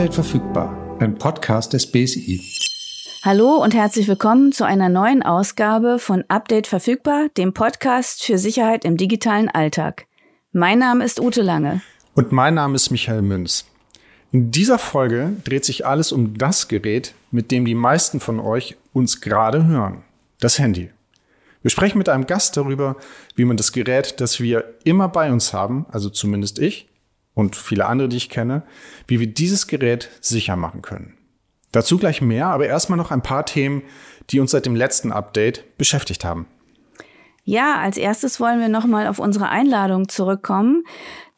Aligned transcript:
Update 0.00 0.14
verfügbar, 0.14 0.96
ein 0.98 1.18
Podcast 1.18 1.74
des 1.74 1.92
BSI. 1.92 2.40
Hallo 3.22 3.62
und 3.62 3.74
herzlich 3.74 4.08
willkommen 4.08 4.50
zu 4.50 4.64
einer 4.64 4.88
neuen 4.88 5.22
Ausgabe 5.22 5.98
von 5.98 6.24
Update 6.28 6.66
verfügbar, 6.66 7.28
dem 7.36 7.52
Podcast 7.52 8.24
für 8.24 8.38
Sicherheit 8.38 8.86
im 8.86 8.96
digitalen 8.96 9.50
Alltag. 9.50 10.06
Mein 10.52 10.78
Name 10.78 11.04
ist 11.04 11.20
Ute 11.20 11.42
Lange. 11.42 11.82
Und 12.14 12.32
mein 12.32 12.54
Name 12.54 12.76
ist 12.76 12.88
Michael 12.88 13.20
Münz. 13.20 13.66
In 14.32 14.50
dieser 14.50 14.78
Folge 14.78 15.34
dreht 15.44 15.66
sich 15.66 15.84
alles 15.84 16.12
um 16.12 16.38
das 16.38 16.68
Gerät, 16.68 17.12
mit 17.30 17.50
dem 17.50 17.66
die 17.66 17.74
meisten 17.74 18.20
von 18.20 18.40
euch 18.40 18.78
uns 18.94 19.20
gerade 19.20 19.66
hören. 19.66 20.02
Das 20.40 20.58
Handy. 20.58 20.88
Wir 21.60 21.70
sprechen 21.70 21.98
mit 21.98 22.08
einem 22.08 22.24
Gast 22.24 22.56
darüber, 22.56 22.96
wie 23.36 23.44
man 23.44 23.58
das 23.58 23.70
Gerät, 23.70 24.18
das 24.22 24.40
wir 24.40 24.64
immer 24.82 25.08
bei 25.08 25.30
uns 25.30 25.52
haben, 25.52 25.84
also 25.90 26.08
zumindest 26.08 26.58
ich 26.58 26.89
und 27.34 27.56
viele 27.56 27.86
andere, 27.86 28.08
die 28.08 28.16
ich 28.16 28.28
kenne, 28.28 28.62
wie 29.06 29.20
wir 29.20 29.26
dieses 29.26 29.66
Gerät 29.66 30.10
sicher 30.20 30.56
machen 30.56 30.82
können. 30.82 31.16
Dazu 31.72 31.98
gleich 31.98 32.20
mehr, 32.20 32.46
aber 32.46 32.66
erstmal 32.66 32.96
noch 32.96 33.10
ein 33.10 33.22
paar 33.22 33.46
Themen, 33.46 33.82
die 34.30 34.40
uns 34.40 34.50
seit 34.50 34.66
dem 34.66 34.74
letzten 34.74 35.12
Update 35.12 35.76
beschäftigt 35.78 36.24
haben. 36.24 36.46
Ja, 37.44 37.80
als 37.80 37.96
erstes 37.96 38.38
wollen 38.38 38.60
wir 38.60 38.68
nochmal 38.68 39.06
auf 39.06 39.18
unsere 39.18 39.48
Einladung 39.48 40.08
zurückkommen, 40.08 40.84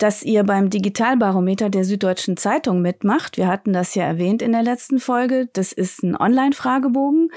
dass 0.03 0.25
ihr 0.25 0.43
beim 0.43 0.69
Digitalbarometer 0.69 1.71
der 1.71 1.85
Süddeutschen 1.85 2.37
Zeitung 2.37 2.83
mitmacht. 2.83 3.37
Wir 3.37 3.47
hatten 3.47 3.73
das 3.73 3.95
ja 3.95 4.03
erwähnt 4.03 4.43
in 4.43 4.51
der 4.51 4.65
letzten 4.65 4.99
Folge. 4.99 5.49
Das 5.53 5.73
ist 5.73 6.03
ein 6.03 6.17
Online-Fragebogen, 6.17 7.31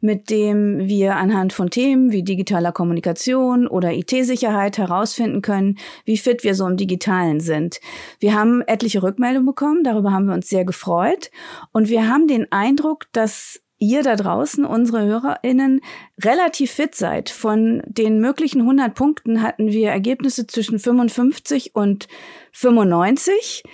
mit 0.00 0.30
dem 0.30 0.86
wir 0.86 1.16
anhand 1.16 1.52
von 1.52 1.68
Themen 1.68 2.12
wie 2.12 2.22
digitaler 2.22 2.70
Kommunikation 2.70 3.66
oder 3.66 3.92
IT-Sicherheit 3.92 4.78
herausfinden 4.78 5.42
können, 5.42 5.78
wie 6.04 6.16
fit 6.16 6.44
wir 6.44 6.54
so 6.54 6.64
im 6.68 6.76
Digitalen 6.76 7.40
sind. 7.40 7.80
Wir 8.20 8.34
haben 8.34 8.62
etliche 8.68 9.02
Rückmeldungen 9.02 9.46
bekommen, 9.46 9.82
darüber 9.82 10.12
haben 10.12 10.26
wir 10.26 10.34
uns 10.34 10.48
sehr 10.48 10.64
gefreut. 10.64 11.32
Und 11.72 11.88
wir 11.88 12.08
haben 12.08 12.28
den 12.28 12.52
Eindruck, 12.52 13.06
dass 13.10 13.60
ihr 13.82 14.02
da 14.04 14.14
draußen, 14.14 14.64
unsere 14.64 15.04
HörerInnen, 15.04 15.80
relativ 16.22 16.70
fit 16.70 16.94
seid. 16.94 17.30
Von 17.30 17.82
den 17.86 18.20
möglichen 18.20 18.60
100 18.60 18.94
Punkten 18.94 19.42
hatten 19.42 19.72
wir 19.72 19.90
Ergebnisse 19.90 20.46
zwischen 20.46 20.78
55 20.78 21.74
und 21.74 22.06
95. 22.52 23.64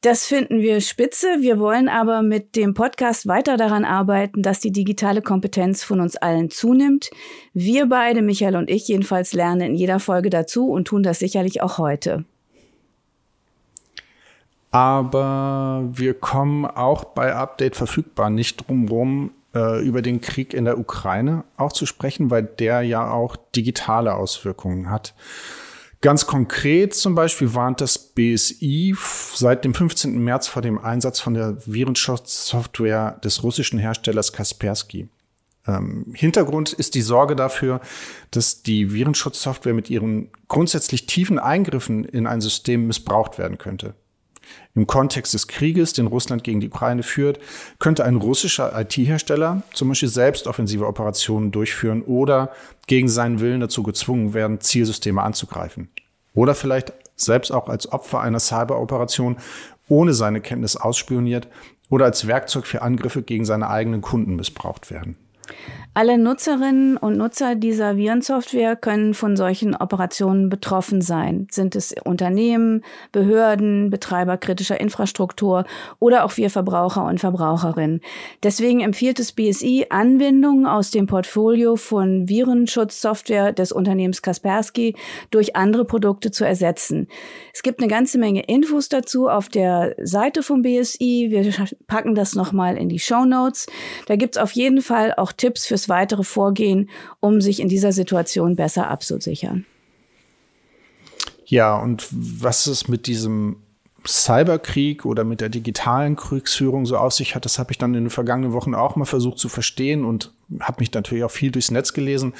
Das 0.00 0.26
finden 0.26 0.62
wir 0.62 0.80
spitze. 0.80 1.28
Wir 1.38 1.60
wollen 1.60 1.88
aber 1.88 2.22
mit 2.22 2.56
dem 2.56 2.74
Podcast 2.74 3.28
weiter 3.28 3.56
daran 3.56 3.84
arbeiten, 3.84 4.42
dass 4.42 4.58
die 4.58 4.72
digitale 4.72 5.22
Kompetenz 5.22 5.84
von 5.84 6.00
uns 6.00 6.16
allen 6.16 6.50
zunimmt. 6.50 7.10
Wir 7.54 7.86
beide, 7.86 8.20
Michael 8.20 8.56
und 8.56 8.68
ich 8.68 8.88
jedenfalls, 8.88 9.32
lernen 9.32 9.60
in 9.60 9.74
jeder 9.76 10.00
Folge 10.00 10.28
dazu 10.28 10.70
und 10.70 10.88
tun 10.88 11.04
das 11.04 11.20
sicherlich 11.20 11.62
auch 11.62 11.78
heute. 11.78 12.24
Aber 14.72 15.88
wir 15.92 16.14
kommen 16.14 16.64
auch 16.64 17.04
bei 17.04 17.32
Update 17.36 17.76
verfügbar 17.76 18.28
nicht 18.28 18.66
drum 18.66 18.88
rum, 18.88 19.30
äh, 19.54 19.84
über 19.84 20.02
den 20.02 20.20
Krieg 20.20 20.54
in 20.54 20.64
der 20.64 20.78
Ukraine 20.78 21.44
auch 21.56 21.72
zu 21.72 21.86
sprechen, 21.86 22.30
weil 22.30 22.42
der 22.42 22.82
ja 22.82 23.10
auch 23.10 23.36
digitale 23.54 24.14
Auswirkungen 24.14 24.90
hat. 24.90 25.14
Ganz 26.00 26.26
konkret 26.26 26.94
zum 26.94 27.14
Beispiel 27.14 27.54
warnt 27.54 27.80
das 27.80 27.96
BSI 27.96 28.96
seit 29.34 29.64
dem 29.64 29.72
15. 29.72 30.18
März 30.18 30.48
vor 30.48 30.60
dem 30.60 30.78
Einsatz 30.78 31.20
von 31.20 31.34
der 31.34 31.56
Virenschutzsoftware 31.64 33.20
des 33.22 33.44
russischen 33.44 33.78
Herstellers 33.78 34.32
Kaspersky. 34.32 35.08
Ähm, 35.64 36.06
Hintergrund 36.12 36.72
ist 36.72 36.96
die 36.96 37.02
Sorge 37.02 37.36
dafür, 37.36 37.80
dass 38.32 38.64
die 38.64 38.92
Virenschutzsoftware 38.92 39.74
mit 39.74 39.90
ihren 39.90 40.30
grundsätzlich 40.48 41.06
tiefen 41.06 41.38
Eingriffen 41.38 42.04
in 42.04 42.26
ein 42.26 42.40
System 42.40 42.88
missbraucht 42.88 43.38
werden 43.38 43.58
könnte. 43.58 43.94
Im 44.74 44.86
Kontext 44.86 45.34
des 45.34 45.48
Krieges, 45.48 45.92
den 45.92 46.06
Russland 46.06 46.44
gegen 46.44 46.60
die 46.60 46.68
Ukraine 46.68 47.02
führt, 47.02 47.38
könnte 47.78 48.04
ein 48.04 48.16
russischer 48.16 48.72
IT-Hersteller 48.78 49.62
zum 49.72 49.88
Beispiel 49.88 50.08
selbst 50.08 50.46
offensive 50.46 50.86
Operationen 50.86 51.50
durchführen 51.50 52.02
oder 52.02 52.50
gegen 52.86 53.08
seinen 53.08 53.40
Willen 53.40 53.60
dazu 53.60 53.82
gezwungen 53.82 54.34
werden, 54.34 54.60
Zielsysteme 54.60 55.22
anzugreifen. 55.22 55.88
Oder 56.34 56.54
vielleicht 56.54 56.92
selbst 57.16 57.50
auch 57.52 57.68
als 57.68 57.92
Opfer 57.92 58.20
einer 58.20 58.40
Cyberoperation 58.40 59.36
ohne 59.88 60.14
seine 60.14 60.40
Kenntnis 60.40 60.76
ausspioniert 60.76 61.48
oder 61.90 62.06
als 62.06 62.26
Werkzeug 62.26 62.66
für 62.66 62.82
Angriffe 62.82 63.22
gegen 63.22 63.44
seine 63.44 63.68
eigenen 63.68 64.00
Kunden 64.00 64.36
missbraucht 64.36 64.90
werden. 64.90 65.16
Alle 65.94 66.16
Nutzerinnen 66.16 66.96
und 66.96 67.18
Nutzer 67.18 67.54
dieser 67.54 67.98
Virensoftware 67.98 68.76
können 68.76 69.12
von 69.12 69.36
solchen 69.36 69.76
Operationen 69.76 70.48
betroffen 70.48 71.02
sein. 71.02 71.48
Sind 71.50 71.76
es 71.76 71.94
Unternehmen, 72.02 72.82
Behörden, 73.12 73.90
Betreiber 73.90 74.38
kritischer 74.38 74.80
Infrastruktur 74.80 75.66
oder 75.98 76.24
auch 76.24 76.38
wir 76.38 76.48
Verbraucher 76.48 77.04
und 77.04 77.20
Verbraucherinnen. 77.20 78.00
Deswegen 78.42 78.80
empfiehlt 78.80 79.20
es 79.20 79.32
BSI, 79.32 79.88
Anwendungen 79.90 80.64
aus 80.64 80.92
dem 80.92 81.06
Portfolio 81.06 81.76
von 81.76 82.26
Virenschutzsoftware 82.26 83.52
des 83.52 83.70
Unternehmens 83.70 84.22
Kaspersky 84.22 84.96
durch 85.30 85.56
andere 85.56 85.84
Produkte 85.84 86.30
zu 86.30 86.46
ersetzen. 86.46 87.06
Es 87.52 87.62
gibt 87.62 87.80
eine 87.80 87.88
ganze 87.88 88.16
Menge 88.16 88.44
Infos 88.44 88.88
dazu 88.88 89.28
auf 89.28 89.50
der 89.50 89.94
Seite 90.02 90.42
vom 90.42 90.62
BSI. 90.62 91.26
Wir 91.28 91.52
packen 91.86 92.14
das 92.14 92.34
nochmal 92.34 92.78
in 92.78 92.88
die 92.88 92.98
Show 92.98 93.26
Notes. 93.26 93.66
Da 94.06 94.16
gibt's 94.16 94.38
auf 94.38 94.52
jeden 94.52 94.80
Fall 94.80 95.12
auch 95.18 95.32
Tipps 95.32 95.66
fürs 95.82 95.88
weitere 95.88 96.22
Vorgehen, 96.22 96.88
um 97.20 97.40
sich 97.40 97.60
in 97.60 97.68
dieser 97.68 97.92
Situation 97.92 98.56
besser 98.56 98.88
abzusichern. 98.88 99.64
Ja, 101.44 101.76
und 101.76 102.06
was 102.10 102.66
es 102.66 102.88
mit 102.88 103.06
diesem 103.06 103.56
Cyberkrieg 104.06 105.04
oder 105.04 105.22
mit 105.24 105.40
der 105.40 105.48
digitalen 105.48 106.16
Kriegsführung 106.16 106.86
so 106.86 106.96
auf 106.96 107.12
sich 107.12 107.34
hat, 107.34 107.44
das 107.44 107.58
habe 107.58 107.72
ich 107.72 107.78
dann 107.78 107.94
in 107.94 108.04
den 108.04 108.10
vergangenen 108.10 108.52
Wochen 108.52 108.74
auch 108.74 108.96
mal 108.96 109.04
versucht 109.04 109.38
zu 109.38 109.48
verstehen 109.48 110.04
und 110.04 110.32
habe 110.60 110.80
mich 110.80 110.92
natürlich 110.92 111.24
auch 111.24 111.30
viel 111.30 111.50
durchs 111.50 111.70
Netz 111.70 111.92
gelesen. 111.92 112.34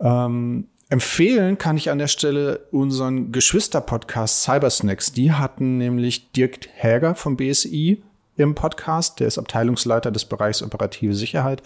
Ähm, 0.00 0.66
empfehlen 0.88 1.58
kann 1.58 1.76
ich 1.76 1.90
an 1.90 1.98
der 1.98 2.08
Stelle 2.08 2.66
unseren 2.70 3.32
Geschwister-Podcast 3.32 4.42
Cybersnacks. 4.42 5.12
Die 5.12 5.32
hatten 5.32 5.78
nämlich 5.78 6.32
Dirk 6.32 6.68
Häger 6.74 7.14
vom 7.14 7.36
BSI 7.36 8.02
im 8.36 8.54
Podcast. 8.54 9.20
Der 9.20 9.26
ist 9.26 9.38
Abteilungsleiter 9.38 10.10
des 10.10 10.24
Bereichs 10.24 10.62
operative 10.62 11.14
Sicherheit. 11.14 11.62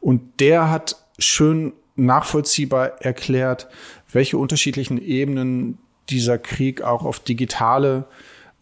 Und 0.00 0.40
der 0.40 0.70
hat 0.70 0.96
schön 1.18 1.72
nachvollziehbar 1.96 3.02
erklärt, 3.02 3.68
welche 4.10 4.38
unterschiedlichen 4.38 4.98
Ebenen 4.98 5.78
dieser 6.10 6.38
Krieg 6.38 6.82
auch 6.82 7.04
auf 7.04 7.20
digitale 7.20 8.06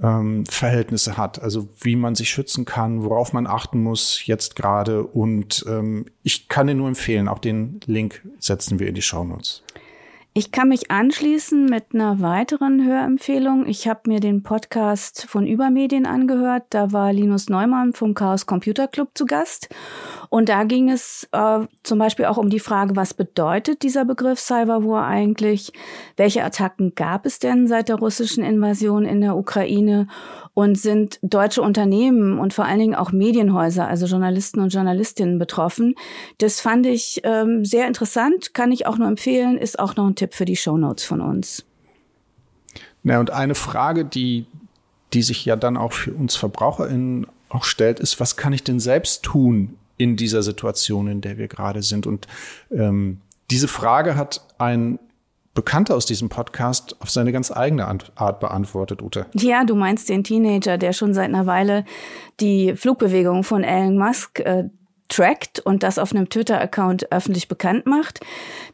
ähm, 0.03 0.45
Verhältnisse 0.47 1.17
hat. 1.17 1.41
Also 1.41 1.69
wie 1.81 1.97
man 1.97 2.15
sich 2.15 2.31
schützen 2.31 2.65
kann, 2.65 3.03
worauf 3.05 3.33
man 3.33 3.47
achten 3.47 3.83
muss 3.83 4.27
jetzt 4.27 4.57
gerade. 4.57 5.05
Und 5.05 5.65
ähm, 5.69 6.07
ich 6.23 6.49
kann 6.49 6.67
dir 6.67 6.75
nur 6.75 6.89
empfehlen, 6.89 7.29
auch 7.29 7.39
den 7.39 7.81
Link 7.87 8.23
setzen 8.39 8.79
wir 8.79 8.89
in 8.89 8.95
die 8.95 9.03
Show 9.03 9.25
Notes. 9.25 9.63
Ich 10.35 10.51
kann 10.51 10.71
mich 10.71 10.91
anschließen 10.91 11.67
mit 11.67 11.93
einer 11.93 12.23
weiteren 12.23 12.87
Hörempfehlung. 12.87 13.67
Ich 13.67 13.87
habe 13.87 14.09
mir 14.09 14.19
den 14.19 14.43
Podcast 14.43 15.27
von 15.29 15.47
Übermedien 15.47 16.07
angehört. 16.07 16.63
Da 16.71 16.91
war 16.91 17.13
Linus 17.13 17.51
Neumann 17.51 17.93
vom 17.93 18.15
Chaos 18.15 18.47
Computer 18.47 18.89
Club 18.89 19.11
zu 19.13 19.27
Gast. 19.27 19.69
Und 20.31 20.49
da 20.49 20.65
ging 20.65 20.89
es 20.89 21.29
äh, 21.33 21.67
zum 21.83 21.99
Beispiel 21.99 22.25
auch 22.25 22.39
um 22.39 22.49
die 22.49 22.61
Frage, 22.61 22.97
was 22.97 23.13
bedeutet 23.13 23.83
dieser 23.83 24.07
Begriff 24.07 24.41
Cyberwar 24.41 25.07
eigentlich? 25.07 25.71
Welche 26.17 26.43
Attacken 26.43 26.95
gab 26.95 27.27
es 27.27 27.39
denn 27.39 27.69
seit 27.69 27.91
der 27.91 27.97
russischen 27.97 28.43
Invasion 28.43 29.05
in 29.05 29.21
der 29.21 29.37
Ukraine? 29.37 30.07
Und 30.55 30.79
sind 30.79 31.19
deutsche 31.23 31.63
Unternehmen 31.63 32.39
und 32.39 32.53
vor 32.53 32.67
allen 32.67 32.79
Dingen 32.79 32.95
auch 32.95 33.11
Medienhäuser, 33.11 33.89
also 33.89 34.05
Journalisten 34.05 34.61
und 34.61 34.69
Journalistinnen 34.69 35.39
betroffen? 35.39 35.95
Das 36.39 36.61
fand 36.61 36.85
ich 36.85 37.23
ähm, 37.25 37.65
sehr 37.65 37.87
interessant, 37.87 38.53
kann 38.53 38.71
ich 38.71 38.87
auch 38.87 38.99
nur 38.99 39.09
empfehlen, 39.09 39.57
ist 39.57 39.79
auch 39.79 39.97
noch 39.97 40.07
ein 40.07 40.15
Tipp 40.15 40.35
für 40.35 40.45
die 40.45 40.57
Shownotes 40.57 41.05
von 41.05 41.23
uns. 41.23 41.65
Na, 43.03 43.19
und 43.19 43.31
eine 43.31 43.55
Frage, 43.55 44.05
die, 44.05 44.47
die 45.13 45.23
sich 45.23 45.45
ja 45.45 45.57
dann 45.57 45.77
auch 45.77 45.93
für 45.93 46.13
uns 46.13 46.37
VerbraucherInnen 46.37 47.27
auch 47.49 47.65
stellt, 47.65 48.01
ist, 48.01 48.21
was 48.21 48.37
kann 48.37 48.53
ich 48.53 48.65
denn 48.65 48.81
selbst 48.81 49.23
tun 49.23 49.77
in 49.97 50.17
dieser 50.17 50.43
Situation, 50.43 51.09
in 51.09 51.21
der 51.21 51.39
wir 51.39 51.49
gerade 51.49 51.83
sind? 51.83 52.07
Und 52.07 52.27
ähm, 52.71 53.21
diese 53.51 53.69
Frage 53.69 54.17
hat 54.17 54.43
ein 54.59 54.99
Bekannter 55.55 55.97
aus 55.97 56.07
diesem 56.07 56.29
Podcast 56.31 56.97
auf 57.01 57.11
seine 57.11 57.31
ganz 57.31 57.51
eigene 57.51 57.87
Art 57.87 58.41
beantwortet, 58.41 59.03
Ute. 59.03 59.27
Ja, 59.35 59.65
du 59.65 59.75
meinst 59.75 60.09
den 60.09 60.25
Teenager, 60.25 60.79
der 60.79 60.93
schon 60.95 61.13
seit 61.13 61.27
einer 61.27 61.47
Weile 61.47 61.85
die 62.41 62.75
Flugbewegung 62.75 63.45
von 63.45 63.63
Elon 63.63 63.99
Musk 63.99 64.41
äh, 64.41 64.65
trackt 65.13 65.61
und 65.61 65.83
das 65.83 65.99
auf 65.99 66.15
einem 66.15 66.31
Twitter-Account 66.31 67.13
öffentlich 67.13 67.49
bekannt 67.49 67.85
macht. 67.85 68.21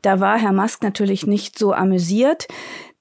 Da 0.03 0.21
war 0.21 0.39
Herr 0.39 0.53
Musk 0.53 0.83
natürlich 0.83 1.27
nicht 1.27 1.59
so 1.59 1.73
amüsiert. 1.73 2.47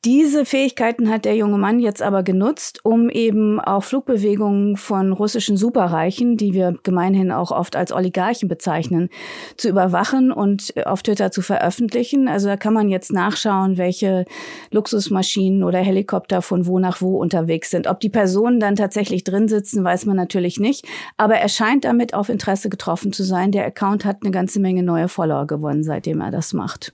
Diese 0.08 0.46
Fähigkeiten 0.46 1.10
hat 1.10 1.26
der 1.26 1.36
junge 1.36 1.58
Mann 1.58 1.82
jetzt 1.82 2.02
aber 2.02 2.24
genutzt, 2.24 2.80
um 2.86 3.10
eben 3.10 3.60
auch 3.60 3.84
Flugbewegungen 3.84 4.78
von 4.78 5.12
russischen 5.12 5.58
Superreichen, 5.58 6.38
die 6.38 6.54
wir 6.54 6.80
gemeinhin 6.84 7.30
auch 7.30 7.52
oft 7.52 7.76
als 7.76 7.92
Oligarchen 7.92 8.48
bezeichnen, 8.48 9.10
zu 9.58 9.68
überwachen 9.68 10.32
und 10.32 10.74
auf 10.86 11.04
Twitter 11.04 11.30
zu 11.32 11.42
veröffentlichen. 11.42 12.30
Also 12.30 12.48
da 12.48 12.56
kann 12.56 12.74
man 12.74 12.88
jetzt 12.88 13.12
nachschauen, 13.12 13.78
welche 13.78 14.24
Luxusmaschinen 14.72 15.66
oder 15.66 15.80
Helikopter 15.80 16.42
von 16.42 16.68
wo 16.68 16.80
nach 16.80 17.02
wo 17.02 17.18
unterwegs 17.18 17.70
sind. 17.70 17.86
Ob 17.86 18.00
die 18.00 18.08
Personen 18.08 18.62
dann 18.62 18.78
tatsächlich 18.78 19.26
drin 19.26 19.50
sitzen, 19.50 19.84
weiß 19.84 20.06
man 20.06 20.16
natürlich 20.16 20.58
nicht. 20.58 20.86
Aber 21.18 21.36
er 21.36 21.50
scheint 21.50 21.84
damit 21.84 22.14
auf 22.14 22.30
Interesse 22.30 22.70
getroffen 22.70 23.12
zu 23.12 23.24
sein. 23.24 23.52
Der 23.52 23.66
Account 23.66 24.06
hat 24.06 24.20
eine 24.22 24.32
ganze 24.32 24.62
Menge 24.62 24.84
neue 24.84 25.10
Follower 25.10 25.48
gewonnen, 25.48 25.84
seitdem 25.84 26.22
er 26.22 26.32
das 26.32 26.54
macht. 26.54 26.94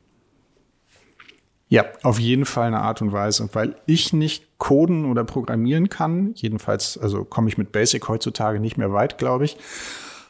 Ja, 1.74 1.86
auf 2.04 2.20
jeden 2.20 2.46
Fall 2.46 2.68
eine 2.68 2.82
Art 2.82 3.02
und 3.02 3.14
Weise. 3.14 3.42
Und 3.42 3.56
weil 3.56 3.74
ich 3.88 4.14
nicht 4.14 4.60
coden 4.60 5.06
oder 5.06 5.24
programmieren 5.24 5.90
kann, 5.90 6.34
jedenfalls, 6.36 7.00
also 7.00 7.24
komme 7.24 7.50
ich 7.50 7.58
mit 7.58 7.72
Basic 7.72 8.08
heutzutage 8.08 8.60
nicht 8.60 8.78
mehr 8.78 8.94
weit, 8.94 9.18
glaube 9.18 9.46
ich, 9.46 9.58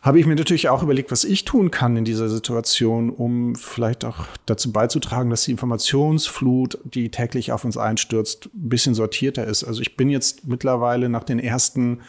habe 0.02 0.22
ich 0.22 0.26
mir 0.26 0.36
natürlich 0.36 0.70
auch 0.70 0.84
überlegt, 0.84 1.12
was 1.12 1.26
ich 1.26 1.44
tun 1.44 1.70
kann 1.70 1.98
in 1.98 2.06
dieser 2.06 2.30
Situation, 2.30 3.10
um 3.10 3.56
vielleicht 3.56 4.06
auch 4.06 4.26
dazu 4.46 4.72
beizutragen, 4.72 5.30
dass 5.30 5.44
die 5.44 5.52
Informationsflut, 5.52 6.80
die 6.86 7.12
täglich 7.12 7.52
auf 7.52 7.66
uns 7.66 7.76
einstürzt, 7.76 8.46
ein 8.46 8.70
bisschen 8.70 8.96
sortierter 8.96 9.44
ist. 9.44 9.66
Also 9.66 9.82
ich 9.82 9.98
bin 9.98 10.10
jetzt 10.10 10.48
mittlerweile 10.48 11.10
nach 11.10 11.26
den 11.26 11.40
ersten 11.40 12.00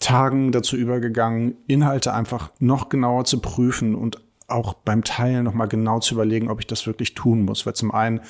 Tagen 0.00 0.50
dazu 0.50 0.76
übergegangen, 0.76 1.58
Inhalte 1.68 2.12
einfach 2.12 2.50
noch 2.58 2.88
genauer 2.88 3.24
zu 3.24 3.40
prüfen 3.40 3.94
und 3.94 4.18
auch 4.48 4.74
beim 4.74 5.04
Teilen 5.04 5.44
noch 5.44 5.54
mal 5.54 5.66
genau 5.66 6.00
zu 6.00 6.14
überlegen, 6.14 6.50
ob 6.50 6.60
ich 6.60 6.66
das 6.66 6.86
wirklich 6.86 7.14
tun 7.14 7.42
muss. 7.42 7.66
Weil 7.66 7.74
zum 7.74 7.92
einen 7.92 8.20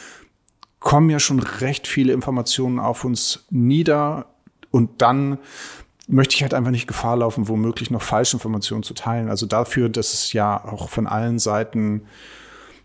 kommen 0.84 1.08
ja 1.08 1.19
schon 1.19 1.40
recht 1.40 1.88
viele 1.88 2.12
Informationen 2.12 2.78
auf 2.78 3.04
uns 3.04 3.46
nieder 3.50 4.26
und 4.70 5.00
dann 5.00 5.38
möchte 6.06 6.34
ich 6.34 6.42
halt 6.42 6.52
einfach 6.52 6.70
nicht 6.70 6.86
Gefahr 6.86 7.16
laufen, 7.16 7.48
womöglich 7.48 7.90
noch 7.90 8.02
falsche 8.02 8.36
Informationen 8.36 8.82
zu 8.82 8.92
teilen. 8.92 9.31
Also 9.31 9.46
dafür, 9.46 9.88
dass 9.88 10.12
es 10.12 10.34
ja 10.34 10.62
auch 10.62 10.90
von 10.90 11.06
allen 11.06 11.38
Seiten 11.38 12.02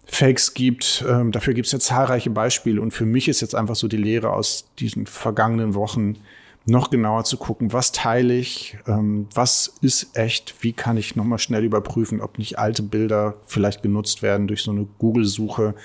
Fakes 0.05 0.53
gibt, 0.53 1.03
ähm, 1.07 1.33
dafür 1.33 1.53
gibt 1.53 1.65
es 1.65 1.73
ja 1.73 1.79
zahlreiche 1.79 2.29
Beispiele. 2.29 2.81
Und 2.81 2.91
für 2.91 3.05
mich 3.05 3.27
ist 3.27 3.41
jetzt 3.41 3.53
einfach 3.53 3.75
so 3.75 3.89
die 3.89 3.97
Lehre 3.97 4.31
aus 4.31 4.69
diesen 4.79 5.05
vergangenen 5.05 5.73
Wochen, 5.73 6.15
noch 6.65 6.89
genauer 6.91 7.25
zu 7.25 7.35
gucken, 7.35 7.73
was 7.73 7.91
teile 7.91 8.33
ich, 8.33 8.77
ähm, 8.87 9.27
was 9.33 9.73
ist 9.81 10.15
echt, 10.15 10.55
wie 10.61 10.71
kann 10.71 10.95
ich 10.95 11.17
nochmal 11.17 11.39
schnell 11.39 11.65
überprüfen, 11.65 12.21
ob 12.21 12.37
nicht 12.37 12.59
alte 12.59 12.83
Bilder 12.83 13.35
vielleicht 13.45 13.81
genutzt 13.83 14.21
werden 14.21 14.47
durch 14.47 14.63
so 14.63 14.71
eine 14.71 14.87
Google-Suche. 14.99 15.75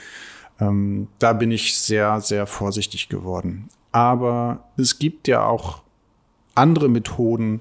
Ähm, 0.65 1.09
da 1.19 1.33
bin 1.33 1.51
ich 1.51 1.79
sehr, 1.79 2.21
sehr 2.21 2.47
vorsichtig 2.47 3.09
geworden. 3.09 3.69
Aber 3.93 4.69
es 4.77 4.99
gibt 4.99 5.29
ja 5.29 5.47
auch 5.47 5.83
andere 6.55 6.89
Methoden, 6.89 7.61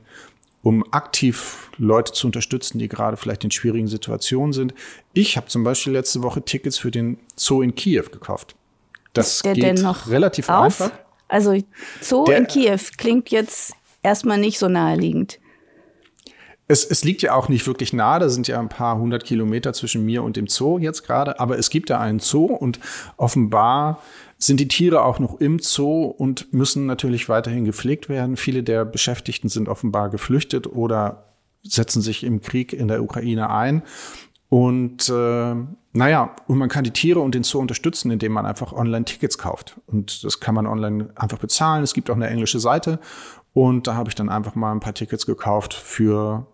um 0.62 0.84
aktiv 0.94 1.70
Leute 1.78 2.14
zu 2.14 2.28
unterstützen, 2.28 2.80
die 2.80 2.88
gerade 2.88 3.18
vielleicht 3.18 3.44
in 3.44 3.52
schwierigen 3.52 3.88
Situationen 3.88 4.54
sind. 4.54 4.74
Ich 5.14 5.36
habe 5.36 5.48
zum 5.48 5.64
Beispiel 5.64 5.94
letzte 5.94 6.24
Woche 6.24 6.42
Tickets 6.42 6.78
für 6.78 6.92
den 6.92 7.18
Zoo 7.36 7.62
in 7.62 7.76
Kiew 7.76 8.06
gekauft. 8.12 8.56
Das 9.12 9.44
geht 9.44 9.64
relativ 10.08 10.50
auf? 10.50 10.82
einfach. 10.82 10.92
Also 11.28 11.58
Zoo 12.02 12.26
Der, 12.26 12.38
in 12.38 12.48
Kiew 12.48 12.80
klingt 12.98 13.30
jetzt 13.30 13.74
erstmal 14.02 14.38
nicht 14.38 14.58
so 14.58 14.70
naheliegend. 14.70 15.40
Es, 16.68 16.86
es 16.86 17.04
liegt 17.04 17.22
ja 17.22 17.34
auch 17.36 17.50
nicht 17.50 17.68
wirklich 17.68 17.94
nahe, 17.94 18.20
da 18.20 18.30
sind 18.30 18.48
ja 18.48 18.60
ein 18.60 18.70
paar 18.70 18.98
hundert 18.98 19.26
Kilometer 19.26 19.74
zwischen 19.74 20.06
mir 20.06 20.24
und 20.24 20.38
dem 20.38 20.48
Zoo 20.48 20.78
jetzt 20.78 21.04
gerade, 21.04 21.40
aber 21.40 21.58
es 21.58 21.70
gibt 21.70 21.90
ja 21.90 22.00
einen 22.00 22.20
Zoo 22.20 22.46
und 22.46 22.80
offenbar 23.18 24.02
sind 24.38 24.60
die 24.60 24.68
Tiere 24.68 25.04
auch 25.04 25.20
noch 25.20 25.40
im 25.40 25.60
Zoo 25.60 26.06
und 26.06 26.54
müssen 26.54 26.86
natürlich 26.86 27.30
weiterhin 27.30 27.66
gepflegt 27.66 28.10
werden. 28.10 28.38
Viele 28.38 28.64
der 28.64 28.86
Beschäftigten 28.86 29.50
sind 29.50 29.70
offenbar 29.70 30.10
geflüchtet 30.10 30.68
oder 30.68 31.26
setzen 31.64 32.02
sich 32.02 32.24
im 32.24 32.42
Krieg 32.42 32.74
in 32.74 32.88
der 32.88 33.02
Ukraine 33.02 33.50
ein. 33.50 33.84
Und 34.50 35.10
äh, 35.10 35.56
naja, 35.94 36.36
und 36.48 36.58
man 36.58 36.70
kann 36.70 36.84
die 36.84 36.92
Tiere 36.92 37.20
und 37.20 37.36
den 37.36 37.44
Zoo 37.44 37.60
unterstützen, 37.60 38.12
indem 38.12 38.34
man 38.34 38.46
einfach 38.46 38.74
online 38.74 39.06
Tickets 39.06 39.38
kauft. 39.38 39.80
Und 39.88 40.24
das 40.24 40.40
kann 40.40 40.56
man 40.56 40.68
online 40.68 41.10
einfach 41.16 41.40
bezahlen. 41.40 41.84
Es 41.84 41.94
gibt 41.94 42.10
auch 42.10 42.16
eine 42.16 42.28
englische 42.28 42.60
Seite. 42.60 43.00
Und 43.54 43.88
da 43.88 43.96
habe 43.96 44.10
ich 44.10 44.16
dann 44.16 44.30
einfach 44.30 44.56
mal 44.56 44.72
ein 44.72 44.80
paar 44.80 44.94
Tickets 44.94 45.26
gekauft 45.26 45.74
für 45.74 46.48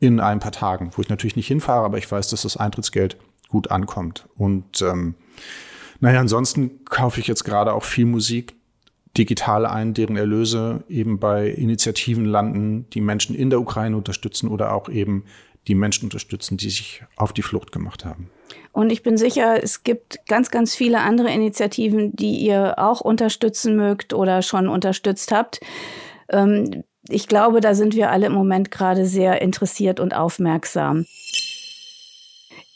in 0.00 0.18
ein 0.18 0.40
paar 0.40 0.52
Tagen, 0.52 0.90
wo 0.96 1.02
ich 1.02 1.08
natürlich 1.08 1.36
nicht 1.36 1.46
hinfahre, 1.46 1.84
aber 1.84 1.98
ich 1.98 2.10
weiß, 2.10 2.28
dass 2.30 2.42
das 2.42 2.56
Eintrittsgeld 2.56 3.16
gut 3.48 3.70
ankommt. 3.70 4.28
Und 4.36 4.80
ähm, 4.82 5.14
naja, 6.00 6.20
ansonsten 6.20 6.84
kaufe 6.86 7.20
ich 7.20 7.26
jetzt 7.26 7.44
gerade 7.44 7.74
auch 7.74 7.84
viel 7.84 8.06
Musik 8.06 8.54
digital 9.16 9.66
ein, 9.66 9.92
deren 9.92 10.16
Erlöse 10.16 10.84
eben 10.88 11.18
bei 11.18 11.48
Initiativen 11.48 12.24
landen, 12.24 12.86
die 12.90 13.00
Menschen 13.00 13.34
in 13.34 13.50
der 13.50 13.60
Ukraine 13.60 13.96
unterstützen 13.96 14.48
oder 14.48 14.72
auch 14.72 14.88
eben 14.88 15.24
die 15.68 15.74
Menschen 15.74 16.04
unterstützen, 16.04 16.56
die 16.56 16.70
sich 16.70 17.02
auf 17.16 17.32
die 17.32 17.42
Flucht 17.42 17.72
gemacht 17.72 18.04
haben. 18.04 18.30
Und 18.72 18.90
ich 18.90 19.02
bin 19.02 19.16
sicher, 19.16 19.62
es 19.62 19.82
gibt 19.82 20.20
ganz, 20.26 20.50
ganz 20.50 20.74
viele 20.74 21.00
andere 21.00 21.30
Initiativen, 21.30 22.14
die 22.14 22.38
ihr 22.38 22.78
auch 22.78 23.00
unterstützen 23.00 23.76
mögt 23.76 24.14
oder 24.14 24.42
schon 24.42 24.68
unterstützt 24.68 25.32
habt. 25.32 25.60
Ähm, 26.30 26.84
ich 27.08 27.28
glaube, 27.28 27.60
da 27.60 27.74
sind 27.74 27.94
wir 27.94 28.10
alle 28.10 28.26
im 28.26 28.32
Moment 28.32 28.70
gerade 28.70 29.06
sehr 29.06 29.40
interessiert 29.42 30.00
und 30.00 30.14
aufmerksam. 30.14 31.06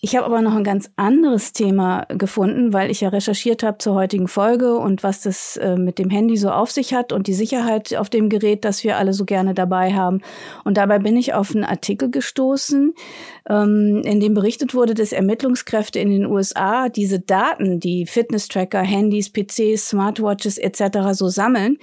Ich 0.05 0.15
habe 0.15 0.27
aber 0.27 0.43
noch 0.43 0.55
ein 0.55 0.65
ganz 0.65 0.91
anderes 0.97 1.55
Thema 1.55 2.05
gefunden, 2.09 2.75
weil 2.75 2.91
ich 2.91 3.01
ja 3.01 3.09
recherchiert 3.09 3.63
habe 3.63 3.79
zur 3.79 3.95
heutigen 3.95 4.29
Folge 4.29 4.77
und 4.77 5.03
was 5.03 5.23
das 5.23 5.57
äh, 5.57 5.77
mit 5.77 5.99
dem 5.99 6.11
Handy 6.11 6.37
so 6.37 6.51
auf 6.51 6.71
sich 6.71 6.93
hat 6.93 7.11
und 7.11 7.27
die 7.27 7.33
Sicherheit 7.33 7.97
auf 7.97 8.11
dem 8.11 8.29
Gerät, 8.29 8.67
das 8.67 8.85
wir 8.85 8.99
alle 8.99 9.15
so 9.15 9.25
gerne 9.25 9.55
dabei 9.55 9.95
haben. 9.95 10.21
Und 10.63 10.77
dabei 10.77 10.99
bin 10.99 11.17
ich 11.17 11.33
auf 11.33 11.55
einen 11.55 11.65
Artikel 11.65 12.11
gestoßen, 12.11 12.93
ähm, 13.49 14.03
in 14.05 14.21
dem 14.21 14.35
berichtet 14.35 14.75
wurde, 14.75 14.93
dass 14.93 15.13
Ermittlungskräfte 15.13 16.01
in 16.01 16.11
den 16.11 16.27
USA 16.27 16.91
diese 16.91 17.19
Daten, 17.19 17.81
die 17.81 18.05
Fitness-Tracker, 18.05 18.81
Handys, 18.81 19.33
PCs, 19.33 19.89
Smartwatches 19.89 20.59
etc. 20.59 21.13
so 21.13 21.29
sammeln, 21.29 21.79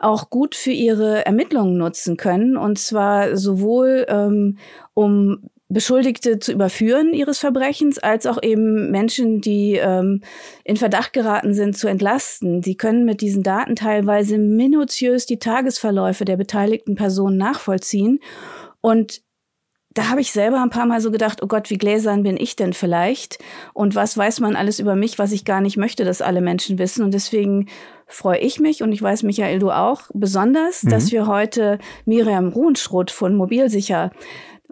auch 0.00 0.28
gut 0.28 0.56
für 0.56 0.72
ihre 0.72 1.24
Ermittlungen 1.24 1.78
nutzen 1.78 2.16
können. 2.16 2.56
Und 2.56 2.80
zwar 2.80 3.36
sowohl 3.36 4.06
ähm, 4.08 4.58
um 4.92 5.48
Beschuldigte 5.70 6.40
zu 6.40 6.52
überführen 6.52 7.14
ihres 7.14 7.38
Verbrechens, 7.38 7.98
als 7.98 8.26
auch 8.26 8.42
eben 8.42 8.90
Menschen, 8.90 9.40
die 9.40 9.76
ähm, 9.76 10.20
in 10.64 10.76
Verdacht 10.76 11.12
geraten 11.12 11.54
sind, 11.54 11.78
zu 11.78 11.86
entlasten. 11.86 12.62
Sie 12.62 12.76
können 12.76 13.04
mit 13.04 13.20
diesen 13.20 13.42
Daten 13.42 13.76
teilweise 13.76 14.36
minutiös 14.36 15.26
die 15.26 15.38
Tagesverläufe 15.38 16.24
der 16.24 16.36
beteiligten 16.36 16.96
Personen 16.96 17.36
nachvollziehen. 17.36 18.18
Und 18.80 19.22
da 19.92 20.08
habe 20.08 20.20
ich 20.20 20.30
selber 20.30 20.62
ein 20.62 20.70
paar 20.70 20.86
Mal 20.86 21.00
so 21.00 21.10
gedacht, 21.10 21.42
oh 21.42 21.48
Gott, 21.48 21.68
wie 21.68 21.78
gläsern 21.78 22.22
bin 22.22 22.36
ich 22.36 22.54
denn 22.54 22.72
vielleicht? 22.72 23.38
Und 23.74 23.96
was 23.96 24.16
weiß 24.16 24.38
man 24.38 24.54
alles 24.54 24.78
über 24.78 24.94
mich, 24.94 25.18
was 25.18 25.32
ich 25.32 25.44
gar 25.44 25.60
nicht 25.60 25.76
möchte, 25.76 26.04
dass 26.04 26.22
alle 26.22 26.40
Menschen 26.40 26.78
wissen? 26.78 27.04
Und 27.04 27.12
deswegen 27.12 27.68
freue 28.06 28.38
ich 28.38 28.60
mich 28.60 28.82
und 28.82 28.92
ich 28.92 29.02
weiß, 29.02 29.24
Michael, 29.24 29.58
du 29.58 29.70
auch 29.70 30.02
besonders, 30.14 30.84
mhm. 30.84 30.90
dass 30.90 31.10
wir 31.10 31.26
heute 31.26 31.78
Miriam 32.04 32.48
Ruhenschroth 32.48 33.10
von 33.10 33.34
Mobilsicher 33.34 34.12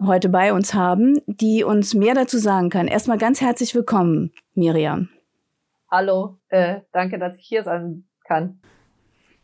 heute 0.05 0.29
bei 0.29 0.53
uns 0.53 0.73
haben, 0.73 1.19
die 1.27 1.63
uns 1.63 1.93
mehr 1.93 2.15
dazu 2.15 2.37
sagen 2.37 2.69
kann. 2.69 2.87
Erstmal 2.87 3.17
ganz 3.17 3.41
herzlich 3.41 3.75
willkommen, 3.75 4.31
Miriam. 4.53 5.09
Hallo, 5.91 6.37
äh, 6.49 6.81
danke, 6.91 7.17
dass 7.17 7.37
ich 7.37 7.47
hier 7.47 7.63
sein 7.63 8.05
kann. 8.23 8.59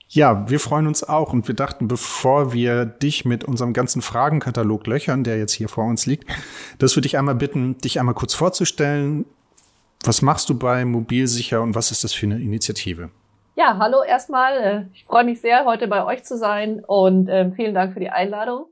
Ja, 0.07 0.47
wir 0.49 0.59
freuen 0.59 0.85
uns 0.85 1.03
auch 1.03 1.33
und 1.33 1.47
wir 1.47 1.55
dachten, 1.55 1.87
bevor 1.87 2.53
wir 2.53 2.85
dich 2.85 3.25
mit 3.25 3.43
unserem 3.43 3.73
ganzen 3.73 4.01
Fragenkatalog 4.01 4.85
löchern, 4.85 5.23
der 5.23 5.37
jetzt 5.37 5.53
hier 5.53 5.67
vor 5.67 5.85
uns 5.85 6.05
liegt, 6.05 6.29
dass 6.77 6.95
wir 6.95 7.01
dich 7.01 7.17
einmal 7.17 7.35
bitten, 7.35 7.77
dich 7.79 7.99
einmal 7.99 8.13
kurz 8.13 8.35
vorzustellen. 8.35 9.25
Was 10.03 10.21
machst 10.21 10.49
du 10.49 10.57
bei 10.57 10.85
Mobilsicher 10.85 11.61
und 11.61 11.73
was 11.73 11.89
ist 11.89 12.03
das 12.03 12.13
für 12.13 12.27
eine 12.27 12.39
Initiative? 12.39 13.09
Ja, 13.55 13.77
hallo 13.79 14.03
erstmal. 14.03 14.57
Äh, 14.57 14.85
ich 14.93 15.05
freue 15.05 15.23
mich 15.23 15.41
sehr, 15.41 15.65
heute 15.65 15.87
bei 15.87 16.05
euch 16.05 16.23
zu 16.23 16.37
sein 16.37 16.83
und 16.85 17.27
äh, 17.27 17.51
vielen 17.51 17.73
Dank 17.73 17.93
für 17.93 17.99
die 17.99 18.09
Einladung. 18.09 18.67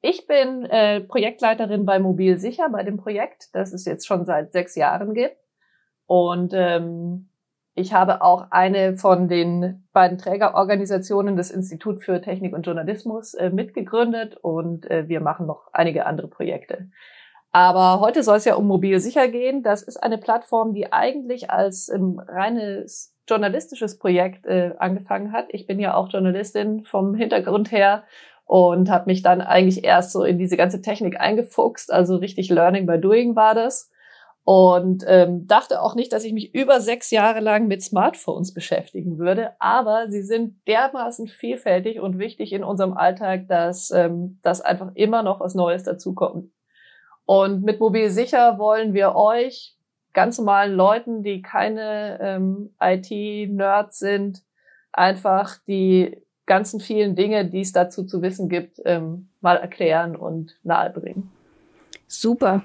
Ich 0.00 0.26
bin 0.26 0.64
äh, 0.66 1.00
Projektleiterin 1.00 1.84
bei 1.84 1.98
Mobil 1.98 2.38
Sicher, 2.38 2.68
bei 2.70 2.84
dem 2.84 2.98
Projekt, 2.98 3.48
das 3.52 3.72
es 3.72 3.84
jetzt 3.84 4.06
schon 4.06 4.24
seit 4.24 4.52
sechs 4.52 4.76
Jahren 4.76 5.12
gibt. 5.12 5.36
Und 6.06 6.52
ähm, 6.54 7.28
ich 7.74 7.92
habe 7.92 8.22
auch 8.22 8.46
eine 8.50 8.94
von 8.94 9.28
den 9.28 9.86
beiden 9.92 10.18
Trägerorganisationen 10.18 11.36
des 11.36 11.50
Institut 11.50 12.02
für 12.02 12.20
Technik 12.20 12.54
und 12.54 12.66
Journalismus 12.66 13.34
äh, 13.34 13.50
mitgegründet 13.50 14.36
und 14.36 14.90
äh, 14.90 15.08
wir 15.08 15.20
machen 15.20 15.46
noch 15.46 15.68
einige 15.72 16.06
andere 16.06 16.28
Projekte. 16.28 16.90
Aber 17.50 18.00
heute 18.00 18.22
soll 18.22 18.36
es 18.36 18.44
ja 18.44 18.54
um 18.54 18.66
Mobil 18.66 19.00
Sicher 19.00 19.28
gehen. 19.28 19.62
Das 19.62 19.82
ist 19.82 19.96
eine 19.96 20.18
Plattform, 20.18 20.74
die 20.74 20.92
eigentlich 20.92 21.50
als 21.50 21.88
ähm, 21.88 22.20
reines 22.26 23.16
journalistisches 23.28 23.98
Projekt 23.98 24.46
äh, 24.46 24.74
angefangen 24.78 25.32
hat. 25.32 25.46
Ich 25.50 25.66
bin 25.66 25.78
ja 25.78 25.94
auch 25.94 26.10
Journalistin 26.10 26.84
vom 26.84 27.14
Hintergrund 27.14 27.72
her 27.72 28.04
und 28.48 28.90
habe 28.90 29.04
mich 29.06 29.20
dann 29.22 29.42
eigentlich 29.42 29.84
erst 29.84 30.10
so 30.10 30.24
in 30.24 30.38
diese 30.38 30.56
ganze 30.56 30.80
Technik 30.80 31.20
eingefuchst. 31.20 31.92
Also 31.92 32.16
richtig 32.16 32.48
Learning 32.48 32.86
by 32.86 32.98
Doing 32.98 33.36
war 33.36 33.54
das. 33.54 33.90
und 34.42 35.04
ähm, 35.06 35.46
dachte 35.46 35.82
auch 35.82 35.94
nicht, 35.94 36.10
dass 36.14 36.24
ich 36.24 36.32
mich 36.32 36.54
über 36.54 36.80
sechs 36.80 37.10
Jahre 37.10 37.40
lang 37.40 37.66
mit 37.68 37.82
Smartphones 37.82 38.54
beschäftigen 38.54 39.18
würde. 39.18 39.50
Aber 39.58 40.08
sie 40.08 40.22
sind 40.22 40.66
dermaßen 40.66 41.28
vielfältig 41.28 42.00
und 42.00 42.18
wichtig 42.18 42.54
in 42.54 42.64
unserem 42.64 42.94
Alltag, 42.94 43.48
dass 43.48 43.90
ähm, 43.90 44.38
das 44.42 44.62
einfach 44.62 44.92
immer 44.94 45.22
noch 45.22 45.40
was 45.40 45.54
Neues 45.54 45.82
dazukommt. 45.82 46.50
Und 47.26 47.62
mit 47.62 47.80
Mobil 47.80 48.08
sicher 48.08 48.58
wollen 48.58 48.94
wir 48.94 49.14
euch 49.14 49.76
ganz 50.14 50.38
normalen 50.38 50.72
Leuten, 50.74 51.22
die 51.22 51.42
keine 51.42 52.18
ähm, 52.22 52.74
IT-Nerds 52.80 53.98
sind, 53.98 54.42
einfach 54.92 55.58
die 55.66 56.22
ganzen 56.48 56.80
vielen 56.80 57.14
Dinge, 57.14 57.44
die 57.44 57.60
es 57.60 57.70
dazu 57.72 58.02
zu 58.02 58.20
wissen 58.22 58.48
gibt, 58.48 58.80
ähm, 58.84 59.28
mal 59.40 59.56
erklären 59.56 60.16
und 60.16 60.56
nahebringen. 60.64 61.30
Super. 62.08 62.64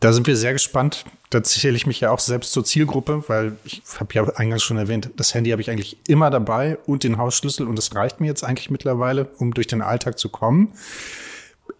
Da 0.00 0.12
sind 0.12 0.26
wir 0.26 0.36
sehr 0.36 0.52
gespannt. 0.52 1.06
Da 1.30 1.42
zähle 1.42 1.76
ich 1.76 1.86
mich 1.86 2.00
ja 2.00 2.10
auch 2.10 2.18
selbst 2.18 2.52
zur 2.52 2.64
Zielgruppe, 2.64 3.24
weil 3.28 3.56
ich 3.64 3.82
habe 3.98 4.12
ja 4.12 4.24
eingangs 4.36 4.62
schon 4.62 4.76
erwähnt, 4.76 5.10
das 5.16 5.32
Handy 5.32 5.50
habe 5.50 5.62
ich 5.62 5.70
eigentlich 5.70 5.96
immer 6.06 6.28
dabei 6.28 6.76
und 6.84 7.04
den 7.04 7.16
Hausschlüssel 7.16 7.66
und 7.66 7.76
das 7.76 7.94
reicht 7.94 8.20
mir 8.20 8.26
jetzt 8.26 8.44
eigentlich 8.44 8.70
mittlerweile, 8.70 9.28
um 9.38 9.54
durch 9.54 9.66
den 9.66 9.80
Alltag 9.80 10.18
zu 10.18 10.28
kommen. 10.28 10.72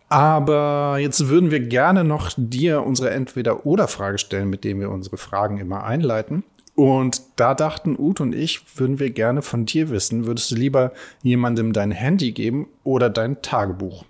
Aber 0.08 0.98
jetzt 1.00 1.28
würden 1.28 1.50
wir 1.50 1.60
gerne 1.60 2.04
noch 2.04 2.30
dir 2.36 2.82
unsere 2.82 3.10
Entweder-Oder-Frage 3.10 4.18
stellen, 4.18 4.48
mit 4.48 4.64
dem 4.64 4.80
wir 4.80 4.90
unsere 4.90 5.16
Fragen 5.16 5.58
immer 5.58 5.84
einleiten. 5.84 6.44
Und 6.74 7.22
da 7.36 7.54
dachten 7.54 7.96
Ute 7.98 8.24
und 8.24 8.34
ich, 8.34 8.62
würden 8.78 8.98
wir 8.98 9.10
gerne 9.10 9.42
von 9.42 9.64
dir 9.64 9.90
wissen, 9.90 10.26
würdest 10.26 10.50
du 10.50 10.56
lieber 10.56 10.92
jemandem 11.22 11.72
dein 11.72 11.92
Handy 11.92 12.32
geben 12.32 12.68
oder 12.82 13.10
dein 13.10 13.42
Tagebuch? 13.42 14.04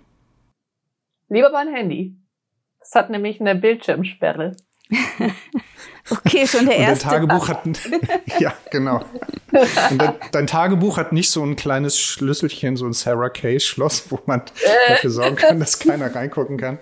Lieber 1.29 1.51
mein 1.51 1.73
Handy. 1.73 2.15
Es 2.79 2.93
hat 2.95 3.09
nämlich 3.09 3.39
eine 3.39 3.55
Bildschirmsperre. 3.55 4.55
okay, 6.09 6.45
schon 6.47 6.65
der 6.65 6.77
erste. 6.77 7.07
Und 7.07 7.13
dein 7.13 7.27
Tagebuch 7.27 7.49
hat, 7.49 7.63
ja, 8.39 8.53
genau. 8.71 9.03
Und 9.91 10.01
dein, 10.01 10.13
dein, 10.31 10.47
Tagebuch 10.47 10.97
hat 10.97 11.11
nicht 11.11 11.31
so 11.31 11.43
ein 11.43 11.55
kleines 11.55 11.99
Schlüsselchen, 11.99 12.77
so 12.77 12.85
ein 12.85 12.93
Sarah 12.93 13.29
Case 13.29 13.65
Schloss, 13.65 14.11
wo 14.11 14.19
man 14.25 14.41
äh. 14.41 14.89
dafür 14.89 15.09
sorgen 15.09 15.35
kann, 15.35 15.59
dass 15.59 15.79
keiner 15.79 16.13
reingucken 16.13 16.57
kann. 16.57 16.79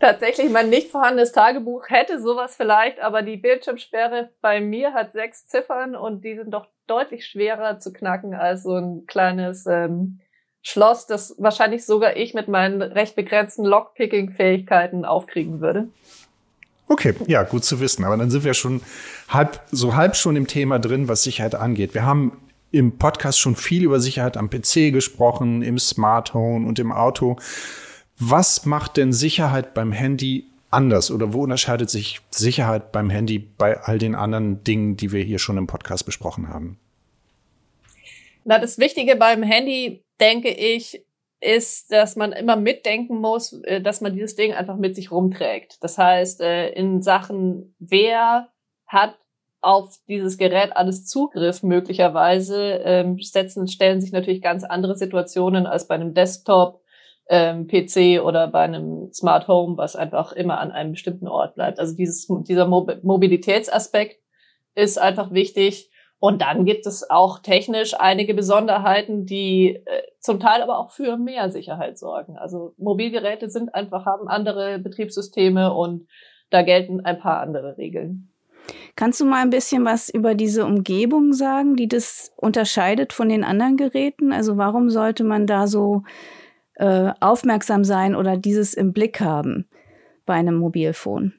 Tatsächlich, 0.00 0.50
mein 0.50 0.70
nicht 0.70 0.90
vorhandenes 0.90 1.32
Tagebuch 1.32 1.90
hätte 1.90 2.22
sowas 2.22 2.56
vielleicht, 2.56 3.00
aber 3.00 3.20
die 3.20 3.36
Bildschirmsperre 3.36 4.30
bei 4.40 4.62
mir 4.62 4.94
hat 4.94 5.12
sechs 5.12 5.46
Ziffern 5.46 5.94
und 5.94 6.24
die 6.24 6.36
sind 6.36 6.52
doch 6.52 6.66
deutlich 6.86 7.26
schwerer 7.26 7.78
zu 7.78 7.92
knacken 7.92 8.32
als 8.32 8.62
so 8.62 8.76
ein 8.76 9.04
kleines 9.06 9.66
ähm, 9.66 10.20
Schloss, 10.62 11.06
das 11.06 11.34
wahrscheinlich 11.38 11.84
sogar 11.84 12.16
ich 12.16 12.32
mit 12.32 12.48
meinen 12.48 12.80
recht 12.80 13.14
begrenzten 13.14 13.66
Lockpicking-Fähigkeiten 13.66 15.04
aufkriegen 15.04 15.60
würde. 15.60 15.88
Okay, 16.88 17.14
ja, 17.26 17.42
gut 17.42 17.64
zu 17.64 17.78
wissen. 17.78 18.04
Aber 18.04 18.16
dann 18.16 18.30
sind 18.30 18.44
wir 18.44 18.54
schon 18.54 18.80
halb, 19.28 19.60
so 19.70 19.96
halb 19.96 20.16
schon 20.16 20.34
im 20.34 20.46
Thema 20.46 20.78
drin, 20.78 21.08
was 21.08 21.22
Sicherheit 21.22 21.54
angeht. 21.54 21.92
Wir 21.92 22.06
haben 22.06 22.38
im 22.72 22.96
Podcast 22.96 23.38
schon 23.38 23.54
viel 23.54 23.84
über 23.84 24.00
Sicherheit 24.00 24.38
am 24.38 24.48
PC 24.48 24.92
gesprochen, 24.92 25.60
im 25.60 25.78
Smart 25.78 26.32
Home 26.32 26.66
und 26.66 26.78
im 26.78 26.90
Auto. 26.90 27.36
Was 28.22 28.66
macht 28.66 28.98
denn 28.98 29.14
Sicherheit 29.14 29.72
beim 29.72 29.92
Handy 29.92 30.44
anders 30.70 31.10
oder 31.10 31.32
wo 31.32 31.42
unterscheidet 31.42 31.88
sich 31.88 32.20
Sicherheit 32.30 32.92
beim 32.92 33.08
Handy 33.08 33.38
bei 33.38 33.80
all 33.80 33.98
den 33.98 34.14
anderen 34.14 34.62
Dingen, 34.62 34.98
die 34.98 35.10
wir 35.10 35.22
hier 35.22 35.38
schon 35.38 35.56
im 35.56 35.66
Podcast 35.66 36.04
besprochen 36.04 36.48
haben? 36.50 36.78
Na, 38.44 38.58
das 38.58 38.78
Wichtige 38.78 39.16
beim 39.16 39.42
Handy 39.42 40.04
denke 40.20 40.50
ich, 40.50 41.02
ist, 41.40 41.90
dass 41.90 42.16
man 42.16 42.32
immer 42.32 42.56
mitdenken 42.56 43.18
muss, 43.18 43.54
äh, 43.62 43.80
dass 43.80 44.02
man 44.02 44.12
dieses 44.12 44.36
Ding 44.36 44.52
einfach 44.52 44.76
mit 44.76 44.94
sich 44.94 45.10
rumträgt. 45.10 45.78
Das 45.80 45.96
heißt, 45.96 46.42
äh, 46.42 46.68
in 46.72 47.00
Sachen, 47.00 47.74
wer 47.78 48.48
hat 48.86 49.16
auf 49.62 49.96
dieses 50.08 50.36
Gerät 50.36 50.76
alles 50.76 51.06
Zugriff 51.06 51.62
möglicherweise, 51.62 52.82
ähm, 52.84 53.18
setzen, 53.20 53.68
stellen 53.68 54.02
sich 54.02 54.12
natürlich 54.12 54.42
ganz 54.42 54.64
andere 54.64 54.96
Situationen 54.96 55.66
als 55.66 55.86
bei 55.86 55.94
einem 55.94 56.12
Desktop, 56.12 56.82
ähm, 57.30 57.68
PC 57.68 58.20
oder 58.22 58.48
bei 58.48 58.62
einem 58.62 59.12
Smart 59.12 59.46
Home, 59.46 59.78
was 59.78 59.94
einfach 59.94 60.32
immer 60.32 60.58
an 60.58 60.72
einem 60.72 60.90
bestimmten 60.90 61.28
Ort 61.28 61.54
bleibt. 61.54 61.78
Also 61.78 61.94
dieses, 61.94 62.26
dieser 62.26 62.66
Mobilitätsaspekt 62.66 64.20
ist 64.74 64.98
einfach 64.98 65.32
wichtig. 65.32 65.90
Und 66.18 66.42
dann 66.42 66.64
gibt 66.66 66.86
es 66.86 67.08
auch 67.08 67.38
technisch 67.38 67.94
einige 67.98 68.34
Besonderheiten, 68.34 69.24
die 69.24 69.76
äh, 69.86 70.02
zum 70.18 70.40
Teil 70.40 70.60
aber 70.60 70.78
auch 70.78 70.90
für 70.90 71.16
mehr 71.16 71.50
Sicherheit 71.50 71.98
sorgen. 71.98 72.36
Also 72.36 72.74
Mobilgeräte 72.76 73.48
sind 73.48 73.74
einfach, 73.74 74.04
haben 74.04 74.28
andere 74.28 74.80
Betriebssysteme 74.80 75.72
und 75.72 76.08
da 76.50 76.62
gelten 76.62 77.00
ein 77.00 77.20
paar 77.20 77.40
andere 77.40 77.78
Regeln. 77.78 78.28
Kannst 78.96 79.20
du 79.20 79.24
mal 79.24 79.40
ein 79.40 79.50
bisschen 79.50 79.84
was 79.84 80.10
über 80.10 80.34
diese 80.34 80.66
Umgebung 80.66 81.32
sagen, 81.32 81.76
die 81.76 81.88
das 81.88 82.32
unterscheidet 82.36 83.12
von 83.12 83.28
den 83.28 83.44
anderen 83.44 83.76
Geräten? 83.76 84.32
Also 84.32 84.58
warum 84.58 84.90
sollte 84.90 85.24
man 85.24 85.46
da 85.46 85.68
so 85.68 86.02
äh, 86.80 87.12
aufmerksam 87.20 87.84
sein 87.84 88.16
oder 88.16 88.36
dieses 88.36 88.74
im 88.74 88.92
Blick 88.92 89.20
haben 89.20 89.68
bei 90.24 90.34
einem 90.34 90.56
Mobilfon? 90.56 91.34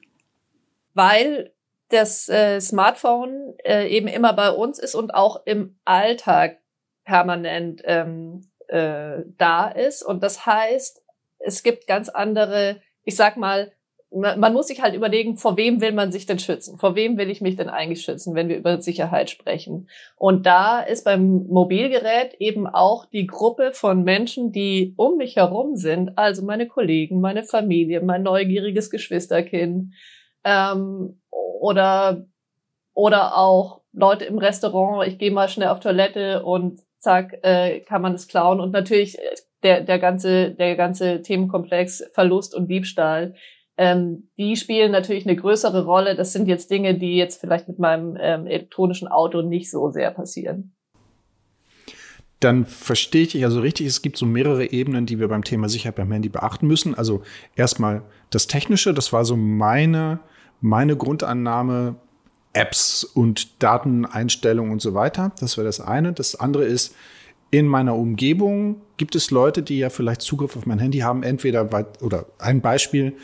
Weil 0.94 1.52
das 1.88 2.28
äh, 2.28 2.60
Smartphone 2.60 3.54
äh, 3.64 3.88
eben 3.88 4.06
immer 4.06 4.32
bei 4.32 4.50
uns 4.50 4.78
ist 4.78 4.94
und 4.94 5.14
auch 5.14 5.44
im 5.44 5.76
Alltag 5.84 6.58
permanent 7.04 7.82
ähm, 7.84 8.42
äh, 8.68 9.24
da 9.36 9.68
ist. 9.68 10.02
Und 10.02 10.22
das 10.22 10.46
heißt, 10.46 11.02
es 11.40 11.62
gibt 11.62 11.86
ganz 11.86 12.08
andere, 12.08 12.80
ich 13.04 13.16
sag 13.16 13.36
mal, 13.36 13.72
man 14.14 14.52
muss 14.52 14.68
sich 14.68 14.82
halt 14.82 14.94
überlegen, 14.94 15.36
vor 15.36 15.56
wem 15.56 15.80
will 15.80 15.92
man 15.92 16.12
sich 16.12 16.26
denn 16.26 16.38
schützen? 16.38 16.78
Vor 16.78 16.94
wem 16.94 17.16
will 17.16 17.30
ich 17.30 17.40
mich 17.40 17.56
denn 17.56 17.68
eigentlich 17.68 18.02
schützen, 18.02 18.34
wenn 18.34 18.48
wir 18.48 18.56
über 18.56 18.80
Sicherheit 18.80 19.30
sprechen? 19.30 19.88
Und 20.16 20.46
da 20.46 20.80
ist 20.80 21.04
beim 21.04 21.46
Mobilgerät 21.48 22.34
eben 22.38 22.66
auch 22.66 23.06
die 23.06 23.26
Gruppe 23.26 23.72
von 23.72 24.04
Menschen, 24.04 24.52
die 24.52 24.94
um 24.96 25.16
mich 25.16 25.36
herum 25.36 25.76
sind, 25.76 26.18
also 26.18 26.44
meine 26.44 26.68
Kollegen, 26.68 27.20
meine 27.20 27.42
Familie, 27.42 28.00
mein 28.00 28.22
neugieriges 28.22 28.90
Geschwisterkind, 28.90 29.94
ähm, 30.44 31.20
oder, 31.30 32.26
oder 32.94 33.36
auch 33.36 33.82
Leute 33.92 34.24
im 34.24 34.38
Restaurant, 34.38 35.06
ich 35.06 35.18
gehe 35.18 35.30
mal 35.30 35.48
schnell 35.48 35.68
auf 35.68 35.80
Toilette 35.80 36.42
und 36.44 36.80
zack, 36.98 37.38
äh, 37.42 37.80
kann 37.80 38.02
man 38.02 38.14
es 38.14 38.28
klauen. 38.28 38.60
Und 38.60 38.72
natürlich 38.72 39.18
äh, 39.18 39.34
der, 39.62 39.80
der, 39.82 39.98
ganze, 39.98 40.50
der 40.52 40.76
ganze 40.76 41.22
Themenkomplex 41.22 42.04
Verlust 42.12 42.54
und 42.54 42.68
Diebstahl, 42.68 43.34
ähm, 43.76 44.28
die 44.38 44.56
spielen 44.56 44.92
natürlich 44.92 45.26
eine 45.26 45.36
größere 45.36 45.84
Rolle. 45.84 46.14
Das 46.14 46.32
sind 46.32 46.46
jetzt 46.46 46.70
Dinge, 46.70 46.98
die 46.98 47.16
jetzt 47.16 47.40
vielleicht 47.40 47.68
mit 47.68 47.78
meinem 47.78 48.16
ähm, 48.20 48.46
elektronischen 48.46 49.08
Auto 49.08 49.42
nicht 49.42 49.70
so 49.70 49.90
sehr 49.90 50.10
passieren. 50.10 50.74
Dann 52.40 52.66
verstehe 52.66 53.22
ich 53.22 53.32
dich 53.32 53.44
also 53.44 53.60
richtig, 53.60 53.86
es 53.86 54.02
gibt 54.02 54.16
so 54.16 54.26
mehrere 54.26 54.72
Ebenen, 54.72 55.06
die 55.06 55.20
wir 55.20 55.28
beim 55.28 55.44
Thema 55.44 55.68
Sicherheit 55.68 55.94
beim 55.94 56.10
Handy 56.10 56.28
beachten 56.28 56.66
müssen. 56.66 56.94
Also 56.94 57.22
erstmal 57.54 58.02
das 58.30 58.48
Technische, 58.48 58.92
das 58.92 59.12
war 59.12 59.24
so 59.24 59.36
meine 59.36 60.20
meine 60.62 60.96
Grundannahme, 60.96 61.96
Apps 62.54 63.04
und 63.04 63.62
Dateneinstellungen 63.62 64.72
und 64.72 64.80
so 64.80 64.94
weiter. 64.94 65.32
Das 65.40 65.56
wäre 65.56 65.66
das 65.66 65.80
eine. 65.80 66.12
Das 66.12 66.34
andere 66.36 66.64
ist, 66.64 66.94
in 67.50 67.66
meiner 67.66 67.96
Umgebung 67.96 68.80
gibt 68.96 69.14
es 69.14 69.30
Leute, 69.30 69.62
die 69.62 69.78
ja 69.78 69.90
vielleicht 69.90 70.22
Zugriff 70.22 70.56
auf 70.56 70.64
mein 70.64 70.78
Handy 70.78 70.98
haben. 70.98 71.22
Entweder, 71.22 71.72
weil, 71.72 71.86
oder 72.00 72.26
ein 72.38 72.60
Beispiel, 72.60 73.14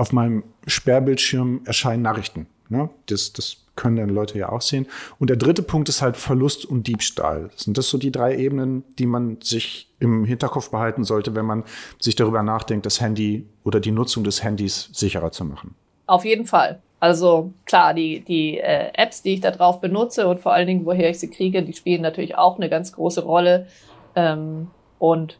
auf 0.00 0.12
meinem 0.12 0.44
Sperrbildschirm 0.66 1.60
erscheinen 1.66 2.02
Nachrichten. 2.02 2.46
Ne? 2.70 2.88
Das, 3.06 3.34
das 3.34 3.58
können 3.76 3.96
dann 3.96 4.08
Leute 4.08 4.38
ja 4.38 4.48
auch 4.48 4.62
sehen. 4.62 4.86
Und 5.18 5.28
der 5.28 5.36
dritte 5.36 5.62
Punkt 5.62 5.90
ist 5.90 6.00
halt 6.00 6.16
Verlust 6.16 6.64
und 6.64 6.86
Diebstahl. 6.86 7.50
Sind 7.54 7.76
das 7.76 7.90
so 7.90 7.98
die 7.98 8.10
drei 8.10 8.34
Ebenen, 8.36 8.84
die 8.98 9.04
man 9.04 9.38
sich 9.42 9.90
im 10.00 10.24
Hinterkopf 10.24 10.70
behalten 10.70 11.04
sollte, 11.04 11.34
wenn 11.34 11.44
man 11.44 11.64
sich 11.98 12.16
darüber 12.16 12.42
nachdenkt, 12.42 12.86
das 12.86 13.02
Handy 13.02 13.46
oder 13.62 13.78
die 13.78 13.90
Nutzung 13.90 14.24
des 14.24 14.42
Handys 14.42 14.88
sicherer 14.92 15.32
zu 15.32 15.44
machen? 15.44 15.74
Auf 16.06 16.24
jeden 16.24 16.46
Fall. 16.46 16.80
Also 16.98 17.52
klar, 17.66 17.92
die, 17.92 18.20
die 18.20 18.58
äh, 18.58 18.90
Apps, 18.94 19.20
die 19.20 19.34
ich 19.34 19.40
da 19.40 19.50
drauf 19.50 19.82
benutze 19.82 20.28
und 20.28 20.40
vor 20.40 20.54
allen 20.54 20.66
Dingen, 20.66 20.86
woher 20.86 21.10
ich 21.10 21.18
sie 21.18 21.28
kriege, 21.30 21.62
die 21.62 21.74
spielen 21.74 22.00
natürlich 22.00 22.38
auch 22.38 22.56
eine 22.56 22.70
ganz 22.70 22.92
große 22.92 23.22
Rolle. 23.22 23.66
Ähm, 24.14 24.68
und 24.98 25.38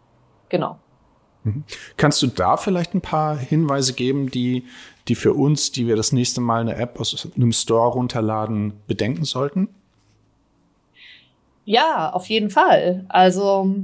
genau. 0.51 0.79
Mhm. 1.45 1.65
Kannst 1.97 2.23
du 2.23 2.27
da 2.27 2.57
vielleicht 2.57 2.95
ein 2.95 3.01
paar 3.01 3.37
Hinweise 3.37 3.95
geben, 3.95 4.31
die, 4.31 4.65
die 5.09 5.15
für 5.15 5.33
uns, 5.33 5.73
die 5.73 5.87
wir 5.87 5.97
das 5.97 6.13
nächste 6.13 6.41
Mal 6.41 6.61
eine 6.61 6.77
App 6.77 7.01
aus 7.01 7.29
einem 7.37 7.53
Store 7.53 7.91
runterladen, 7.91 8.75
bedenken 8.87 9.25
sollten? 9.25 9.69
Ja, 11.65 12.11
auf 12.11 12.27
jeden 12.27 12.51
Fall. 12.51 13.05
Also 13.09 13.75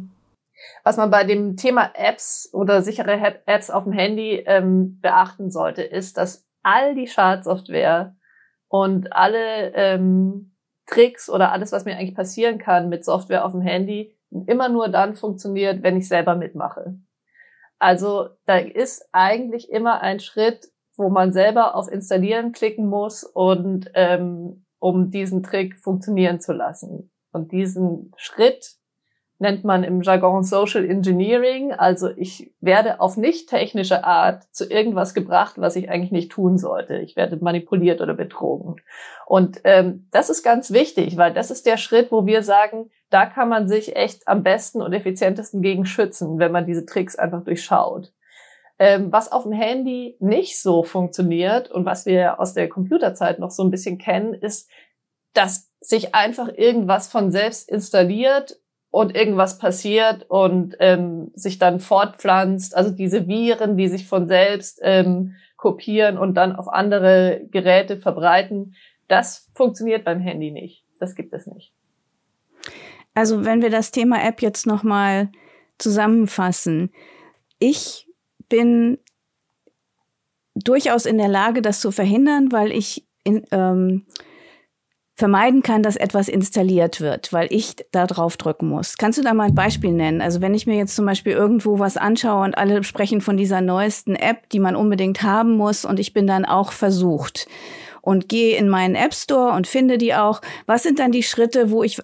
was 0.82 0.96
man 0.96 1.10
bei 1.10 1.24
dem 1.24 1.56
Thema 1.56 1.90
Apps 1.94 2.48
oder 2.52 2.82
sichere 2.82 3.20
Apps 3.46 3.70
auf 3.70 3.84
dem 3.84 3.92
Handy 3.92 4.42
ähm, 4.46 5.00
beachten 5.00 5.50
sollte, 5.50 5.82
ist, 5.82 6.16
dass 6.16 6.46
all 6.62 6.94
die 6.94 7.06
Schadsoftware 7.06 8.16
und 8.68 9.12
alle 9.12 9.74
ähm, 9.74 10.52
Tricks 10.86 11.28
oder 11.28 11.52
alles, 11.52 11.72
was 11.72 11.84
mir 11.84 11.96
eigentlich 11.96 12.14
passieren 12.14 12.58
kann 12.58 12.88
mit 12.88 13.04
Software 13.04 13.44
auf 13.44 13.52
dem 13.52 13.60
Handy, 13.60 14.16
immer 14.46 14.68
nur 14.68 14.88
dann 14.88 15.14
funktioniert, 15.14 15.82
wenn 15.82 15.96
ich 15.96 16.08
selber 16.08 16.34
mitmache. 16.36 16.98
Also 17.78 18.28
da 18.46 18.58
ist 18.58 19.08
eigentlich 19.12 19.70
immer 19.70 20.00
ein 20.00 20.20
Schritt 20.20 20.70
wo 20.96 21.10
man 21.10 21.32
selber 21.32 21.74
auf 21.74 21.88
Installieren 21.88 22.52
klicken 22.52 22.86
muss 22.86 23.24
und 23.24 23.90
ähm, 23.94 24.64
um 24.78 25.10
diesen 25.10 25.42
Trick 25.42 25.78
funktionieren 25.78 26.40
zu 26.40 26.52
lassen. 26.52 27.10
Und 27.32 27.52
diesen 27.52 28.12
Schritt 28.16 28.76
nennt 29.38 29.64
man 29.64 29.84
im 29.84 30.00
Jargon 30.00 30.42
Social 30.42 30.88
Engineering. 30.88 31.72
Also 31.72 32.08
ich 32.08 32.54
werde 32.60 33.00
auf 33.00 33.16
nicht 33.16 33.48
technische 33.50 34.04
Art 34.04 34.44
zu 34.52 34.64
irgendwas 34.70 35.12
gebracht, 35.12 35.54
was 35.58 35.76
ich 35.76 35.90
eigentlich 35.90 36.12
nicht 36.12 36.32
tun 36.32 36.56
sollte. 36.56 36.96
Ich 36.98 37.16
werde 37.16 37.36
manipuliert 37.36 38.00
oder 38.00 38.14
betrogen. 38.14 38.76
Und 39.26 39.60
ähm, 39.64 40.08
das 40.10 40.30
ist 40.30 40.42
ganz 40.42 40.72
wichtig, 40.72 41.16
weil 41.16 41.34
das 41.34 41.50
ist 41.50 41.66
der 41.66 41.76
Schritt, 41.76 42.10
wo 42.10 42.24
wir 42.24 42.42
sagen, 42.42 42.90
da 43.10 43.26
kann 43.26 43.48
man 43.48 43.68
sich 43.68 43.94
echt 43.94 44.26
am 44.26 44.42
besten 44.42 44.80
und 44.80 44.92
effizientesten 44.92 45.60
gegen 45.60 45.84
schützen, 45.84 46.38
wenn 46.38 46.52
man 46.52 46.66
diese 46.66 46.86
Tricks 46.86 47.16
einfach 47.16 47.44
durchschaut. 47.44 48.12
Ähm, 48.78 49.10
was 49.10 49.32
auf 49.32 49.44
dem 49.44 49.52
Handy 49.52 50.16
nicht 50.20 50.60
so 50.60 50.82
funktioniert 50.82 51.70
und 51.70 51.84
was 51.84 52.06
wir 52.06 52.40
aus 52.40 52.54
der 52.54 52.68
Computerzeit 52.68 53.38
noch 53.38 53.50
so 53.50 53.62
ein 53.62 53.70
bisschen 53.70 53.98
kennen, 53.98 54.34
ist, 54.34 54.70
dass 55.32 55.70
sich 55.80 56.14
einfach 56.14 56.48
irgendwas 56.54 57.08
von 57.08 57.30
selbst 57.30 57.68
installiert 57.70 58.58
und 58.96 59.14
irgendwas 59.14 59.58
passiert 59.58 60.24
und 60.30 60.74
ähm, 60.80 61.30
sich 61.34 61.58
dann 61.58 61.80
fortpflanzt. 61.80 62.74
Also 62.74 62.90
diese 62.90 63.28
Viren, 63.28 63.76
die 63.76 63.88
sich 63.88 64.08
von 64.08 64.26
selbst 64.26 64.80
ähm, 64.82 65.34
kopieren 65.58 66.16
und 66.16 66.32
dann 66.34 66.56
auf 66.56 66.66
andere 66.66 67.42
Geräte 67.50 67.98
verbreiten, 67.98 68.74
das 69.06 69.50
funktioniert 69.54 70.02
beim 70.06 70.18
Handy 70.18 70.50
nicht. 70.50 70.82
Das 70.98 71.14
gibt 71.14 71.34
es 71.34 71.46
nicht. 71.46 71.74
Also 73.12 73.44
wenn 73.44 73.60
wir 73.60 73.68
das 73.68 73.90
Thema 73.90 74.26
App 74.26 74.40
jetzt 74.40 74.66
nochmal 74.66 75.28
zusammenfassen. 75.76 76.90
Ich 77.58 78.08
bin 78.48 78.96
durchaus 80.54 81.04
in 81.04 81.18
der 81.18 81.28
Lage, 81.28 81.60
das 81.60 81.80
zu 81.80 81.90
verhindern, 81.90 82.50
weil 82.50 82.72
ich 82.72 83.06
in, 83.24 83.44
ähm, 83.50 84.06
vermeiden 85.16 85.62
kann, 85.62 85.82
dass 85.82 85.96
etwas 85.96 86.28
installiert 86.28 87.00
wird, 87.00 87.32
weil 87.32 87.48
ich 87.50 87.76
da 87.90 88.06
drauf 88.06 88.36
drücken 88.36 88.68
muss. 88.68 88.98
Kannst 88.98 89.18
du 89.18 89.22
da 89.22 89.32
mal 89.32 89.48
ein 89.48 89.54
Beispiel 89.54 89.92
nennen? 89.92 90.20
Also 90.20 90.42
wenn 90.42 90.54
ich 90.54 90.66
mir 90.66 90.76
jetzt 90.76 90.94
zum 90.94 91.06
Beispiel 91.06 91.32
irgendwo 91.32 91.78
was 91.78 91.96
anschaue 91.96 92.44
und 92.44 92.58
alle 92.58 92.84
sprechen 92.84 93.22
von 93.22 93.38
dieser 93.38 93.62
neuesten 93.62 94.14
App, 94.14 94.50
die 94.50 94.60
man 94.60 94.76
unbedingt 94.76 95.22
haben 95.22 95.56
muss 95.56 95.86
und 95.86 95.98
ich 95.98 96.12
bin 96.12 96.26
dann 96.26 96.44
auch 96.44 96.70
versucht 96.72 97.48
und 98.02 98.28
gehe 98.28 98.58
in 98.58 98.68
meinen 98.68 98.94
App 98.94 99.14
Store 99.14 99.52
und 99.54 99.66
finde 99.66 99.96
die 99.96 100.14
auch. 100.14 100.42
Was 100.66 100.82
sind 100.82 100.98
dann 100.98 101.12
die 101.12 101.22
Schritte, 101.22 101.70
wo 101.70 101.82
ich 101.82 101.98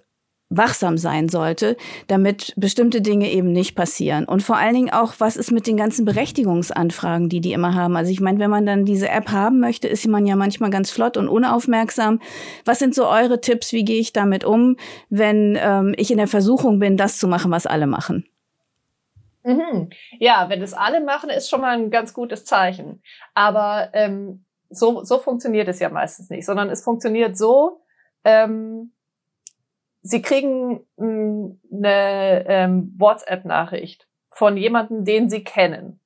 wachsam 0.57 0.99
sein 0.99 1.29
sollte, 1.29 1.77
damit 2.07 2.53
bestimmte 2.57 3.01
Dinge 3.01 3.31
eben 3.31 3.53
nicht 3.53 3.75
passieren. 3.75 4.25
Und 4.25 4.43
vor 4.43 4.57
allen 4.57 4.75
Dingen 4.75 4.93
auch, 4.93 5.15
was 5.19 5.37
ist 5.37 5.51
mit 5.51 5.67
den 5.67 5.77
ganzen 5.77 6.05
Berechtigungsanfragen, 6.05 7.29
die 7.29 7.41
die 7.41 7.53
immer 7.53 7.75
haben. 7.75 7.97
Also 7.97 8.11
ich 8.11 8.21
meine, 8.21 8.39
wenn 8.39 8.51
man 8.51 8.67
dann 8.67 8.85
diese 8.85 9.09
App 9.09 9.31
haben 9.31 9.61
möchte, 9.61 9.89
ist 9.89 10.07
man 10.07 10.27
ja 10.27 10.37
manchmal 10.37 10.71
ganz 10.71 10.91
flott 10.91 11.17
und 11.17 11.29
unaufmerksam. 11.29 12.21
Was 12.65 12.79
sind 12.79 12.95
so 12.95 13.09
eure 13.09 13.41
Tipps? 13.41 13.73
Wie 13.73 13.85
gehe 13.85 14.01
ich 14.01 14.13
damit 14.13 14.45
um, 14.45 14.77
wenn 15.09 15.59
ähm, 15.61 15.95
ich 15.97 16.11
in 16.11 16.19
der 16.19 16.29
Versuchung 16.29 16.79
bin, 16.79 16.97
das 16.97 17.19
zu 17.19 17.29
machen, 17.29 17.51
was 17.51 17.67
alle 17.67 17.87
machen? 17.87 18.27
Mhm. 19.45 19.91
Ja, 20.19 20.49
wenn 20.49 20.63
es 20.63 20.73
alle 20.75 21.01
machen, 21.01 21.31
ist 21.31 21.49
schon 21.49 21.61
mal 21.61 21.77
ein 21.77 21.91
ganz 21.91 22.15
gutes 22.15 22.45
Zeichen. 22.45 23.03
Aber 23.35 23.91
ähm, 23.93 24.45
so, 24.71 25.03
so 25.05 25.19
funktioniert 25.19 25.69
es 25.69 25.81
ja 25.81 25.89
meistens 25.89 26.31
nicht, 26.31 26.47
sondern 26.47 26.71
es 26.71 26.83
funktioniert 26.83 27.37
so, 27.37 27.81
ähm, 28.25 28.93
Sie 30.03 30.23
kriegen 30.23 30.85
hm, 30.99 31.61
eine 31.73 32.45
ähm, 32.49 32.95
WhatsApp-Nachricht 32.99 34.07
von 34.31 34.57
jemandem, 34.57 35.05
den 35.05 35.31
Sie 35.31 35.45
kennen. 35.45 36.01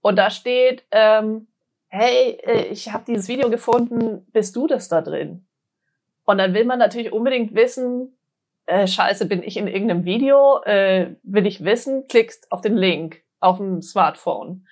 Und 0.00 0.16
da 0.16 0.30
steht, 0.30 0.84
ähm, 0.90 1.48
hey, 1.88 2.38
äh, 2.44 2.66
ich 2.66 2.92
habe 2.92 3.04
dieses 3.06 3.28
Video 3.28 3.50
gefunden, 3.50 4.26
bist 4.32 4.54
du 4.56 4.66
das 4.66 4.88
da 4.88 5.00
drin? 5.00 5.46
Und 6.24 6.38
dann 6.38 6.52
will 6.52 6.64
man 6.64 6.78
natürlich 6.78 7.12
unbedingt 7.12 7.54
wissen, 7.54 8.16
äh, 8.66 8.86
scheiße, 8.86 9.26
bin 9.26 9.42
ich 9.42 9.56
in 9.56 9.66
irgendeinem 9.66 10.04
Video, 10.04 10.62
äh, 10.64 11.14
will 11.22 11.46
ich 11.46 11.64
wissen, 11.64 12.06
klickst 12.06 12.52
auf 12.52 12.60
den 12.60 12.76
Link 12.76 13.22
auf 13.40 13.56
dem 13.56 13.80
Smartphone. 13.80 14.66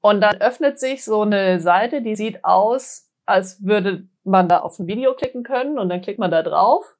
Und 0.00 0.20
dann 0.20 0.40
öffnet 0.40 0.80
sich 0.80 1.04
so 1.04 1.22
eine 1.22 1.60
Seite, 1.60 2.02
die 2.02 2.16
sieht 2.16 2.44
aus, 2.44 3.10
als 3.26 3.64
würde 3.64 4.08
man 4.24 4.48
da 4.48 4.60
auf 4.60 4.78
ein 4.78 4.86
Video 4.86 5.14
klicken 5.14 5.42
können 5.42 5.78
und 5.78 5.88
dann 5.88 6.00
klickt 6.00 6.18
man 6.18 6.30
da 6.30 6.42
drauf. 6.42 6.96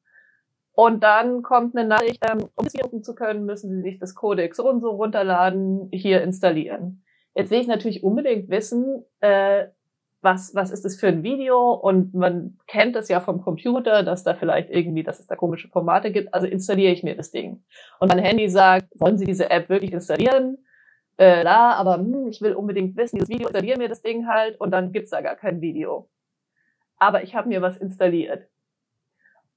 Und 0.75 1.03
dann 1.03 1.43
kommt 1.43 1.77
eine 1.77 1.87
Nachricht, 1.87 2.25
ähm, 2.29 2.49
um 2.55 2.67
es 2.67 2.73
gucken 2.73 3.03
zu 3.03 3.15
können, 3.15 3.45
müssen 3.45 3.71
Sie 3.71 3.83
sich 3.83 3.99
das 3.99 4.15
Codex 4.15 4.57
so 4.57 4.69
und 4.69 4.81
so 4.81 4.91
runterladen, 4.91 5.91
hier 5.93 6.23
installieren. 6.23 7.05
Jetzt 7.35 7.51
will 7.51 7.61
ich 7.61 7.67
natürlich 7.67 8.03
unbedingt 8.03 8.49
wissen, 8.49 9.05
äh, 9.21 9.67
was, 10.23 10.55
was 10.55 10.71
ist 10.71 10.85
das 10.85 10.97
für 10.97 11.09
ein 11.09 11.23
Video? 11.23 11.73
Und 11.73 12.15
man 12.15 12.59
kennt 12.67 12.95
das 12.95 13.09
ja 13.09 13.21
vom 13.21 13.43
Computer, 13.43 14.03
dass 14.03 14.23
da 14.23 14.35
vielleicht 14.35 14.71
irgendwie, 14.71 15.03
dass 15.03 15.19
es 15.19 15.27
da 15.27 15.35
komische 15.35 15.69
Formate 15.69 16.13
gibt. 16.13 16.33
Also 16.33 16.47
installiere 16.47 16.93
ich 16.93 17.03
mir 17.03 17.17
das 17.17 17.33
Ding. 17.33 17.65
Und 17.99 18.09
mein 18.09 18.23
Handy 18.23 18.49
sagt, 18.49 18.89
wollen 18.99 19.19
Sie 19.19 19.27
diese 19.27 19.51
App 19.51 19.69
wirklich 19.69 19.93
installieren? 19.93 20.59
Äh, 21.17 21.45
da, 21.45 21.73
aber 21.73 21.97
hm, 21.97 22.29
ich 22.29 22.41
will 22.41 22.55
unbedingt 22.55 22.97
wissen, 22.97 23.17
dieses 23.17 23.29
Video, 23.29 23.49
installiere 23.49 23.79
mir 23.79 23.89
das 23.89 24.01
Ding 24.01 24.29
halt 24.29 24.59
und 24.61 24.71
dann 24.71 24.93
gibt's 24.93 25.11
da 25.11 25.21
gar 25.21 25.37
kein 25.37 25.61
Video. 25.61 26.09
Aber 26.99 27.23
ich 27.25 27.35
habe 27.35 27.49
mir 27.49 27.61
was 27.61 27.77
installiert. 27.77 28.49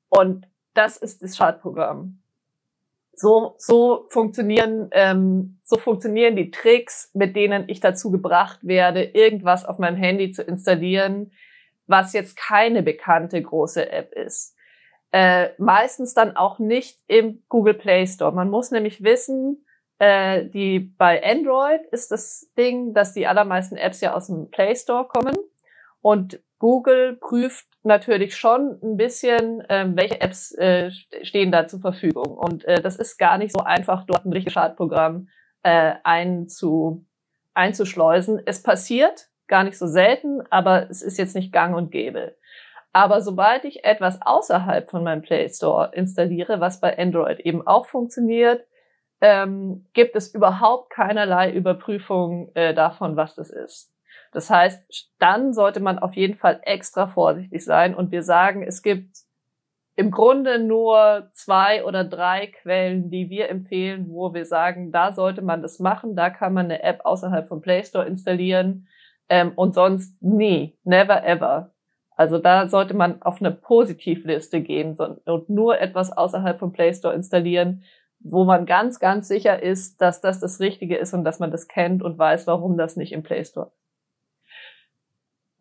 Und 0.10 0.48
das 0.76 0.98
ist 0.98 1.24
das 1.24 1.36
Schadprogramm. 1.36 2.20
So, 3.14 3.56
so 3.58 4.08
funktionieren, 4.10 4.90
ähm, 4.92 5.58
so 5.64 5.78
funktionieren 5.78 6.36
die 6.36 6.52
Tricks, 6.52 7.10
mit 7.14 7.36
denen 7.36 7.64
ich 7.68 7.80
dazu 7.80 8.12
gebracht 8.12 8.60
werde, 8.62 9.04
irgendwas 9.04 9.64
auf 9.66 9.80
meinem 9.80 9.96
Handy 9.96 10.32
zu 10.32 10.44
installieren, 10.44 11.32
was 11.88 12.14
jetzt 12.14 12.36
keine 12.36 12.84
bekannte 12.84 13.42
große 13.42 13.90
App 13.90 14.12
ist. 14.14 14.56
Äh, 15.12 15.52
meistens 15.58 16.14
dann 16.14 16.36
auch 16.36 16.60
nicht 16.60 17.00
im 17.08 17.42
Google 17.48 17.76
Play 17.76 18.06
Store. 18.06 18.34
Man 18.34 18.50
muss 18.50 18.72
nämlich 18.72 19.02
wissen, 19.02 19.66
äh, 19.98 20.46
die 20.46 20.80
bei 20.80 21.24
Android 21.24 21.86
ist 21.92 22.12
das 22.12 22.52
Ding, 22.58 22.94
dass 22.94 23.14
die 23.14 23.28
allermeisten 23.28 23.78
Apps 23.78 24.02
ja 24.02 24.14
aus 24.14 24.28
dem 24.28 24.52
Play 24.52 24.76
Store 24.76 25.08
kommen 25.08 25.38
und 26.02 26.42
Google 26.60 27.16
prüft 27.16 27.68
natürlich 27.86 28.36
schon 28.36 28.80
ein 28.84 28.98
bisschen, 28.98 29.64
ähm, 29.70 29.96
welche 29.96 30.20
Apps 30.22 30.52
äh, 30.54 30.92
stehen 31.24 31.52
da 31.52 31.68
zur 31.68 31.80
Verfügung. 31.80 32.38
Und 32.38 32.66
äh, 32.66 32.82
das 32.82 32.96
ist 32.96 33.18
gar 33.18 33.38
nicht 33.38 33.52
so 33.52 33.60
einfach, 33.60 34.06
dort 34.06 34.26
ein 34.26 34.34
richtiges 34.34 34.54
Schadprogramm 34.54 35.30
äh, 35.64 35.94
einzu, 36.04 37.06
einzuschleusen. 37.54 38.42
Es 38.46 38.62
passiert 38.62 39.28
gar 39.48 39.64
nicht 39.64 39.78
so 39.78 39.88
selten, 39.88 40.42
aber 40.50 40.90
es 40.90 41.02
ist 41.02 41.18
jetzt 41.18 41.36
nicht 41.36 41.52
gang 41.52 41.76
und 41.76 41.92
gäbe. 41.92 42.36
Aber 42.94 43.22
sobald 43.22 43.66
ich 43.66 43.84
etwas 43.84 44.22
außerhalb 44.22 44.90
von 44.90 45.04
meinem 45.04 45.22
Play 45.22 45.50
Store 45.50 45.92
installiere, 45.94 46.60
was 46.62 46.80
bei 46.80 46.98
Android 46.98 47.42
eben 47.42 47.66
auch 47.68 47.86
funktioniert, 47.86 48.66
ähm, 49.22 49.86
gibt 49.94 50.16
es 50.16 50.34
überhaupt 50.34 50.92
keinerlei 50.92 51.52
Überprüfung 51.52 52.52
äh, 52.54 52.74
davon, 52.74 53.16
was 53.16 53.36
das 53.36 53.50
ist. 53.50 53.95
Das 54.36 54.50
heißt, 54.50 55.10
dann 55.18 55.54
sollte 55.54 55.80
man 55.80 55.98
auf 55.98 56.14
jeden 56.14 56.36
Fall 56.36 56.60
extra 56.64 57.08
vorsichtig 57.08 57.64
sein. 57.64 57.96
Und 57.96 58.12
wir 58.12 58.22
sagen, 58.22 58.64
es 58.64 58.82
gibt 58.82 59.16
im 59.96 60.12
Grunde 60.12 60.60
nur 60.60 61.30
zwei 61.32 61.86
oder 61.86 62.04
drei 62.04 62.48
Quellen, 62.48 63.10
die 63.10 63.30
wir 63.30 63.48
empfehlen, 63.48 64.08
wo 64.10 64.34
wir 64.34 64.46
sagen, 64.46 64.92
da 64.92 65.14
sollte 65.14 65.42
man 65.42 65.62
das 65.62 65.80
machen, 65.80 66.18
da 66.18 66.30
kann 66.30 66.54
man 66.54 66.66
eine 66.66 66.84
App 66.84 67.06
außerhalb 67.06 67.48
vom 67.48 67.62
Play 67.62 67.82
Store 67.86 68.06
installieren 68.06 68.90
ähm, 69.30 69.54
und 69.56 69.74
sonst 69.74 70.22
nie, 70.22 70.78
never 70.84 71.26
ever. 71.26 71.72
Also 72.18 72.38
da 72.38 72.68
sollte 72.68 72.94
man 72.94 73.22
auf 73.22 73.40
eine 73.40 73.52
Positivliste 73.52 74.60
gehen 74.60 74.98
und 74.98 75.50
nur 75.50 75.80
etwas 75.80 76.12
außerhalb 76.12 76.60
vom 76.60 76.74
Play 76.74 76.94
Store 76.94 77.14
installieren, 77.14 77.84
wo 78.20 78.44
man 78.44 78.66
ganz, 78.66 79.00
ganz 79.00 79.30
sicher 79.30 79.64
ist, 79.64 80.02
dass 80.02 80.20
das 80.20 80.42
das 80.42 80.60
Richtige 80.60 80.98
ist 80.98 81.14
und 81.14 81.24
dass 81.24 81.40
man 81.40 81.52
das 81.52 81.70
kennt 81.70 82.04
und 82.04 82.18
weiß, 82.18 82.48
warum 82.48 82.78
das 82.78 82.98
nicht 82.98 83.14
im 83.14 83.24
Play 83.24 83.46
Store 83.46 83.68
ist. 83.68 83.85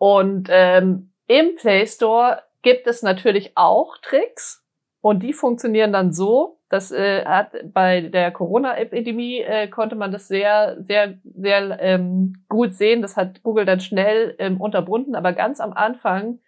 Und 0.04 0.48
ähm, 0.50 1.14
im 1.28 1.56
Play 1.56 1.86
Store 1.86 2.42
gibt 2.60 2.86
es 2.86 3.00
natürlich 3.00 3.52
auch 3.54 3.96
Tricks 4.02 4.62
und 5.00 5.22
die 5.22 5.32
funktionieren 5.32 5.94
dann 5.94 6.12
so, 6.12 6.58
das 6.68 6.92
äh, 6.92 7.24
hat 7.24 7.52
bei 7.72 8.02
der 8.02 8.30
Corona-Epidemie 8.30 9.40
äh, 9.40 9.66
konnte 9.68 9.96
man 9.96 10.12
das 10.12 10.28
sehr, 10.28 10.76
sehr, 10.82 11.14
sehr 11.24 11.80
ähm, 11.80 12.44
gut 12.50 12.74
sehen. 12.74 13.00
Das 13.00 13.16
hat 13.16 13.42
Google 13.42 13.64
dann 13.64 13.80
schnell 13.80 14.34
ähm, 14.38 14.60
unterbunden, 14.60 15.14
aber 15.14 15.32
ganz 15.32 15.58
am 15.58 15.72
Anfang 15.72 16.40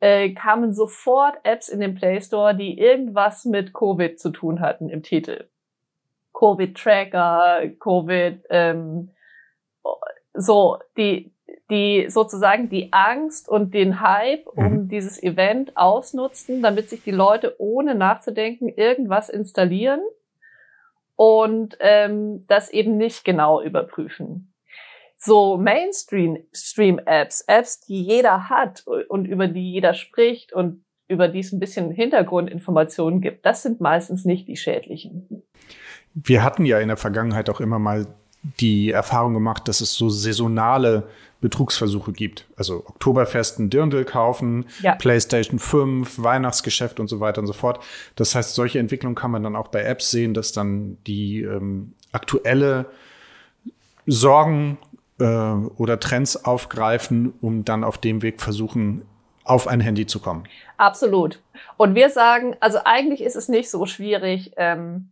äh, 0.00 0.34
kamen 0.34 0.74
sofort 0.74 1.38
Apps 1.44 1.70
in 1.70 1.80
den 1.80 1.94
Play 1.94 2.20
Store, 2.20 2.54
die 2.54 2.78
irgendwas 2.78 3.46
mit 3.46 3.72
Covid 3.72 4.20
zu 4.20 4.28
tun 4.28 4.60
hatten 4.60 4.90
im 4.90 5.02
Titel. 5.02 5.48
Covid-Tracker, 6.34 7.70
Covid, 7.80 8.44
ähm, 8.50 9.14
so, 10.34 10.76
die, 10.98 11.32
die 11.70 12.06
sozusagen 12.08 12.68
die 12.68 12.92
Angst 12.92 13.48
und 13.48 13.74
den 13.74 14.00
Hype 14.00 14.46
um 14.46 14.64
mhm. 14.64 14.88
dieses 14.88 15.22
Event 15.22 15.76
ausnutzten, 15.76 16.62
damit 16.62 16.88
sich 16.88 17.02
die 17.02 17.10
Leute 17.10 17.56
ohne 17.58 17.94
nachzudenken 17.94 18.68
irgendwas 18.68 19.28
installieren 19.28 20.00
und 21.16 21.76
ähm, 21.80 22.46
das 22.46 22.70
eben 22.70 22.96
nicht 22.96 23.24
genau 23.24 23.60
überprüfen. 23.60 24.52
so 25.16 25.58
Mainstream-Apps, 25.58 27.40
Apps, 27.42 27.80
die 27.80 28.02
jeder 28.02 28.48
hat 28.48 28.86
und 28.86 29.26
über 29.26 29.48
die 29.48 29.72
jeder 29.72 29.94
spricht 29.94 30.52
und 30.52 30.84
über 31.08 31.26
die 31.28 31.40
es 31.40 31.52
ein 31.52 31.58
bisschen 31.58 31.90
Hintergrundinformationen 31.90 33.20
gibt, 33.20 33.44
das 33.44 33.62
sind 33.62 33.80
meistens 33.80 34.24
nicht 34.24 34.46
die 34.46 34.56
schädlichen. 34.56 35.42
Wir 36.14 36.44
hatten 36.44 36.64
ja 36.64 36.78
in 36.78 36.88
der 36.88 36.96
Vergangenheit 36.96 37.50
auch 37.50 37.60
immer 37.60 37.78
mal 37.78 38.06
die 38.60 38.92
Erfahrung 38.92 39.34
gemacht, 39.34 39.66
dass 39.66 39.80
es 39.80 39.94
so 39.94 40.08
saisonale 40.08 41.08
Betrugsversuche 41.40 42.12
gibt. 42.12 42.46
Also 42.56 42.84
Oktoberfest 42.86 43.58
ein 43.58 43.70
Dirndl 43.70 44.04
kaufen, 44.04 44.66
ja. 44.82 44.94
PlayStation 44.96 45.58
5, 45.58 46.22
Weihnachtsgeschäft 46.22 46.98
und 46.98 47.08
so 47.08 47.20
weiter 47.20 47.40
und 47.40 47.46
so 47.46 47.52
fort. 47.52 47.82
Das 48.16 48.34
heißt, 48.34 48.54
solche 48.54 48.78
Entwicklungen 48.78 49.14
kann 49.14 49.30
man 49.30 49.42
dann 49.42 49.54
auch 49.54 49.68
bei 49.68 49.82
Apps 49.82 50.10
sehen, 50.10 50.34
dass 50.34 50.52
dann 50.52 50.98
die 51.06 51.42
ähm, 51.42 51.94
aktuelle 52.12 52.86
Sorgen 54.06 54.78
äh, 55.20 55.24
oder 55.24 56.00
Trends 56.00 56.44
aufgreifen, 56.44 57.34
um 57.40 57.64
dann 57.64 57.84
auf 57.84 57.98
dem 57.98 58.22
Weg 58.22 58.40
versuchen, 58.40 59.02
auf 59.44 59.68
ein 59.68 59.80
Handy 59.80 60.06
zu 60.06 60.20
kommen. 60.20 60.44
Absolut. 60.76 61.40
Und 61.76 61.94
wir 61.94 62.10
sagen, 62.10 62.56
also 62.60 62.78
eigentlich 62.84 63.22
ist 63.22 63.36
es 63.36 63.48
nicht 63.48 63.70
so 63.70 63.86
schwierig, 63.86 64.52
ähm, 64.56 65.10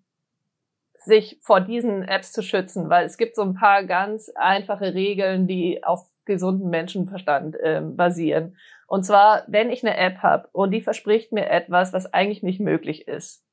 sich 0.94 1.38
vor 1.40 1.60
diesen 1.60 2.02
Apps 2.02 2.32
zu 2.32 2.42
schützen, 2.42 2.90
weil 2.90 3.06
es 3.06 3.16
gibt 3.16 3.36
so 3.36 3.42
ein 3.42 3.54
paar 3.54 3.84
ganz 3.84 4.30
einfache 4.34 4.92
Regeln, 4.92 5.46
die 5.46 5.84
auf 5.84 6.04
gesunden 6.26 6.68
Menschenverstand 6.68 7.56
ähm, 7.62 7.96
basieren. 7.96 8.56
Und 8.86 9.04
zwar, 9.04 9.44
wenn 9.48 9.70
ich 9.70 9.84
eine 9.84 9.96
App 9.96 10.18
habe 10.18 10.48
und 10.52 10.70
die 10.70 10.80
verspricht 10.80 11.32
mir 11.32 11.48
etwas, 11.48 11.92
was 11.92 12.12
eigentlich 12.12 12.42
nicht 12.42 12.60
möglich 12.60 13.08
ist, 13.08 13.44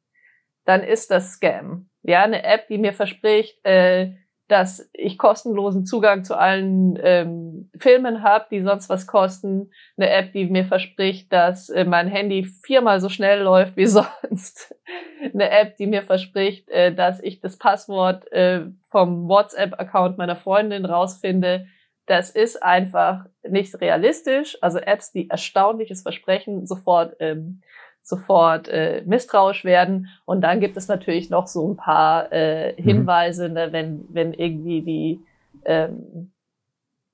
dann 0.66 0.84
ist 0.84 1.12
das 1.12 1.34
Scam. 1.34 1.90
Ja, 2.04 2.24
eine 2.24 2.44
App, 2.44 2.68
die 2.68 2.78
mir 2.78 2.94
verspricht, 2.94 3.64
äh, 3.66 4.14
dass 4.48 4.90
ich 4.94 5.18
kostenlosen 5.18 5.86
Zugang 5.86 6.24
zu 6.24 6.38
allen 6.38 7.00
ähm, 7.02 7.72
Filmen 7.78 8.24
habe, 8.24 8.46
die 8.52 8.62
sonst 8.62 8.90
was 8.90 9.08
kosten. 9.08 9.72
Eine 9.98 10.10
App, 10.10 10.34
die 10.34 10.46
mir 10.46 10.66
verspricht, 10.66 11.32
dass 11.32 11.70
äh, 11.70 11.86
mein 11.86 12.08
Handy 12.08 12.44
viermal 12.44 13.00
so 13.00 13.10
schnell 13.10 13.42
läuft 13.42 13.78
wie 13.78 13.86
sonst. 13.88 14.76
Eine 15.22 15.50
App, 15.50 15.78
die 15.78 15.88
mir 15.88 16.04
verspricht, 16.04 16.70
äh, 16.70 16.94
dass 16.94 17.24
ich 17.24 17.40
das 17.40 17.58
Passwort 17.58 18.32
äh, 18.32 18.66
vom 18.90 19.28
WhatsApp-Account 19.28 20.18
meiner 20.18 20.36
Freundin 20.36 20.86
rausfinde. 20.86 21.66
Das 22.06 22.30
ist 22.30 22.62
einfach 22.62 23.26
nicht 23.48 23.80
realistisch. 23.80 24.58
Also 24.62 24.80
Apps, 24.80 25.12
die 25.12 25.30
erstaunliches 25.30 26.02
versprechen, 26.02 26.66
sofort 26.68 27.16
ähm, 27.20 27.62
sofort 28.04 28.68
äh, 28.68 29.02
misstrauisch 29.06 29.64
werden. 29.64 30.10
Und 30.26 30.42
dann 30.42 30.60
gibt 30.60 30.78
es 30.78 30.88
natürlich 30.88 31.30
noch 31.30 31.48
so 31.48 31.72
ein 31.72 31.78
paar 31.78 32.32
äh, 32.32 32.74
mhm. 32.74 32.84
Hinweise, 32.84 33.48
mhm. 33.48 33.54
ne, 33.54 33.72
wenn, 33.72 34.06
wenn 34.10 34.34
irgendwie 34.34 34.82
die, 34.82 35.20
ähm, 35.66 36.32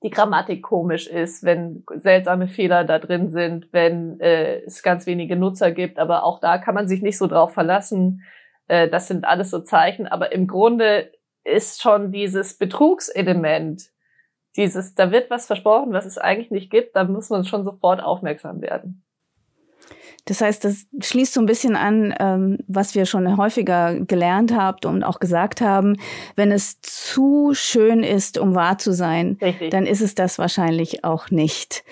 die 0.02 0.10
Grammatik 0.10 0.62
komisch 0.62 1.06
ist, 1.06 1.44
wenn 1.44 1.84
seltsame 1.94 2.48
Fehler 2.48 2.84
da 2.84 2.98
drin 2.98 3.30
sind, 3.30 3.68
wenn 3.72 4.18
äh, 4.18 4.62
es 4.62 4.82
ganz 4.82 5.06
wenige 5.06 5.36
Nutzer 5.36 5.70
gibt. 5.70 5.98
Aber 5.98 6.24
auch 6.24 6.40
da 6.40 6.58
kann 6.58 6.74
man 6.74 6.88
sich 6.88 7.02
nicht 7.02 7.18
so 7.18 7.28
drauf 7.28 7.54
verlassen. 7.54 8.24
Äh, 8.66 8.88
das 8.88 9.06
sind 9.06 9.24
alles 9.24 9.50
so 9.50 9.60
Zeichen. 9.60 10.08
Aber 10.08 10.32
im 10.32 10.48
Grunde 10.48 11.12
ist 11.44 11.82
schon 11.82 12.10
dieses 12.10 12.58
Betrugselement, 12.58 13.90
dieses, 14.56 14.94
da 14.94 15.10
wird 15.10 15.30
was 15.30 15.46
versprochen, 15.46 15.92
was 15.92 16.06
es 16.06 16.18
eigentlich 16.18 16.50
nicht 16.50 16.70
gibt, 16.70 16.96
da 16.96 17.04
muss 17.04 17.30
man 17.30 17.44
schon 17.44 17.64
sofort 17.64 18.02
aufmerksam 18.02 18.60
werden. 18.60 19.02
Das 20.26 20.40
heißt, 20.40 20.64
das 20.64 20.86
schließt 21.00 21.32
so 21.32 21.40
ein 21.40 21.46
bisschen 21.46 21.76
an, 21.76 22.14
ähm, 22.20 22.58
was 22.68 22.94
wir 22.94 23.06
schon 23.06 23.36
häufiger 23.36 23.98
gelernt 24.00 24.54
habt 24.54 24.84
und 24.84 25.02
auch 25.02 25.18
gesagt 25.18 25.60
haben. 25.60 25.96
Wenn 26.36 26.52
es 26.52 26.80
zu 26.82 27.52
schön 27.54 28.02
ist, 28.02 28.38
um 28.38 28.54
wahr 28.54 28.78
zu 28.78 28.92
sein, 28.92 29.38
Richtig. 29.40 29.70
dann 29.70 29.86
ist 29.86 30.02
es 30.02 30.14
das 30.14 30.38
wahrscheinlich 30.38 31.04
auch 31.04 31.30
nicht. 31.30 31.84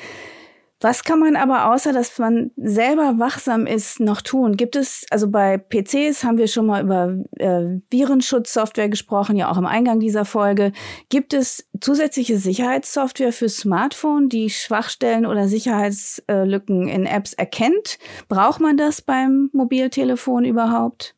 Was 0.81 1.03
kann 1.03 1.19
man 1.19 1.35
aber 1.35 1.73
außer, 1.73 1.93
dass 1.93 2.17
man 2.19 2.53
selber 2.57 3.19
wachsam 3.19 3.67
ist, 3.67 3.99
noch 3.99 4.23
tun? 4.23 4.57
Gibt 4.57 4.77
es, 4.77 5.05
also 5.11 5.29
bei 5.29 5.59
PCs 5.59 6.23
haben 6.23 6.38
wir 6.38 6.47
schon 6.47 6.67
mal 6.67 6.85
über 6.85 7.17
äh, 7.37 7.81
Virenschutzsoftware 7.91 8.88
gesprochen, 8.88 9.35
ja 9.35 9.51
auch 9.51 9.59
im 9.59 9.67
Eingang 9.67 9.99
dieser 9.99 10.25
Folge. 10.25 10.73
Gibt 11.09 11.35
es 11.35 11.69
zusätzliche 11.81 12.38
Sicherheitssoftware 12.38 13.33
für 13.33 13.49
Smartphone, 13.49 14.29
die 14.29 14.51
Schwachstellen 14.51 15.27
oder 15.27 15.49
Sicherheitslücken 15.49 16.87
in 16.87 17.07
Apps 17.07 17.33
erkennt? 17.33 17.99
Braucht 18.29 18.61
man 18.61 18.77
das 18.77 19.03
beim 19.03 19.51
Mobiltelefon 19.53 20.45
überhaupt? 20.45 21.17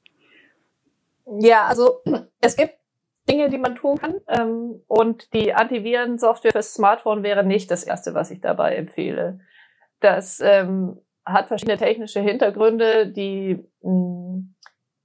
Ja, 1.38 1.66
also 1.66 2.01
es 2.40 2.57
gibt 2.57 2.81
Dinge, 3.29 3.51
die 3.51 3.59
man 3.59 3.77
tun 3.77 3.99
kann. 3.99 4.20
Ähm, 4.27 4.81
und 4.88 5.33
die 5.35 5.53
Antivirensoftware 5.53 6.53
fürs 6.53 6.73
Smartphone 6.73 7.23
wäre 7.23 7.44
nicht 7.44 7.70
das 7.70 7.85
erste, 7.85 8.14
was 8.14 8.31
ich 8.31 8.40
dabei 8.40 8.77
empfehle. 8.77 9.40
Das 10.00 10.40
ähm, 10.40 10.98
hat 11.24 11.48
verschiedene 11.48 11.78
technische 11.78 12.20
Hintergründe. 12.20 13.06
Die, 13.08 13.64
mh, 13.82 13.92
mm, 13.92 14.54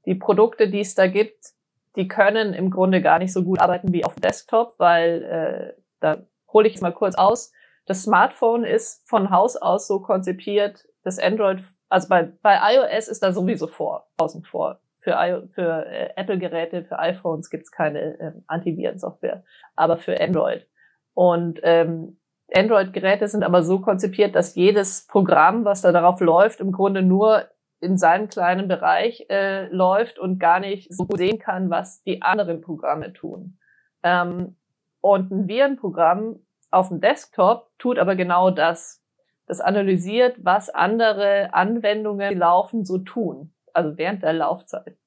die 0.06 0.16
Produkte, 0.16 0.70
die 0.70 0.82
es 0.82 0.96
da 0.96 1.08
gibt, 1.08 1.54
die 1.96 2.08
können 2.08 2.54
im 2.54 2.70
Grunde 2.70 3.02
gar 3.02 3.20
nicht 3.20 3.34
so 3.34 3.44
gut 3.44 3.60
arbeiten 3.60 3.94
wie 3.94 4.06
auf 4.06 4.16
Desktop, 4.16 4.76
weil 4.78 5.24
äh, 5.24 5.82
da 6.00 6.24
hole 6.52 6.68
ich 6.68 6.76
es 6.76 6.82
mal 6.82 6.94
kurz 6.94 7.16
aus. 7.16 7.52
Das 7.86 8.04
Smartphone 8.04 8.64
ist 8.64 9.08
von 9.08 9.30
Haus 9.30 9.56
aus 9.56 9.88
so 9.88 10.00
konzipiert, 10.00 10.86
das 11.04 11.20
Android, 11.20 11.64
also 11.90 12.10
bei, 12.10 12.32
bei 12.42 12.58
iOS 12.76 13.08
ist 13.08 13.24
da 13.24 13.32
sowieso 13.32 13.68
vor, 13.68 14.08
außen 14.18 14.44
vor. 14.44 14.80
Für, 15.00 15.48
für 15.54 15.86
äh, 15.86 16.10
Apple-Geräte, 16.16 16.84
für 16.84 16.98
iPhones 16.98 17.52
gibt's 17.52 17.72
keine 17.72 18.20
äh, 18.20 18.32
Antivirensoftware, 18.48 19.44
aber 19.76 19.98
für 19.98 20.20
Android. 20.20 20.68
Und 21.14 21.60
ähm, 21.64 22.18
Android-Geräte 22.54 23.28
sind 23.28 23.44
aber 23.44 23.64
so 23.64 23.80
konzipiert, 23.80 24.36
dass 24.36 24.56
jedes 24.56 25.08
Programm, 25.08 25.66
was 25.66 25.82
da 25.82 25.92
darauf 25.92 26.20
läuft, 26.20 26.60
im 26.60 26.72
Grunde 26.72 27.02
nur 27.02 27.46
in 27.82 27.98
seinem 27.98 28.30
kleinen 28.30 28.68
Bereich 28.68 29.26
äh, 29.30 29.68
läuft 29.68 30.20
und 30.20 30.40
gar 30.40 30.60
nicht 30.60 30.94
so 30.94 31.08
sehen 31.16 31.40
kann, 31.40 31.70
was 31.70 32.04
die 32.04 32.22
anderen 32.22 32.62
Programme 32.62 33.14
tun. 33.14 33.58
Ähm, 34.04 34.56
und 35.02 35.32
ein 35.32 35.48
Virenprogramm 35.48 36.40
auf 36.72 36.90
dem 36.90 37.00
Desktop 37.00 37.70
tut 37.78 38.00
aber 38.00 38.16
genau 38.16 38.50
das. 38.50 39.04
Das 39.48 39.62
analysiert, 39.62 40.38
was 40.44 40.70
andere 40.70 41.54
Anwendungen, 41.54 42.30
die 42.30 42.36
laufen, 42.36 42.86
so 42.86 42.98
tun. 42.98 43.54
Also 43.74 43.98
während 43.98 44.24
der 44.24 44.34
Laufzeit. 44.34 44.98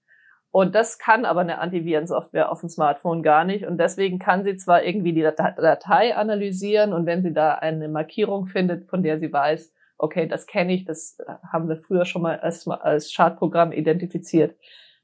Und 0.51 0.75
das 0.75 0.99
kann 0.99 1.25
aber 1.25 1.41
eine 1.41 1.59
Antivirensoftware 1.59 2.51
auf 2.51 2.61
dem 2.61 2.69
Smartphone 2.69 3.23
gar 3.23 3.45
nicht. 3.45 3.67
Und 3.67 3.79
deswegen 3.79 4.19
kann 4.19 4.45
sie 4.45 4.57
zwar 4.57 4.83
irgendwie 4.83 5.13
die 5.13 5.23
Datei 5.23 6.17
analysieren 6.17 6.93
und 6.93 7.07
wenn 7.07 7.23
sie 7.23 7.33
da 7.33 7.55
eine 7.55 7.89
Markierung 7.89 8.47
findet, 8.47 8.89
von 8.89 9.03
der 9.03 9.19
sie 9.19 9.33
weiß, 9.33 9.75
okay, 9.99 10.27
das 10.27 10.47
kenne 10.47 10.73
ich, 10.73 10.85
das 10.85 11.19
haben 11.53 11.69
wir 11.69 11.77
früher 11.77 12.05
schon 12.05 12.23
mal 12.23 12.39
als, 12.39 12.67
als 12.67 13.13
Schadprogramm 13.13 13.73
identifiziert, 13.73 14.57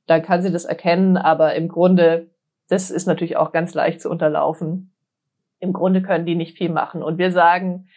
dann 0.07 0.23
kann 0.23 0.41
sie 0.41 0.53
das 0.53 0.65
erkennen. 0.65 1.17
Aber 1.17 1.55
im 1.55 1.69
Grunde, 1.69 2.31
das 2.69 2.91
ist 2.91 3.07
natürlich 3.07 3.37
auch 3.37 3.53
ganz 3.53 3.75
leicht 3.75 4.01
zu 4.01 4.09
unterlaufen. 4.09 4.95
Im 5.59 5.73
Grunde 5.73 6.01
können 6.01 6.27
die 6.27 6.37
nicht 6.37 6.57
viel 6.57 6.71
machen. 6.71 7.03
Und 7.03 7.19
wir 7.19 7.33
sagen, 7.33 7.89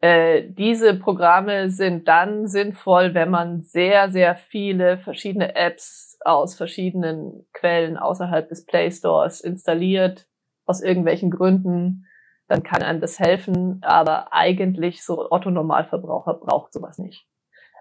äh, 0.00 0.42
diese 0.48 0.94
Programme 0.94 1.70
sind 1.70 2.08
dann 2.08 2.46
sinnvoll, 2.46 3.14
wenn 3.14 3.30
man 3.30 3.62
sehr, 3.62 4.10
sehr 4.10 4.36
viele 4.36 4.98
verschiedene 4.98 5.56
Apps 5.56 6.13
aus 6.24 6.54
verschiedenen 6.54 7.46
Quellen 7.52 7.96
außerhalb 7.96 8.48
des 8.48 8.64
Play 8.64 8.90
Stores 8.90 9.40
installiert, 9.40 10.26
aus 10.66 10.80
irgendwelchen 10.80 11.30
Gründen. 11.30 12.06
Dann 12.48 12.62
kann 12.62 12.82
einem 12.82 13.00
das 13.00 13.18
helfen, 13.18 13.80
aber 13.82 14.32
eigentlich 14.32 15.02
so 15.02 15.30
Otto 15.30 15.50
Normalverbraucher 15.50 16.34
braucht 16.34 16.72
sowas 16.72 16.98
nicht. 16.98 17.26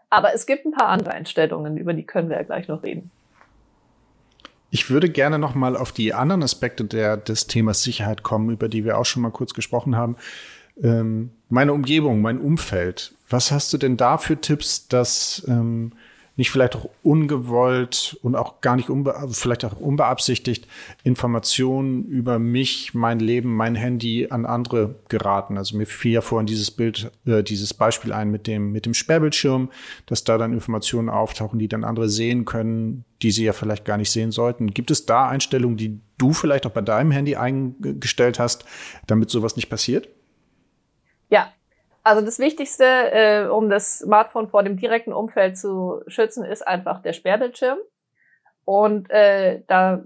Aber 0.10 0.34
es 0.34 0.46
gibt 0.46 0.66
ein 0.66 0.72
paar 0.72 0.90
andere 0.90 1.12
Einstellungen, 1.12 1.78
über 1.78 1.94
die 1.94 2.06
können 2.06 2.30
wir 2.30 2.38
ja 2.38 2.44
gleich 2.44 2.68
noch 2.68 2.84
reden. 2.84 3.12
Ich 4.70 4.90
würde 4.90 5.10
gerne 5.10 5.38
noch 5.38 5.54
mal 5.54 5.78
auf 5.78 5.92
die 5.92 6.14
anderen 6.14 6.44
Aspekte 6.44 6.86
der, 6.86 7.18
des 7.18 7.48
Themas 7.48 7.84
Sicherheit 7.84 8.24
kommen, 8.24 8.50
über 8.50 8.70
die 8.70 8.86
wir 8.86 8.98
auch 8.98 9.06
schon 9.06 9.22
mal 9.22 9.32
kurz 9.32 9.54
gesprochen 9.54 9.96
haben 9.96 10.18
ähm, 10.82 11.32
meine 11.50 11.74
Umgebung, 11.74 12.22
mein 12.22 12.40
Umfeld. 12.40 13.14
Was 13.30 13.52
hast 13.52 13.74
du 13.74 13.78
denn 13.78 13.98
da 13.98 14.18
für 14.18 14.40
Tipps, 14.40 14.88
dass 14.88 15.46
ähm, 15.48 15.94
nicht 16.36 16.50
vielleicht 16.50 16.76
auch 16.76 16.89
ungewollt 17.04 18.17
und 18.24 18.36
auch 18.36 18.62
gar 18.62 18.76
nicht 18.76 18.89
unbe 18.89 19.13
vielleicht 19.32 19.65
auch 19.65 19.80
unbeabsichtigt 19.80 20.67
Informationen 21.04 22.06
über 22.06 22.39
mich, 22.39 22.96
mein 22.96 23.19
Leben, 23.19 23.56
mein 23.56 23.76
Handy 23.76 24.28
an 24.30 24.46
andere 24.46 24.96
geraten. 25.10 25.58
Also 25.58 25.78
mir 25.78 25.86
fiel 25.86 26.13
ja 26.13 26.22
vorhin 26.22 26.48
dieses 26.48 26.72
Bild, 26.72 27.12
äh, 27.26 27.43
dieses 27.43 27.74
Beispiel 27.74 28.12
ein 28.12 28.32
mit 28.32 28.48
dem 28.48 28.72
mit 28.72 28.86
dem 28.88 28.96
Sperrbildschirm, 28.96 29.69
dass 30.08 30.24
da 30.24 30.39
dann 30.39 30.54
Informationen 30.54 31.10
auftauchen, 31.10 31.60
die 31.60 31.67
dann 31.67 31.84
andere 31.84 32.10
sehen 32.10 32.46
können, 32.46 33.06
die 33.22 33.32
sie 33.32 33.46
ja 33.46 33.54
vielleicht 33.54 33.86
gar 33.86 33.98
nicht 33.98 34.12
sehen 34.12 34.32
sollten. 34.32 34.74
Gibt 34.74 34.89
es 34.89 35.06
da 35.06 35.28
Einstellungen, 35.30 35.78
die 35.78 36.00
du 36.17 36.34
vielleicht 36.34 36.65
auch 36.65 36.72
bei 36.72 36.82
deinem 36.82 37.12
Handy 37.12 37.36
eingestellt 37.36 38.39
hast, 38.39 38.65
damit 39.06 39.30
sowas 39.30 39.56
nicht 39.56 39.69
passiert? 39.69 40.10
Also 42.04 42.24
das 42.24 42.38
Wichtigste, 42.38 42.84
äh, 42.86 43.48
um 43.48 43.70
das 43.70 44.00
Smartphone 44.00 44.50
vor 44.50 44.63
dem 44.63 44.78
direkten 44.78 45.13
Umfeld 45.13 45.58
zu 45.58 46.02
schützen, 46.08 46.44
ist 46.44 46.68
einfach 46.68 47.02
der 47.02 47.13
Sperrbildschirm. 47.13 47.78
Und 48.66 49.10
äh, 49.10 49.62
da 49.68 50.04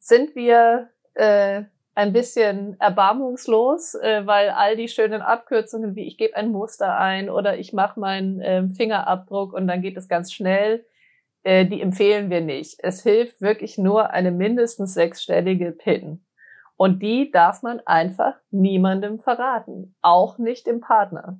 sind 0.00 0.34
wir 0.34 0.90
äh, 1.14 1.62
ein 1.94 2.12
bisschen 2.12 2.78
erbarmungslos, 2.80 3.94
äh, 3.94 4.26
weil 4.26 4.50
all 4.50 4.76
die 4.76 4.88
schönen 4.88 5.22
Abkürzungen 5.22 5.94
wie 5.94 6.06
ich 6.06 6.18
gebe 6.18 6.36
ein 6.36 6.50
Muster 6.50 6.98
ein 6.98 7.30
oder 7.30 7.58
ich 7.58 7.72
mache 7.72 8.00
meinen 8.00 8.40
äh, 8.40 8.68
Fingerabdruck 8.68 9.52
und 9.52 9.68
dann 9.68 9.82
geht 9.82 9.96
es 9.96 10.08
ganz 10.08 10.32
schnell, 10.32 10.84
äh, 11.42 11.66
die 11.66 11.80
empfehlen 11.80 12.30
wir 12.30 12.40
nicht. 12.40 12.80
Es 12.82 13.02
hilft 13.02 13.40
wirklich 13.40 13.78
nur 13.78 14.10
eine 14.10 14.30
mindestens 14.30 14.94
sechsstellige 14.94 15.72
PIN. 15.72 16.24
Und 16.80 17.02
die 17.02 17.30
darf 17.30 17.62
man 17.62 17.80
einfach 17.84 18.36
niemandem 18.50 19.18
verraten. 19.18 19.94
Auch 20.00 20.38
nicht 20.38 20.66
dem 20.66 20.80
Partner. 20.80 21.38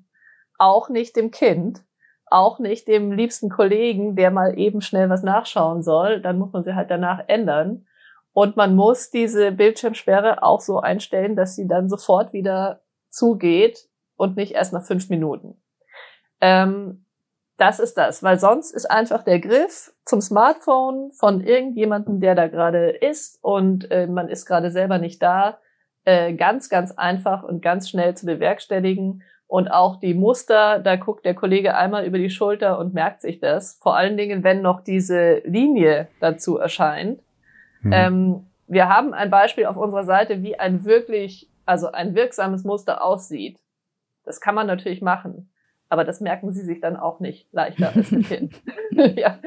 Auch 0.59 0.91
nicht 0.91 1.17
dem 1.17 1.31
Kind. 1.31 1.83
Auch 2.27 2.59
nicht 2.59 2.87
dem 2.87 3.11
liebsten 3.11 3.49
Kollegen, 3.49 4.17
der 4.17 4.31
mal 4.31 4.59
eben 4.59 4.83
schnell 4.83 5.09
was 5.09 5.23
nachschauen 5.23 5.83
soll. 5.83 6.21
Dann 6.21 6.39
muss 6.39 6.53
man 6.53 6.63
sie 6.63 6.75
halt 6.75 6.91
danach 6.91 7.25
ändern. 7.27 7.87
Und 8.35 8.59
man 8.59 8.77
muss 8.77 9.09
diese 9.09 9.51
Bildschirmsperre 9.51 10.43
auch 10.43 10.61
so 10.61 10.81
einstellen, 10.81 11.37
dass 11.37 11.57
sie 11.57 11.67
dann 11.67 11.89
sofort 11.89 12.35
wieder 12.35 12.83
zugeht 13.09 13.89
und 14.17 14.37
nicht 14.37 14.53
erst 14.53 14.75
nach 14.75 14.85
fünf 14.85 15.09
Minuten. 15.09 15.59
Ähm, 16.43 17.07
das 17.61 17.79
ist 17.79 17.99
das, 17.99 18.23
weil 18.23 18.39
sonst 18.39 18.71
ist 18.71 18.91
einfach 18.91 19.23
der 19.23 19.39
Griff 19.39 19.93
zum 20.07 20.23
Smartphone 20.23 21.11
von 21.13 21.43
irgendjemandem, 21.43 22.21
der 22.21 22.35
da 22.35 22.49
gerade 22.49 22.89
ist 22.89 23.39
und 23.43 23.91
äh, 23.91 24.07
man 24.07 24.29
ist 24.29 24.47
gerade 24.47 24.71
selber 24.71 24.99
nicht 24.99 25.23
da, 25.23 25.59
äh, 26.05 26.33
ganz, 26.33 26.71
ganz 26.71 26.93
einfach 26.93 27.43
und 27.43 27.61
ganz 27.61 27.91
schnell 27.91 28.17
zu 28.17 28.25
bewerkstelligen. 28.25 29.23
Und 29.47 29.69
auch 29.69 29.97
die 29.99 30.15
Muster, 30.15 30.79
da 30.79 30.97
guckt 30.97 31.25
der 31.25 31.35
Kollege 31.35 31.77
einmal 31.77 32.07
über 32.07 32.19
die 32.19 32.31
Schulter 32.31 32.79
und 32.79 32.95
merkt 32.95 33.21
sich 33.21 33.41
das. 33.41 33.79
Vor 33.83 33.97
allen 33.97 34.17
Dingen, 34.17 34.43
wenn 34.45 34.63
noch 34.63 34.81
diese 34.81 35.39
Linie 35.45 36.09
dazu 36.21 36.57
erscheint. 36.57 37.21
Mhm. 37.83 37.93
Ähm, 37.93 38.47
wir 38.69 38.89
haben 38.89 39.13
ein 39.13 39.29
Beispiel 39.29 39.67
auf 39.67 39.77
unserer 39.77 40.05
Seite, 40.05 40.43
wie 40.43 40.59
ein 40.59 40.85
wirklich, 40.85 41.51
also 41.67 41.91
ein 41.91 42.15
wirksames 42.15 42.65
Muster 42.65 43.05
aussieht. 43.05 43.59
Das 44.25 44.41
kann 44.41 44.55
man 44.55 44.69
natürlich 44.69 45.03
machen, 45.03 45.51
aber 45.91 46.05
das 46.05 46.21
merken 46.21 46.53
Sie 46.53 46.63
sich 46.63 46.81
dann 46.81 46.97
auch 46.97 47.21
nicht 47.21 47.53
leichter 47.53 47.93
als 47.95 48.11
ein 48.13 48.23
Kind. 48.23 48.63
ja. 49.17 49.39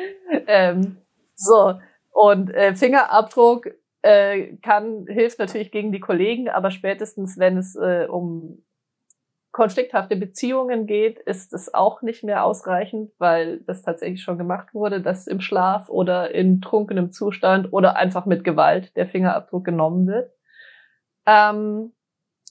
Ähm, 0.48 0.98
so 1.36 1.80
und 2.12 2.54
äh, 2.54 2.76
Fingerabdruck 2.76 3.70
äh, 4.04 4.58
kann 4.58 5.08
hilft 5.08 5.40
natürlich 5.40 5.72
gegen 5.72 5.92
die 5.92 6.00
Kollegen, 6.00 6.50
aber 6.50 6.70
spätestens 6.70 7.40
wenn 7.40 7.58
es 7.58 7.76
äh, 7.76 8.06
um 8.08 8.64
konflikthafte 9.54 10.16
Beziehungen 10.16 10.88
geht, 10.88 11.20
ist 11.20 11.54
es 11.54 11.74
auch 11.74 12.02
nicht 12.02 12.24
mehr 12.24 12.44
ausreichend, 12.44 13.12
weil 13.20 13.60
das 13.62 13.84
tatsächlich 13.84 14.24
schon 14.24 14.40
gemacht 14.40 14.74
wurde, 14.74 15.00
dass 15.00 15.28
im 15.28 15.40
Schlaf 15.40 15.90
oder 15.90 16.34
in 16.34 16.60
trunkenem 16.60 17.12
Zustand 17.12 17.72
oder 17.72 17.96
einfach 17.96 18.26
mit 18.26 18.44
Gewalt 18.44 18.96
der 18.98 19.08
Fingerabdruck 19.08 19.64
genommen 19.64 20.08
wird. 20.08 20.32
Ähm, 21.28 21.94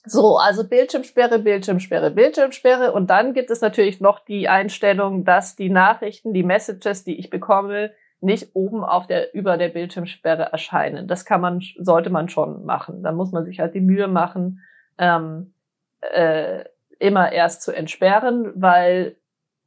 so, 0.04 0.36
also 0.36 0.68
Bildschirmsperre, 0.68 1.38
Bildschirmsperre, 1.38 2.10
Bildschirmsperre. 2.10 2.92
Und 2.92 3.10
dann 3.10 3.34
gibt 3.34 3.50
es 3.50 3.60
natürlich 3.60 4.00
noch 4.00 4.18
die 4.20 4.48
Einstellung, 4.48 5.24
dass 5.24 5.56
die 5.56 5.70
Nachrichten, 5.70 6.32
die 6.32 6.42
Messages, 6.42 7.04
die 7.04 7.18
ich 7.18 7.30
bekomme, 7.30 7.92
nicht 8.20 8.50
oben 8.54 8.84
auf 8.84 9.06
der, 9.06 9.34
über 9.34 9.56
der 9.56 9.68
Bildschirmsperre 9.68 10.44
erscheinen. 10.52 11.08
Das 11.08 11.24
kann 11.24 11.40
man, 11.40 11.60
sollte 11.78 12.10
man 12.10 12.28
schon 12.28 12.64
machen. 12.64 13.02
Da 13.02 13.12
muss 13.12 13.32
man 13.32 13.44
sich 13.44 13.60
halt 13.60 13.74
die 13.74 13.80
Mühe 13.80 14.08
machen, 14.08 14.60
ähm, 14.98 15.54
äh, 16.00 16.64
immer 16.98 17.32
erst 17.32 17.62
zu 17.62 17.72
entsperren, 17.72 18.52
weil 18.54 19.16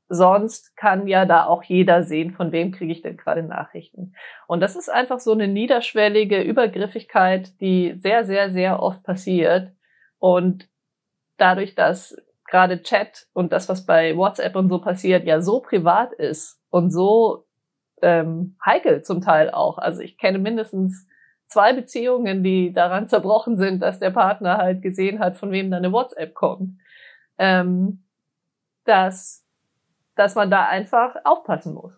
sonst 0.07 0.77
kann 0.77 1.07
ja 1.07 1.25
da 1.25 1.45
auch 1.45 1.63
jeder 1.63 2.03
sehen, 2.03 2.31
von 2.31 2.51
wem 2.51 2.71
kriege 2.71 2.91
ich 2.91 3.01
denn 3.01 3.17
gerade 3.17 3.43
Nachrichten. 3.43 4.13
Und 4.47 4.61
das 4.61 4.75
ist 4.75 4.89
einfach 4.89 5.19
so 5.19 5.31
eine 5.31 5.47
niederschwellige 5.47 6.41
Übergriffigkeit, 6.41 7.59
die 7.59 7.95
sehr, 7.97 8.23
sehr, 8.23 8.51
sehr 8.51 8.81
oft 8.81 9.03
passiert. 9.03 9.71
Und 10.25 10.69
dadurch, 11.37 11.75
dass 11.75 12.15
gerade 12.47 12.81
Chat 12.81 13.27
und 13.33 13.51
das, 13.51 13.69
was 13.69 13.85
bei 13.85 14.15
WhatsApp 14.15 14.55
und 14.55 14.69
so 14.69 14.79
passiert, 14.79 15.25
ja 15.25 15.41
so 15.41 15.59
privat 15.59 16.13
ist 16.13 16.59
und 16.69 16.91
so 16.91 17.45
ähm, 18.01 18.55
heikel 18.65 19.03
zum 19.03 19.21
Teil 19.21 19.49
auch. 19.51 19.77
Also 19.77 20.01
ich 20.01 20.17
kenne 20.17 20.39
mindestens 20.39 21.07
zwei 21.47 21.73
Beziehungen, 21.73 22.43
die 22.43 22.71
daran 22.73 23.07
zerbrochen 23.07 23.57
sind, 23.57 23.81
dass 23.81 23.99
der 23.99 24.11
Partner 24.11 24.57
halt 24.57 24.81
gesehen 24.81 25.19
hat, 25.19 25.37
von 25.37 25.51
wem 25.51 25.71
da 25.71 25.77
eine 25.77 25.91
WhatsApp 25.91 26.33
kommt 26.33 26.79
ähm, 27.37 28.03
dass, 28.85 29.45
dass 30.15 30.35
man 30.35 30.49
da 30.49 30.67
einfach 30.67 31.15
aufpassen 31.23 31.73
muss. 31.73 31.93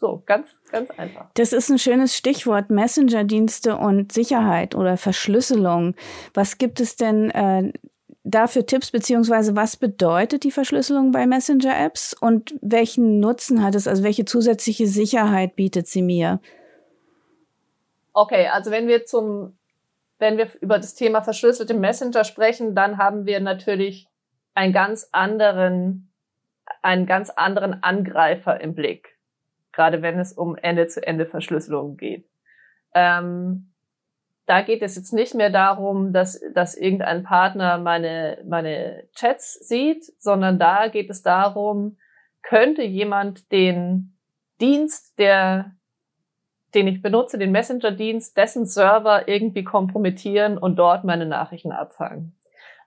So, 0.00 0.22
ganz, 0.26 0.48
ganz 0.70 0.90
einfach. 0.92 1.28
Das 1.34 1.52
ist 1.52 1.70
ein 1.70 1.78
schönes 1.78 2.16
Stichwort, 2.16 2.70
Messenger-Dienste 2.70 3.76
und 3.76 4.12
Sicherheit 4.12 4.76
oder 4.76 4.96
Verschlüsselung. 4.96 5.96
Was 6.34 6.58
gibt 6.58 6.78
es 6.78 6.94
denn 6.94 7.30
äh, 7.30 7.72
da 8.22 8.46
für 8.46 8.64
Tipps, 8.64 8.92
beziehungsweise 8.92 9.56
was 9.56 9.76
bedeutet 9.76 10.44
die 10.44 10.52
Verschlüsselung 10.52 11.10
bei 11.10 11.26
Messenger-Apps 11.26 12.14
und 12.14 12.54
welchen 12.60 13.18
Nutzen 13.18 13.62
hat 13.62 13.74
es, 13.74 13.88
also 13.88 14.04
welche 14.04 14.24
zusätzliche 14.24 14.86
Sicherheit 14.86 15.56
bietet 15.56 15.88
sie 15.88 16.02
mir? 16.02 16.40
Okay, 18.12 18.48
also 18.48 18.70
wenn 18.70 18.86
wir 18.86 19.04
zum, 19.04 19.58
wenn 20.18 20.38
wir 20.38 20.48
über 20.60 20.78
das 20.78 20.94
Thema 20.94 21.22
verschlüsselte 21.22 21.74
Messenger 21.74 22.22
sprechen, 22.22 22.76
dann 22.76 22.98
haben 22.98 23.26
wir 23.26 23.40
natürlich 23.40 24.06
einen 24.54 24.72
ganz 24.72 25.08
anderen, 25.10 26.12
einen 26.82 27.06
ganz 27.06 27.30
anderen 27.30 27.82
Angreifer 27.82 28.60
im 28.60 28.74
Blick. 28.74 29.17
Gerade 29.78 30.02
wenn 30.02 30.18
es 30.18 30.32
um 30.32 30.56
Ende-zu-Ende-Verschlüsselung 30.56 31.96
geht. 31.96 32.28
Ähm, 32.94 33.72
da 34.44 34.62
geht 34.62 34.82
es 34.82 34.96
jetzt 34.96 35.12
nicht 35.12 35.36
mehr 35.36 35.50
darum, 35.50 36.12
dass, 36.12 36.40
dass 36.52 36.76
irgendein 36.76 37.22
Partner 37.22 37.78
meine, 37.78 38.42
meine 38.44 39.04
Chats 39.14 39.54
sieht, 39.68 40.04
sondern 40.20 40.58
da 40.58 40.88
geht 40.88 41.08
es 41.10 41.22
darum, 41.22 41.96
könnte 42.42 42.82
jemand 42.82 43.52
den 43.52 44.18
Dienst, 44.60 45.16
der, 45.16 45.76
den 46.74 46.88
ich 46.88 47.00
benutze, 47.00 47.38
den 47.38 47.52
Messenger-Dienst, 47.52 48.36
dessen 48.36 48.66
Server 48.66 49.28
irgendwie 49.28 49.62
kompromittieren 49.62 50.58
und 50.58 50.74
dort 50.74 51.04
meine 51.04 51.26
Nachrichten 51.26 51.70
abfangen. 51.70 52.36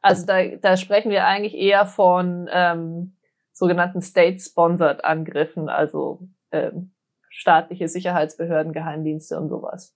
Also 0.01 0.25
da, 0.25 0.43
da 0.57 0.75
sprechen 0.75 1.09
wir 1.09 1.25
eigentlich 1.25 1.55
eher 1.55 1.85
von 1.85 2.49
ähm, 2.51 3.15
sogenannten 3.53 4.01
State-Sponsored 4.01 5.05
Angriffen, 5.05 5.69
also 5.69 6.27
ähm, 6.51 6.93
staatliche 7.29 7.87
Sicherheitsbehörden, 7.87 8.73
Geheimdienste 8.73 9.37
und 9.37 9.49
sowas. 9.49 9.95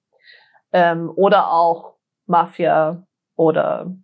Ähm, 0.72 1.12
oder 1.16 1.52
auch 1.52 1.96
Mafia 2.26 3.06
oder 3.36 3.96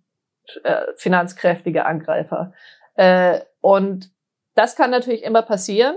äh, 0.63 0.83
finanzkräftige 0.95 1.85
Angreifer. 1.85 2.53
Äh, 2.95 3.41
und 3.61 4.11
das 4.55 4.75
kann 4.75 4.91
natürlich 4.91 5.23
immer 5.23 5.41
passieren. 5.41 5.95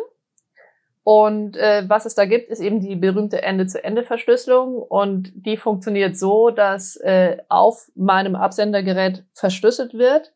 Und 1.02 1.56
äh, 1.58 1.84
was 1.86 2.06
es 2.06 2.14
da 2.14 2.24
gibt, 2.24 2.48
ist 2.48 2.60
eben 2.60 2.80
die 2.80 2.96
berühmte 2.96 3.42
Ende-zu-Ende-Verschlüsselung. 3.42 4.76
Und 4.76 5.32
die 5.34 5.58
funktioniert 5.58 6.16
so, 6.16 6.48
dass 6.50 6.96
äh, 6.96 7.38
auf 7.48 7.90
meinem 7.94 8.36
Absendergerät 8.36 9.24
verschlüsselt 9.32 9.92
wird, 9.92 10.32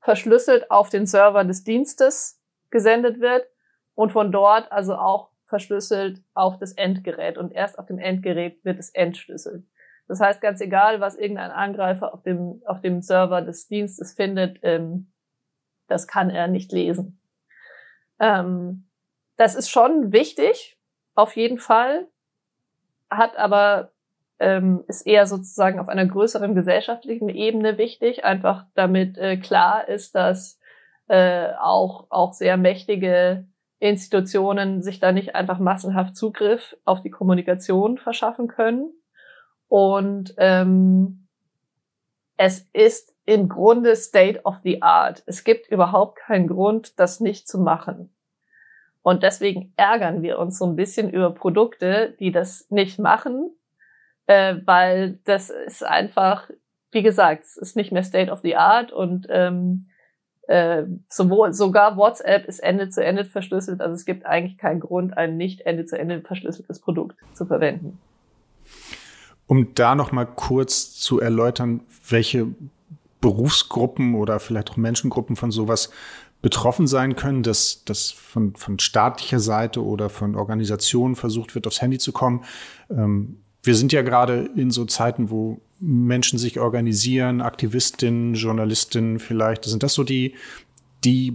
verschlüsselt 0.00 0.70
auf 0.70 0.90
den 0.90 1.06
Server 1.06 1.44
des 1.44 1.64
Dienstes 1.64 2.38
gesendet 2.70 3.20
wird 3.20 3.46
und 3.94 4.12
von 4.12 4.30
dort 4.30 4.70
also 4.70 4.94
auch 4.94 5.29
verschlüsselt 5.50 6.22
auf 6.32 6.58
das 6.58 6.72
Endgerät. 6.72 7.36
Und 7.36 7.52
erst 7.52 7.78
auf 7.78 7.86
dem 7.86 7.98
Endgerät 7.98 8.64
wird 8.64 8.78
es 8.78 8.88
entschlüsselt. 8.90 9.66
Das 10.08 10.20
heißt, 10.20 10.40
ganz 10.40 10.60
egal, 10.60 11.00
was 11.00 11.14
irgendein 11.14 11.50
Angreifer 11.50 12.14
auf 12.14 12.22
dem, 12.22 12.62
auf 12.64 12.80
dem 12.80 13.02
Server 13.02 13.42
des 13.42 13.68
Dienstes 13.68 14.14
findet, 14.14 14.58
ähm, 14.62 15.12
das 15.86 16.06
kann 16.06 16.30
er 16.30 16.48
nicht 16.48 16.72
lesen. 16.72 17.20
Ähm, 18.18 18.88
das 19.36 19.54
ist 19.54 19.70
schon 19.70 20.12
wichtig, 20.12 20.78
auf 21.14 21.36
jeden 21.36 21.58
Fall, 21.58 22.08
hat 23.08 23.36
aber 23.36 23.92
ähm, 24.38 24.84
ist 24.88 25.06
eher 25.06 25.26
sozusagen 25.26 25.78
auf 25.78 25.88
einer 25.88 26.06
größeren 26.06 26.54
gesellschaftlichen 26.54 27.28
Ebene 27.28 27.78
wichtig, 27.78 28.24
einfach 28.24 28.66
damit 28.74 29.18
äh, 29.18 29.36
klar 29.36 29.86
ist, 29.86 30.14
dass 30.14 30.58
äh, 31.08 31.52
auch 31.60 32.06
auch 32.10 32.32
sehr 32.32 32.56
mächtige 32.56 33.46
Institutionen 33.80 34.82
sich 34.82 35.00
da 35.00 35.10
nicht 35.10 35.34
einfach 35.34 35.58
massenhaft 35.58 36.14
Zugriff 36.14 36.76
auf 36.84 37.00
die 37.02 37.10
Kommunikation 37.10 37.98
verschaffen 37.98 38.46
können. 38.46 38.92
Und 39.68 40.34
ähm, 40.36 41.26
es 42.36 42.68
ist 42.72 43.14
im 43.24 43.48
Grunde 43.48 43.96
State 43.96 44.42
of 44.44 44.56
the 44.62 44.82
Art. 44.82 45.22
Es 45.26 45.44
gibt 45.44 45.68
überhaupt 45.68 46.18
keinen 46.18 46.46
Grund, 46.46 46.98
das 46.98 47.20
nicht 47.20 47.48
zu 47.48 47.58
machen. 47.58 48.14
Und 49.02 49.22
deswegen 49.22 49.72
ärgern 49.76 50.22
wir 50.22 50.38
uns 50.38 50.58
so 50.58 50.66
ein 50.66 50.76
bisschen 50.76 51.10
über 51.10 51.30
Produkte, 51.30 52.14
die 52.20 52.32
das 52.32 52.66
nicht 52.70 52.98
machen, 52.98 53.50
äh, 54.26 54.56
weil 54.64 55.18
das 55.24 55.50
ist 55.50 55.82
einfach, 55.82 56.50
wie 56.90 57.02
gesagt, 57.02 57.44
es 57.44 57.56
ist 57.56 57.76
nicht 57.76 57.92
mehr 57.92 58.04
State 58.04 58.30
of 58.30 58.40
the 58.40 58.56
Art 58.56 58.92
und 58.92 59.26
ähm, 59.30 59.89
äh, 60.48 60.84
sowohl 61.08 61.52
sogar 61.52 61.96
WhatsApp 61.96 62.46
ist 62.46 62.60
Ende 62.60 62.90
zu 62.90 63.04
Ende 63.04 63.24
verschlüsselt. 63.24 63.80
Also 63.80 63.94
es 63.94 64.04
gibt 64.04 64.26
eigentlich 64.26 64.58
keinen 64.58 64.80
Grund, 64.80 65.16
ein 65.16 65.36
nicht 65.36 65.62
Ende 65.62 65.86
zu 65.86 65.98
Ende 65.98 66.20
verschlüsseltes 66.22 66.80
Produkt 66.80 67.16
zu 67.34 67.46
verwenden. 67.46 67.98
Um 69.46 69.74
da 69.74 69.94
noch 69.94 70.12
mal 70.12 70.26
kurz 70.26 70.94
zu 70.98 71.20
erläutern, 71.20 71.80
welche 72.08 72.48
Berufsgruppen 73.20 74.14
oder 74.14 74.40
vielleicht 74.40 74.70
auch 74.70 74.76
Menschengruppen 74.76 75.36
von 75.36 75.50
sowas 75.50 75.90
betroffen 76.42 76.86
sein 76.86 77.16
können, 77.16 77.42
dass, 77.42 77.84
dass 77.84 78.10
von, 78.10 78.54
von 78.56 78.78
staatlicher 78.78 79.40
Seite 79.40 79.84
oder 79.84 80.08
von 80.08 80.36
Organisationen 80.36 81.16
versucht 81.16 81.54
wird, 81.54 81.66
aufs 81.66 81.82
Handy 81.82 81.98
zu 81.98 82.12
kommen. 82.12 82.44
Ähm, 82.90 83.42
wir 83.62 83.74
sind 83.74 83.92
ja 83.92 84.02
gerade 84.02 84.48
in 84.56 84.70
so 84.70 84.86
Zeiten, 84.86 85.30
wo 85.30 85.60
Menschen 85.80 86.38
sich 86.38 86.60
organisieren, 86.60 87.40
Aktivistinnen, 87.40 88.34
Journalistinnen 88.34 89.18
vielleicht. 89.18 89.64
Sind 89.64 89.82
das 89.82 89.94
so 89.94 90.04
die, 90.04 90.34
die 91.04 91.32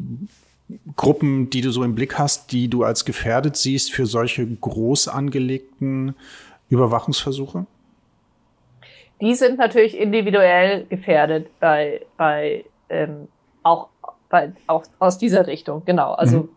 Gruppen, 0.96 1.50
die 1.50 1.62
du 1.62 1.72
so 1.72 1.84
im 1.84 1.96
Blick 1.96 2.18
hast, 2.18 2.52
die 2.52 2.68
du 2.68 2.84
als 2.84 3.06
gefährdet 3.06 3.58
siehst 3.58 3.92
für 3.92 4.06
solche 4.06 4.46
groß 4.46 5.08
angelegten 5.08 6.16
Überwachungsversuche? 6.70 7.66
Die 9.22 9.34
sind 9.34 9.58
natürlich 9.58 9.98
individuell 9.98 10.86
gefährdet 10.86 11.48
bei, 11.60 12.06
bei 12.18 12.66
ähm, 12.90 13.28
auch 13.64 13.90
bei, 14.30 14.52
auch 14.68 14.84
aus 15.00 15.18
dieser 15.18 15.48
Richtung, 15.48 15.84
genau. 15.86 16.14
Also 16.14 16.40
mhm. 16.40 16.50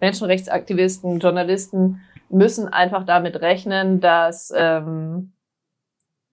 Menschenrechtsaktivisten, 0.00 1.20
Journalisten 1.20 2.00
müssen 2.28 2.68
einfach 2.68 3.06
damit 3.06 3.40
rechnen, 3.40 4.00
dass 4.00 4.52
ähm, 4.54 5.32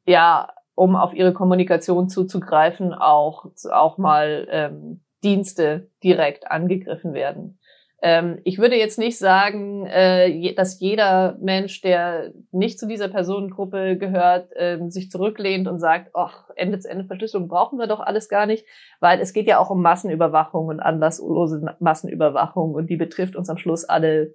ja, 0.06 0.50
um 0.80 0.96
auf 0.96 1.14
ihre 1.14 1.34
Kommunikation 1.34 2.08
zuzugreifen, 2.08 2.94
auch, 2.94 3.46
auch 3.70 3.98
mal 3.98 4.48
ähm, 4.50 5.02
Dienste 5.24 5.90
direkt 6.02 6.50
angegriffen 6.50 7.14
werden. 7.14 7.60
Ähm, 8.02 8.40
ich 8.46 8.60
würde 8.60 8.78
jetzt 8.78 8.98
nicht 8.98 9.18
sagen, 9.18 9.86
äh, 9.88 10.54
dass 10.54 10.80
jeder 10.80 11.38
Mensch, 11.42 11.82
der 11.82 12.32
nicht 12.52 12.80
zu 12.80 12.88
dieser 12.88 13.10
Personengruppe 13.10 13.98
gehört, 13.98 14.52
ähm, 14.56 14.90
sich 14.90 15.12
zurücklehnt 15.12 15.68
und 15.68 15.80
sagt, 15.80 16.12
ach, 16.14 16.50
Ende-zu-Ende-Verschlüsselung 16.56 17.50
brauchen 17.50 17.78
wir 17.78 17.88
doch 17.88 18.00
alles 18.00 18.30
gar 18.30 18.46
nicht, 18.46 18.66
weil 19.02 19.20
es 19.20 19.34
geht 19.34 19.48
ja 19.48 19.60
auch 19.60 19.70
um 19.70 19.82
Massenüberwachung 19.82 20.68
und 20.68 20.80
anlasslose 20.80 21.76
Massenüberwachung 21.82 22.74
und 22.74 22.90
die 22.90 22.96
betrifft 22.96 23.36
uns 23.36 23.50
am 23.50 23.58
Schluss 23.58 23.84
alle 23.84 24.34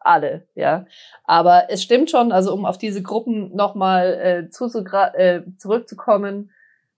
alle, 0.00 0.46
ja. 0.54 0.86
Aber 1.24 1.64
es 1.68 1.82
stimmt 1.82 2.10
schon, 2.10 2.32
also 2.32 2.52
um 2.52 2.64
auf 2.64 2.78
diese 2.78 3.02
Gruppen 3.02 3.54
nochmal 3.54 4.14
äh, 4.14 4.38
äh, 4.44 5.42
zurückzukommen, 5.58 6.50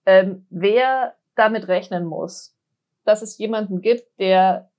ähm, 0.06 0.46
wer 0.50 1.14
damit 1.34 1.68
rechnen 1.68 2.04
muss, 2.04 2.56
dass 3.04 3.22
es 3.22 3.38
jemanden 3.38 3.80
gibt, 3.80 4.18
der 4.18 4.70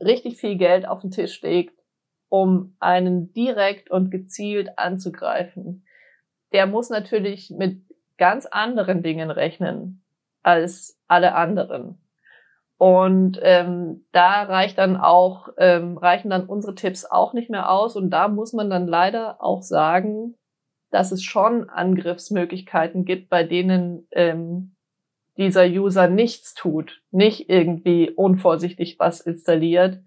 richtig 0.00 0.36
viel 0.36 0.56
Geld 0.56 0.86
auf 0.86 1.00
den 1.00 1.10
Tisch 1.10 1.40
legt, 1.42 1.78
um 2.28 2.76
einen 2.78 3.32
direkt 3.32 3.90
und 3.90 4.10
gezielt 4.10 4.78
anzugreifen, 4.78 5.86
der 6.52 6.66
muss 6.66 6.90
natürlich 6.90 7.50
mit 7.50 7.82
ganz 8.16 8.46
anderen 8.46 9.02
Dingen 9.02 9.30
rechnen 9.30 10.02
als 10.42 10.98
alle 11.06 11.34
anderen. 11.34 11.98
Und 12.78 13.40
ähm, 13.42 14.06
da 14.12 14.44
reicht 14.44 14.78
dann 14.78 14.96
auch, 14.96 15.48
ähm, 15.58 15.98
reichen 15.98 16.30
dann 16.30 16.46
unsere 16.46 16.76
Tipps 16.76 17.04
auch 17.04 17.32
nicht 17.32 17.50
mehr 17.50 17.70
aus. 17.70 17.96
Und 17.96 18.10
da 18.10 18.28
muss 18.28 18.52
man 18.52 18.70
dann 18.70 18.86
leider 18.86 19.42
auch 19.42 19.62
sagen, 19.62 20.36
dass 20.90 21.12
es 21.12 21.22
schon 21.22 21.68
Angriffsmöglichkeiten 21.68 23.04
gibt, 23.04 23.28
bei 23.28 23.42
denen 23.42 24.06
ähm, 24.12 24.76
dieser 25.36 25.66
User 25.66 26.08
nichts 26.08 26.54
tut, 26.54 27.02
nicht 27.10 27.48
irgendwie 27.50 28.10
unvorsichtig 28.10 28.98
was 28.98 29.20
installiert. 29.20 30.00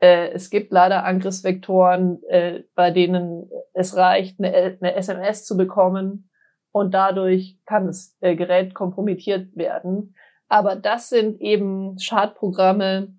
Äh, 0.00 0.30
es 0.30 0.50
gibt 0.50 0.72
leider 0.72 1.04
Angriffsvektoren, 1.04 2.22
äh, 2.28 2.62
bei 2.74 2.90
denen 2.90 3.50
es 3.74 3.96
reicht, 3.96 4.38
eine, 4.38 4.78
eine, 4.80 4.94
SMS 4.94 5.44
zu 5.44 5.56
bekommen 5.56 6.30
und 6.72 6.94
dadurch 6.94 7.58
kann 7.66 7.86
das 7.86 8.16
äh, 8.20 8.36
Gerät 8.36 8.74
kompromittiert 8.74 9.56
werden. 9.56 10.14
Aber 10.48 10.76
das 10.76 11.08
sind 11.08 11.40
eben 11.40 11.98
Schadprogramme 11.98 13.14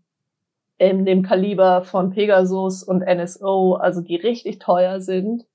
in 0.78 1.06
dem 1.06 1.24
Kaliber 1.24 1.84
von 1.84 2.12
Pegasus 2.12 2.84
und 2.84 3.02
NSO, 3.02 3.76
also 3.76 4.02
die 4.02 4.16
richtig 4.16 4.60
teuer 4.60 5.02
sind 5.02 5.46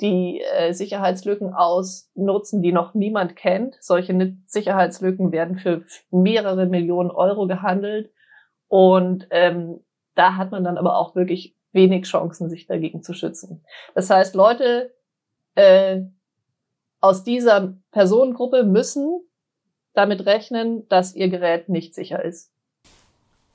die 0.00 0.40
äh, 0.40 0.72
Sicherheitslücken 0.72 1.54
ausnutzen, 1.54 2.62
die 2.62 2.72
noch 2.72 2.94
niemand 2.94 3.36
kennt. 3.36 3.76
Solche 3.80 4.36
Sicherheitslücken 4.46 5.30
werden 5.32 5.58
für 5.58 5.84
mehrere 6.10 6.66
Millionen 6.66 7.10
Euro 7.10 7.46
gehandelt. 7.46 8.12
Und 8.68 9.26
ähm, 9.30 9.80
da 10.14 10.36
hat 10.36 10.50
man 10.50 10.64
dann 10.64 10.78
aber 10.78 10.98
auch 10.98 11.14
wirklich 11.14 11.56
wenig 11.72 12.06
Chancen, 12.06 12.50
sich 12.50 12.66
dagegen 12.66 13.02
zu 13.02 13.14
schützen. 13.14 13.64
Das 13.94 14.10
heißt, 14.10 14.34
Leute 14.34 14.94
äh, 15.54 16.02
aus 17.00 17.22
dieser 17.22 17.74
Personengruppe 17.92 18.64
müssen 18.64 19.20
damit 19.94 20.26
rechnen, 20.26 20.86
dass 20.88 21.14
ihr 21.14 21.28
Gerät 21.28 21.68
nicht 21.68 21.94
sicher 21.94 22.24
ist. 22.24 22.50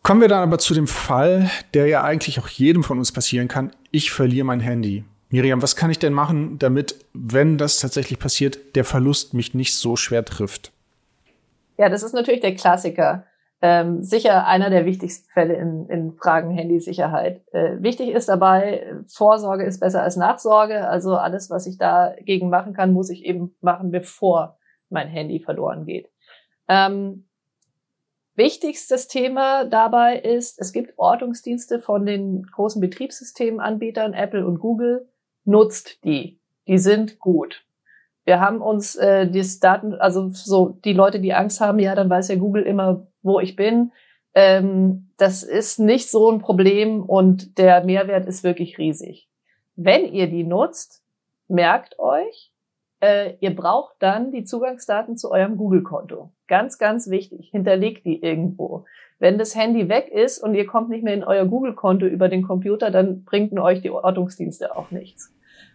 Kommen 0.02 0.22
wir 0.22 0.28
dann 0.30 0.42
aber 0.42 0.58
zu 0.58 0.74
dem 0.74 0.88
Fall, 0.88 1.52
der 1.74 1.88
ja 1.88 2.04
eigentlich 2.04 2.40
auch 2.40 2.48
jedem 2.48 2.84
von 2.84 2.98
uns 2.98 3.12
passieren 3.12 3.48
kann. 3.48 3.72
Ich 3.92 4.12
verliere 4.12 4.46
mein 4.46 4.62
Handy. 4.62 5.04
Miriam, 5.30 5.62
was 5.62 5.76
kann 5.76 5.92
ich 5.92 6.00
denn 6.00 6.14
machen, 6.14 6.58
damit, 6.58 7.06
wenn 7.14 7.58
das 7.58 7.80
tatsächlich 7.80 8.18
passiert, 8.18 8.76
der 8.76 8.86
Verlust 8.86 9.34
mich 9.34 9.54
nicht 9.54 9.76
so 9.76 9.96
schwer 9.96 10.26
trifft? 10.26 10.72
Ja, 11.78 11.90
das 11.90 12.02
ist 12.02 12.14
natürlich 12.14 12.40
der 12.40 12.56
Klassiker. 12.56 13.26
Ähm, 13.62 14.02
sicher 14.04 14.48
einer 14.48 14.70
der 14.70 14.86
wichtigsten 14.86 15.30
Fälle 15.32 15.56
in, 15.56 15.86
in 15.90 16.14
Fragen 16.14 16.50
Handysicherheit. 16.50 17.42
Äh, 17.52 17.82
wichtig 17.82 18.10
ist 18.10 18.30
dabei, 18.30 18.86
Vorsorge 19.08 19.66
ist 19.66 19.82
besser 19.82 20.02
als 20.02 20.16
Nachsorge. 20.16 20.88
Also 20.88 21.16
alles, 21.16 21.50
was 21.50 21.68
ich 21.68 21.78
dagegen 21.78 22.50
machen 22.50 22.74
kann, 22.74 22.94
muss 22.94 23.10
ich 23.10 23.26
eben 23.26 23.54
machen, 23.60 23.92
bevor 23.92 24.58
mein 24.90 25.10
Handy 25.10 25.40
verloren 25.40 25.86
geht. 25.86 26.10
Ähm, 26.70 27.26
wichtigstes 28.36 29.08
Thema 29.08 29.66
dabei 29.66 30.18
ist, 30.20 30.62
es 30.62 30.72
gibt 30.72 30.98
Ortungsdienste 30.98 31.80
von 31.82 32.06
den 32.06 32.44
großen 32.44 32.80
Betriebssystemanbietern 32.80 34.14
Apple 34.14 34.46
und 34.46 34.60
Google, 34.60 35.10
nutzt 35.44 36.04
die. 36.06 36.40
Die 36.68 36.78
sind 36.78 37.20
gut. 37.20 37.66
Wir 38.24 38.40
haben 38.40 38.62
uns 38.62 38.96
äh, 38.96 39.28
die 39.28 39.44
Daten, 39.60 39.96
also 39.96 40.30
so 40.30 40.78
die 40.86 40.94
Leute, 40.94 41.20
die 41.20 41.34
Angst 41.34 41.60
haben, 41.60 41.80
ja, 41.80 41.96
dann 41.96 42.10
weiß 42.10 42.28
ja 42.28 42.36
Google 42.36 42.64
immer, 42.64 43.08
wo 43.24 43.40
ich 43.40 43.56
bin. 43.56 43.92
Ähm, 44.36 45.10
das 45.18 45.42
ist 45.42 45.80
nicht 45.80 46.10
so 46.10 46.30
ein 46.30 46.40
Problem 46.40 47.02
und 47.02 47.58
der 47.58 47.84
Mehrwert 47.84 48.28
ist 48.28 48.44
wirklich 48.44 48.78
riesig. 48.78 49.28
Wenn 49.76 50.06
ihr 50.06 50.28
die 50.28 50.44
nutzt, 50.44 51.04
merkt 51.48 51.98
euch, 51.98 52.49
äh, 53.02 53.36
ihr 53.40 53.56
braucht 53.56 53.96
dann 54.00 54.32
die 54.32 54.44
Zugangsdaten 54.44 55.18
zu 55.18 55.32
eurem 55.32 55.58
Google-Konto. 55.58 56.32
Ganz, 56.48 56.78
ganz 56.78 57.10
wichtig. 57.10 57.50
Hinterlegt 57.52 58.06
die 58.06 58.22
irgendwo. 58.22 58.86
Wenn 59.20 59.38
das 59.38 59.56
Handy 59.56 59.90
weg 59.90 60.10
ist 60.10 60.42
und 60.42 60.56
ihr 60.56 60.66
kommt 60.66 60.90
nicht 60.90 61.04
mehr 61.04 61.14
in 61.14 61.24
euer 61.24 61.46
Google-Konto 61.46 62.06
über 62.06 62.30
den 62.30 62.44
Computer, 62.44 62.92
dann 62.92 63.24
bringt 63.24 63.58
euch 63.60 63.82
die 63.82 63.90
Ortungsdienste 63.90 64.76
auch 64.76 64.92
nichts. 64.92 65.34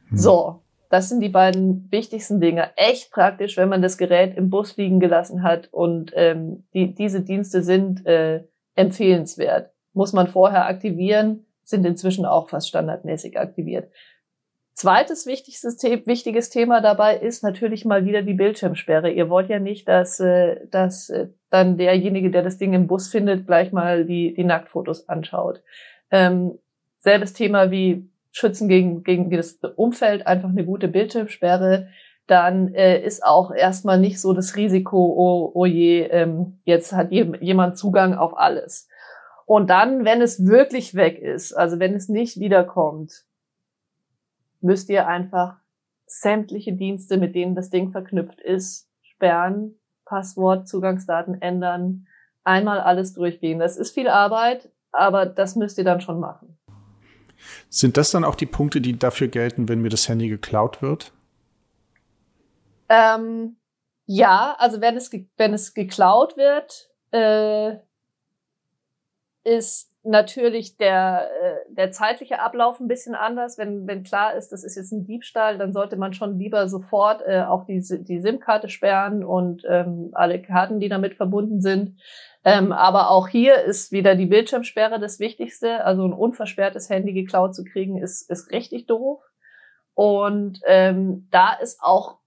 Hm. 0.08 0.16
So, 0.16 0.60
das 0.90 1.08
sind 1.08 1.20
die 1.20 1.28
beiden 1.28 1.90
wichtigsten 1.90 2.40
Dinge. 2.40 2.70
Echt 2.76 3.10
praktisch, 3.10 3.56
wenn 3.56 3.68
man 3.68 3.82
das 3.82 3.98
Gerät 3.98 4.36
im 4.36 4.48
Bus 4.48 4.76
liegen 4.76 5.00
gelassen 5.00 5.42
hat 5.42 5.68
und 5.72 6.12
ähm, 6.14 6.64
die, 6.72 6.94
diese 6.94 7.20
Dienste 7.22 7.62
sind 7.62 8.06
äh, 8.06 8.44
empfehlenswert. 8.76 9.72
Muss 9.92 10.12
man 10.12 10.28
vorher 10.28 10.66
aktivieren, 10.66 11.46
sind 11.62 11.84
inzwischen 11.84 12.26
auch 12.26 12.48
fast 12.48 12.68
standardmäßig 12.68 13.38
aktiviert. 13.38 13.90
Zweites 14.84 15.24
wichtigstes, 15.24 15.82
wichtiges 15.82 16.50
Thema 16.50 16.82
dabei 16.82 17.16
ist 17.16 17.42
natürlich 17.42 17.86
mal 17.86 18.04
wieder 18.04 18.20
die 18.20 18.34
Bildschirmsperre. 18.34 19.10
Ihr 19.10 19.30
wollt 19.30 19.48
ja 19.48 19.58
nicht, 19.58 19.88
dass, 19.88 20.20
äh, 20.20 20.66
dass 20.70 21.08
äh, 21.08 21.28
dann 21.48 21.78
derjenige, 21.78 22.30
der 22.30 22.42
das 22.42 22.58
Ding 22.58 22.74
im 22.74 22.86
Bus 22.86 23.08
findet, 23.08 23.46
gleich 23.46 23.72
mal 23.72 24.04
die, 24.04 24.34
die 24.34 24.44
Nacktfotos 24.44 25.08
anschaut. 25.08 25.62
Ähm, 26.10 26.58
selbes 26.98 27.32
Thema 27.32 27.70
wie 27.70 28.10
schützen 28.30 28.68
gegen, 28.68 29.04
gegen 29.04 29.30
das 29.30 29.54
Umfeld, 29.76 30.26
einfach 30.26 30.50
eine 30.50 30.66
gute 30.66 30.88
Bildschirmsperre, 30.88 31.88
dann 32.26 32.74
äh, 32.74 33.02
ist 33.02 33.24
auch 33.24 33.54
erstmal 33.54 33.98
nicht 33.98 34.20
so 34.20 34.34
das 34.34 34.54
Risiko, 34.54 34.98
oh, 34.98 35.50
oh 35.54 35.64
je, 35.64 36.02
ähm, 36.02 36.58
jetzt 36.64 36.92
hat 36.92 37.10
jemand 37.10 37.78
Zugang 37.78 38.12
auf 38.12 38.36
alles. 38.36 38.90
Und 39.46 39.70
dann, 39.70 40.04
wenn 40.04 40.20
es 40.20 40.44
wirklich 40.44 40.94
weg 40.94 41.18
ist, 41.18 41.54
also 41.54 41.78
wenn 41.78 41.94
es 41.94 42.10
nicht 42.10 42.38
wiederkommt, 42.38 43.24
müsst 44.64 44.88
ihr 44.88 45.06
einfach 45.06 45.58
sämtliche 46.06 46.72
Dienste, 46.72 47.18
mit 47.18 47.34
denen 47.34 47.54
das 47.54 47.70
Ding 47.70 47.92
verknüpft 47.92 48.40
ist, 48.40 48.88
sperren, 49.02 49.78
Passwort, 50.04 50.68
Zugangsdaten 50.68 51.40
ändern, 51.40 52.06
einmal 52.42 52.80
alles 52.80 53.14
durchgehen. 53.14 53.58
Das 53.58 53.76
ist 53.76 53.92
viel 53.92 54.08
Arbeit, 54.08 54.70
aber 54.90 55.26
das 55.26 55.54
müsst 55.54 55.78
ihr 55.78 55.84
dann 55.84 56.00
schon 56.00 56.18
machen. 56.18 56.58
Sind 57.68 57.96
das 57.96 58.10
dann 58.10 58.24
auch 58.24 58.34
die 58.34 58.46
Punkte, 58.46 58.80
die 58.80 58.98
dafür 58.98 59.28
gelten, 59.28 59.68
wenn 59.68 59.82
mir 59.82 59.90
das 59.90 60.08
Handy 60.08 60.28
geklaut 60.28 60.80
wird? 60.80 61.12
Ähm, 62.88 63.56
ja, 64.06 64.56
also 64.58 64.80
wenn 64.80 64.96
es, 64.96 65.10
wenn 65.36 65.52
es 65.52 65.74
geklaut 65.74 66.36
wird, 66.36 66.90
äh, 67.12 67.76
ist 69.44 69.93
natürlich 70.04 70.76
der, 70.76 71.30
äh, 71.42 71.74
der 71.74 71.90
zeitliche 71.90 72.40
Ablauf 72.40 72.78
ein 72.78 72.88
bisschen 72.88 73.14
anders. 73.14 73.58
Wenn, 73.58 73.86
wenn 73.86 74.02
klar 74.02 74.34
ist, 74.34 74.50
das 74.50 74.62
ist 74.62 74.76
jetzt 74.76 74.92
ein 74.92 75.04
Diebstahl, 75.04 75.58
dann 75.58 75.72
sollte 75.72 75.96
man 75.96 76.12
schon 76.12 76.38
lieber 76.38 76.68
sofort 76.68 77.22
äh, 77.26 77.42
auch 77.42 77.64
die, 77.64 77.80
die 77.80 78.20
SIM-Karte 78.20 78.68
sperren 78.68 79.24
und 79.24 79.62
ähm, 79.68 80.10
alle 80.12 80.40
Karten, 80.40 80.78
die 80.78 80.88
damit 80.88 81.14
verbunden 81.14 81.60
sind. 81.60 81.98
Ähm, 82.44 82.72
aber 82.72 83.10
auch 83.10 83.28
hier 83.28 83.62
ist 83.62 83.90
wieder 83.90 84.14
die 84.14 84.26
Bildschirmsperre 84.26 85.00
das 85.00 85.18
Wichtigste. 85.18 85.84
Also 85.84 86.04
ein 86.04 86.12
unversperrtes 86.12 86.90
Handy 86.90 87.14
geklaut 87.14 87.54
zu 87.54 87.64
kriegen, 87.64 87.96
ist, 87.96 88.30
ist 88.30 88.50
richtig 88.52 88.86
doof. 88.86 89.22
Und 89.94 90.60
ähm, 90.66 91.28
da 91.30 91.54
ist 91.54 91.82
auch 91.82 92.18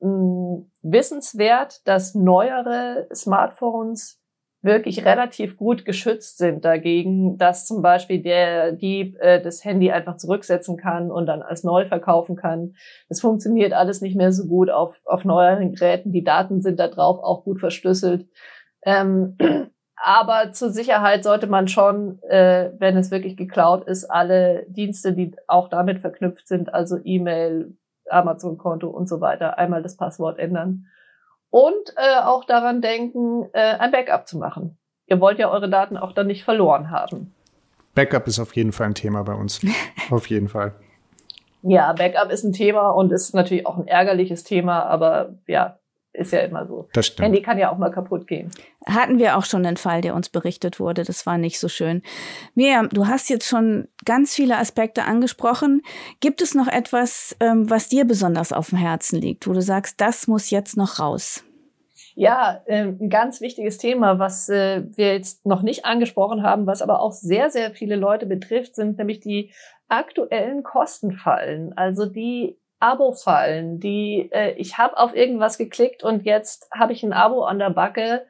mh, 0.00 0.08
hm, 0.08 0.70
wissenswert, 0.82 1.86
dass 1.86 2.14
neuere 2.14 3.06
Smartphones 3.14 4.19
wirklich 4.62 5.04
relativ 5.04 5.56
gut 5.56 5.84
geschützt 5.84 6.38
sind 6.38 6.64
dagegen, 6.64 7.38
dass 7.38 7.66
zum 7.66 7.80
Beispiel 7.80 8.22
der 8.22 8.72
Dieb 8.72 9.16
äh, 9.20 9.40
das 9.40 9.64
Handy 9.64 9.90
einfach 9.90 10.16
zurücksetzen 10.16 10.76
kann 10.76 11.10
und 11.10 11.26
dann 11.26 11.42
als 11.42 11.64
neu 11.64 11.86
verkaufen 11.86 12.36
kann. 12.36 12.74
Das 13.08 13.20
funktioniert 13.20 13.72
alles 13.72 14.02
nicht 14.02 14.16
mehr 14.16 14.32
so 14.32 14.46
gut 14.46 14.70
auf, 14.70 15.00
auf 15.04 15.24
neueren 15.24 15.72
Geräten. 15.72 16.12
Die 16.12 16.24
Daten 16.24 16.60
sind 16.60 16.78
da 16.78 16.88
drauf 16.88 17.22
auch 17.22 17.44
gut 17.44 17.58
verschlüsselt. 17.58 18.28
Ähm, 18.82 19.38
aber 19.96 20.52
zur 20.52 20.70
Sicherheit 20.70 21.24
sollte 21.24 21.46
man 21.46 21.66
schon, 21.66 22.20
äh, 22.24 22.70
wenn 22.78 22.98
es 22.98 23.10
wirklich 23.10 23.36
geklaut 23.36 23.86
ist, 23.86 24.04
alle 24.04 24.66
Dienste, 24.68 25.14
die 25.14 25.34
auch 25.46 25.68
damit 25.68 26.00
verknüpft 26.00 26.46
sind, 26.46 26.74
also 26.74 26.98
E-Mail, 27.02 27.76
Amazon-Konto 28.10 28.88
und 28.88 29.08
so 29.08 29.20
weiter, 29.22 29.56
einmal 29.56 29.82
das 29.82 29.96
Passwort 29.96 30.38
ändern 30.38 30.86
und 31.50 31.94
äh, 31.96 32.20
auch 32.22 32.44
daran 32.44 32.80
denken, 32.80 33.48
äh, 33.52 33.76
ein 33.78 33.90
Backup 33.90 34.26
zu 34.26 34.38
machen. 34.38 34.78
Ihr 35.06 35.20
wollt 35.20 35.38
ja 35.38 35.50
eure 35.50 35.68
Daten 35.68 35.96
auch 35.96 36.12
dann 36.12 36.28
nicht 36.28 36.44
verloren 36.44 36.90
haben. 36.90 37.34
Backup 37.94 38.28
ist 38.28 38.38
auf 38.38 38.54
jeden 38.54 38.72
Fall 38.72 38.86
ein 38.86 38.94
Thema 38.94 39.24
bei 39.24 39.34
uns. 39.34 39.60
auf 40.10 40.28
jeden 40.28 40.48
Fall. 40.48 40.74
Ja, 41.62 41.92
Backup 41.92 42.30
ist 42.30 42.44
ein 42.44 42.52
Thema 42.52 42.90
und 42.90 43.12
ist 43.12 43.34
natürlich 43.34 43.66
auch 43.66 43.76
ein 43.76 43.86
ärgerliches 43.86 44.44
Thema, 44.44 44.84
aber 44.84 45.34
ja, 45.46 45.79
ist 46.12 46.32
ja 46.32 46.40
immer 46.40 46.66
so. 46.66 46.88
Das 46.92 47.06
stimmt. 47.06 47.26
Handy 47.26 47.42
kann 47.42 47.58
ja 47.58 47.72
auch 47.72 47.78
mal 47.78 47.90
kaputt 47.90 48.26
gehen. 48.26 48.50
Hatten 48.86 49.18
wir 49.18 49.36
auch 49.36 49.44
schon 49.44 49.64
einen 49.64 49.76
Fall, 49.76 50.00
der 50.00 50.14
uns 50.14 50.28
berichtet 50.28 50.80
wurde. 50.80 51.04
Das 51.04 51.24
war 51.24 51.38
nicht 51.38 51.60
so 51.60 51.68
schön. 51.68 52.02
Miriam, 52.54 52.88
du 52.88 53.06
hast 53.06 53.30
jetzt 53.30 53.46
schon 53.46 53.88
ganz 54.04 54.34
viele 54.34 54.58
Aspekte 54.58 55.04
angesprochen. 55.04 55.82
Gibt 56.20 56.42
es 56.42 56.54
noch 56.54 56.66
etwas, 56.66 57.36
ähm, 57.40 57.70
was 57.70 57.88
dir 57.88 58.04
besonders 58.04 58.52
auf 58.52 58.70
dem 58.70 58.78
Herzen 58.78 59.20
liegt, 59.20 59.46
wo 59.46 59.52
du 59.52 59.62
sagst, 59.62 60.00
das 60.00 60.26
muss 60.26 60.50
jetzt 60.50 60.76
noch 60.76 60.98
raus? 60.98 61.44
Ja, 62.16 62.62
äh, 62.66 62.82
ein 62.82 63.08
ganz 63.08 63.40
wichtiges 63.40 63.78
Thema, 63.78 64.18
was 64.18 64.48
äh, 64.48 64.82
wir 64.96 65.12
jetzt 65.12 65.46
noch 65.46 65.62
nicht 65.62 65.84
angesprochen 65.84 66.42
haben, 66.42 66.66
was 66.66 66.82
aber 66.82 67.00
auch 67.00 67.12
sehr, 67.12 67.50
sehr 67.50 67.70
viele 67.70 67.96
Leute 67.96 68.26
betrifft, 68.26 68.74
sind 68.74 68.98
nämlich 68.98 69.20
die 69.20 69.52
aktuellen 69.88 70.62
Kostenfallen. 70.62 71.72
Also 71.76 72.06
die 72.06 72.58
Abo-Fallen, 72.80 73.78
die 73.78 74.28
äh, 74.32 74.52
ich 74.54 74.78
habe 74.78 74.98
auf 74.98 75.14
irgendwas 75.14 75.58
geklickt 75.58 76.02
und 76.02 76.24
jetzt 76.24 76.68
habe 76.72 76.92
ich 76.92 77.02
ein 77.02 77.12
Abo 77.12 77.44
an 77.44 77.58
der 77.58 77.70
Backe 77.70 78.26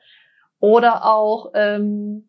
oder 0.58 1.06
auch 1.06 1.52
ähm, 1.54 2.28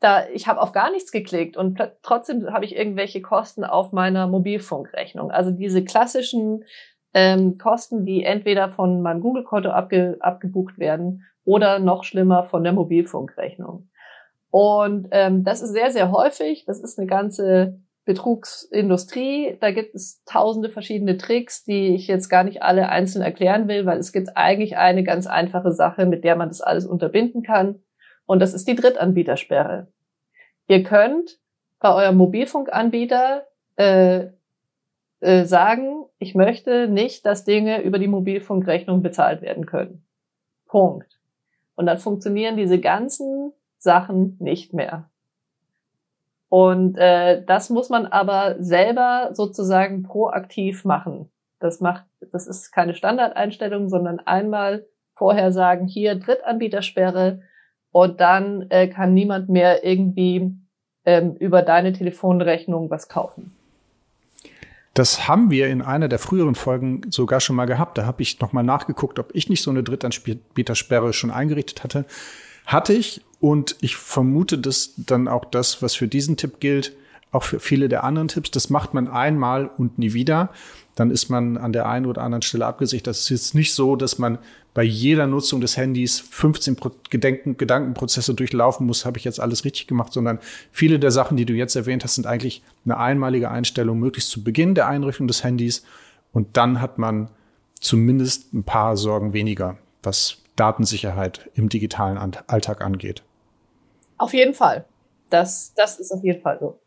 da 0.00 0.28
ich 0.28 0.46
habe 0.46 0.60
auf 0.60 0.72
gar 0.72 0.90
nichts 0.90 1.10
geklickt 1.10 1.56
und 1.56 1.80
trotzdem 2.02 2.52
habe 2.52 2.64
ich 2.64 2.76
irgendwelche 2.76 3.22
Kosten 3.22 3.64
auf 3.64 3.92
meiner 3.92 4.26
Mobilfunkrechnung. 4.26 5.30
Also 5.30 5.50
diese 5.50 5.82
klassischen 5.82 6.64
ähm, 7.14 7.56
Kosten, 7.56 8.04
die 8.04 8.22
entweder 8.22 8.70
von 8.70 9.00
meinem 9.00 9.22
Google-Konto 9.22 9.70
abge 9.70 10.18
abgebucht 10.20 10.78
werden 10.78 11.24
oder 11.44 11.78
noch 11.78 12.04
schlimmer 12.04 12.44
von 12.44 12.62
der 12.62 12.74
Mobilfunkrechnung. 12.74 13.88
Und 14.50 15.08
ähm, 15.10 15.44
das 15.44 15.62
ist 15.62 15.72
sehr, 15.72 15.90
sehr 15.90 16.10
häufig. 16.10 16.64
Das 16.66 16.80
ist 16.80 16.98
eine 16.98 17.06
ganze 17.06 17.80
Betrugsindustrie. 18.06 19.58
Da 19.60 19.72
gibt 19.72 19.94
es 19.94 20.22
tausende 20.24 20.70
verschiedene 20.70 21.18
Tricks, 21.18 21.64
die 21.64 21.94
ich 21.94 22.06
jetzt 22.06 22.28
gar 22.28 22.44
nicht 22.44 22.62
alle 22.62 22.88
einzeln 22.88 23.22
erklären 23.22 23.68
will, 23.68 23.84
weil 23.84 23.98
es 23.98 24.12
gibt 24.12 24.36
eigentlich 24.36 24.78
eine 24.78 25.04
ganz 25.04 25.26
einfache 25.26 25.72
Sache, 25.72 26.06
mit 26.06 26.24
der 26.24 26.36
man 26.36 26.48
das 26.48 26.62
alles 26.62 26.86
unterbinden 26.86 27.42
kann. 27.42 27.82
Und 28.24 28.40
das 28.40 28.54
ist 28.54 28.66
die 28.66 28.76
Drittanbietersperre. 28.76 29.88
Ihr 30.68 30.82
könnt 30.82 31.38
bei 31.80 31.92
eurem 31.92 32.16
Mobilfunkanbieter 32.16 33.46
äh, 33.76 34.28
äh, 35.20 35.44
sagen, 35.44 36.04
ich 36.18 36.34
möchte 36.34 36.88
nicht, 36.88 37.26
dass 37.26 37.44
Dinge 37.44 37.82
über 37.82 37.98
die 37.98 38.08
Mobilfunkrechnung 38.08 39.02
bezahlt 39.02 39.42
werden 39.42 39.66
können. 39.66 40.06
Punkt. 40.66 41.20
Und 41.74 41.86
dann 41.86 41.98
funktionieren 41.98 42.56
diese 42.56 42.80
ganzen 42.80 43.52
Sachen 43.78 44.36
nicht 44.40 44.72
mehr. 44.72 45.10
Und 46.48 46.96
äh, 46.96 47.44
das 47.44 47.70
muss 47.70 47.88
man 47.88 48.06
aber 48.06 48.56
selber 48.58 49.30
sozusagen 49.32 50.02
proaktiv 50.02 50.84
machen. 50.84 51.30
Das 51.58 51.80
macht, 51.80 52.04
das 52.32 52.46
ist 52.46 52.70
keine 52.72 52.94
Standardeinstellung, 52.94 53.88
sondern 53.88 54.20
einmal 54.20 54.86
vorher 55.14 55.50
sagen, 55.50 55.86
hier 55.86 56.14
Drittanbietersperre 56.14 57.42
und 57.90 58.20
dann 58.20 58.66
äh, 58.70 58.88
kann 58.88 59.14
niemand 59.14 59.48
mehr 59.48 59.84
irgendwie 59.84 60.52
ähm, 61.04 61.34
über 61.36 61.62
deine 61.62 61.92
Telefonrechnung 61.92 62.90
was 62.90 63.08
kaufen. 63.08 63.56
Das 64.92 65.28
haben 65.28 65.50
wir 65.50 65.68
in 65.68 65.82
einer 65.82 66.08
der 66.08 66.18
früheren 66.18 66.54
Folgen 66.54 67.02
sogar 67.10 67.40
schon 67.40 67.56
mal 67.56 67.66
gehabt. 67.66 67.98
Da 67.98 68.06
habe 68.06 68.22
ich 68.22 68.40
noch 68.40 68.52
mal 68.52 68.62
nachgeguckt, 68.62 69.18
ob 69.18 69.34
ich 69.34 69.50
nicht 69.50 69.62
so 69.62 69.70
eine 69.70 69.82
Drittanbietersperre 69.82 71.12
schon 71.12 71.30
eingerichtet 71.30 71.84
hatte. 71.84 72.06
Hatte 72.64 72.94
ich 72.94 73.20
und 73.40 73.76
ich 73.80 73.96
vermute, 73.96 74.58
dass 74.58 74.94
dann 74.96 75.28
auch 75.28 75.44
das, 75.44 75.82
was 75.82 75.94
für 75.94 76.08
diesen 76.08 76.36
Tipp 76.36 76.60
gilt, 76.60 76.92
auch 77.32 77.42
für 77.42 77.60
viele 77.60 77.88
der 77.88 78.04
anderen 78.04 78.28
Tipps, 78.28 78.50
das 78.50 78.70
macht 78.70 78.94
man 78.94 79.08
einmal 79.08 79.70
und 79.76 79.98
nie 79.98 80.12
wieder. 80.14 80.50
Dann 80.94 81.10
ist 81.10 81.28
man 81.28 81.58
an 81.58 81.72
der 81.72 81.86
einen 81.86 82.06
oder 82.06 82.22
anderen 82.22 82.40
Stelle 82.40 82.64
abgesichert. 82.64 83.08
Das 83.08 83.20
ist 83.20 83.28
jetzt 83.28 83.54
nicht 83.54 83.74
so, 83.74 83.96
dass 83.96 84.18
man 84.18 84.38
bei 84.72 84.82
jeder 84.82 85.26
Nutzung 85.26 85.60
des 85.60 85.76
Handys 85.76 86.20
15 86.20 86.76
Gedenken, 87.10 87.56
Gedankenprozesse 87.56 88.34
durchlaufen 88.34 88.86
muss, 88.86 89.04
habe 89.04 89.18
ich 89.18 89.24
jetzt 89.24 89.40
alles 89.40 89.64
richtig 89.64 89.86
gemacht, 89.86 90.12
sondern 90.12 90.38
viele 90.70 90.98
der 90.98 91.10
Sachen, 91.10 91.36
die 91.36 91.44
du 91.44 91.52
jetzt 91.52 91.76
erwähnt 91.76 92.04
hast, 92.04 92.14
sind 92.14 92.26
eigentlich 92.26 92.62
eine 92.84 92.96
einmalige 92.96 93.50
Einstellung, 93.50 93.98
möglichst 93.98 94.30
zu 94.30 94.42
Beginn 94.42 94.74
der 94.74 94.86
Einrichtung 94.86 95.28
des 95.28 95.44
Handys. 95.44 95.84
Und 96.32 96.56
dann 96.56 96.80
hat 96.80 96.98
man 96.98 97.28
zumindest 97.80 98.54
ein 98.54 98.64
paar 98.64 98.96
Sorgen 98.96 99.32
weniger, 99.32 99.76
was 100.02 100.38
Datensicherheit 100.56 101.50
im 101.54 101.68
digitalen 101.68 102.18
Alltag 102.46 102.82
angeht. 102.82 103.22
Auf 104.18 104.32
jeden 104.32 104.54
Fall. 104.54 104.84
Das, 105.30 105.72
das 105.74 105.98
ist 105.98 106.12
auf 106.12 106.22
jeden 106.22 106.40
Fall 106.40 106.58
so. 106.60 106.78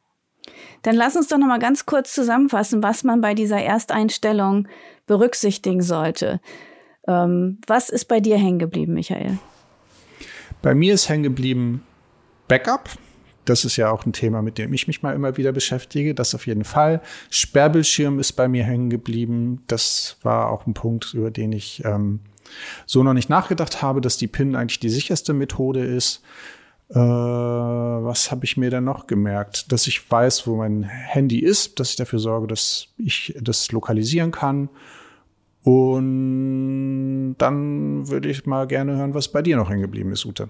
Dann 0.81 0.95
lass 0.95 1.15
uns 1.15 1.27
doch 1.27 1.37
noch 1.37 1.47
mal 1.47 1.59
ganz 1.59 1.85
kurz 1.85 2.13
zusammenfassen, 2.13 2.81
was 2.81 3.03
man 3.03 3.21
bei 3.21 3.33
dieser 3.33 3.61
Ersteinstellung 3.61 4.67
berücksichtigen 5.05 5.81
sollte. 5.81 6.39
Ähm, 7.07 7.59
was 7.67 7.89
ist 7.89 8.05
bei 8.05 8.19
dir 8.19 8.37
hängen 8.37 8.59
geblieben, 8.59 8.93
Michael? 8.93 9.37
Bei 10.61 10.73
mir 10.73 10.93
ist 10.93 11.09
hängen 11.09 11.23
geblieben 11.23 11.83
Backup. 12.47 12.89
Das 13.45 13.65
ist 13.65 13.77
ja 13.77 13.89
auch 13.89 14.05
ein 14.05 14.13
Thema, 14.13 14.41
mit 14.41 14.57
dem 14.57 14.73
ich 14.73 14.87
mich 14.87 15.01
mal 15.01 15.15
immer 15.15 15.37
wieder 15.37 15.51
beschäftige. 15.51 16.13
Das 16.13 16.35
auf 16.35 16.45
jeden 16.45 16.63
Fall. 16.63 17.01
Sperrbildschirm 17.29 18.19
ist 18.19 18.33
bei 18.33 18.47
mir 18.47 18.63
hängen 18.63 18.89
geblieben. 18.89 19.63
Das 19.67 20.17
war 20.21 20.51
auch 20.51 20.67
ein 20.67 20.73
Punkt, 20.73 21.13
über 21.13 21.31
den 21.31 21.51
ich 21.51 21.83
ähm, 21.83 22.19
so 22.85 23.03
noch 23.03 23.13
nicht 23.13 23.29
nachgedacht 23.29 23.81
habe, 23.81 24.01
dass 24.01 24.17
die 24.17 24.27
PIN 24.27 24.55
eigentlich 24.55 24.79
die 24.79 24.89
sicherste 24.89 25.33
Methode 25.33 25.83
ist. 25.83 26.21
Äh, 26.89 26.95
was 26.95 28.31
habe 28.31 28.45
ich 28.45 28.57
mir 28.57 28.69
denn 28.69 28.83
noch 28.83 29.07
gemerkt? 29.07 29.71
Dass 29.71 29.87
ich 29.87 30.09
weiß, 30.09 30.47
wo 30.47 30.55
mein 30.57 30.83
Handy 30.83 31.39
ist, 31.39 31.79
dass 31.79 31.91
ich 31.91 31.95
dafür 31.95 32.19
sorge, 32.19 32.47
dass 32.47 32.87
ich 32.97 33.35
das 33.39 33.71
lokalisieren 33.71 34.31
kann. 34.31 34.69
Und 35.63 37.35
dann 37.37 38.07
würde 38.09 38.29
ich 38.29 38.45
mal 38.45 38.65
gerne 38.65 38.95
hören, 38.95 39.13
was 39.13 39.27
bei 39.27 39.41
dir 39.41 39.57
noch 39.57 39.69
hängen 39.69 39.81
geblieben 39.81 40.11
ist, 40.11 40.25
Ute. 40.25 40.49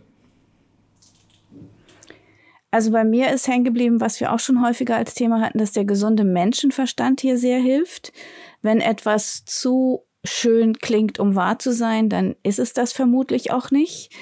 Also 2.71 2.91
bei 2.91 3.03
mir 3.03 3.33
ist 3.33 3.47
hängen 3.47 3.63
geblieben, 3.63 3.99
was 3.99 4.19
wir 4.19 4.31
auch 4.31 4.39
schon 4.39 4.63
häufiger 4.63 4.95
als 4.95 5.15
Thema 5.15 5.41
hatten, 5.41 5.57
dass 5.57 5.71
der 5.71 5.85
gesunde 5.85 6.23
Menschenverstand 6.23 7.19
hier 7.19 7.37
sehr 7.37 7.59
hilft. 7.59 8.13
Wenn 8.61 8.79
etwas 8.79 9.43
zu 9.45 10.03
schön 10.23 10.77
klingt, 10.77 11.19
um 11.19 11.35
wahr 11.35 11.57
zu 11.57 11.73
sein, 11.73 12.09
dann 12.09 12.35
ist 12.43 12.59
es 12.59 12.73
das 12.73 12.93
vermutlich 12.93 13.51
auch 13.51 13.71
nicht. 13.71 14.13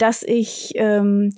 Dass 0.00 0.22
ich 0.22 0.72
ähm, 0.76 1.32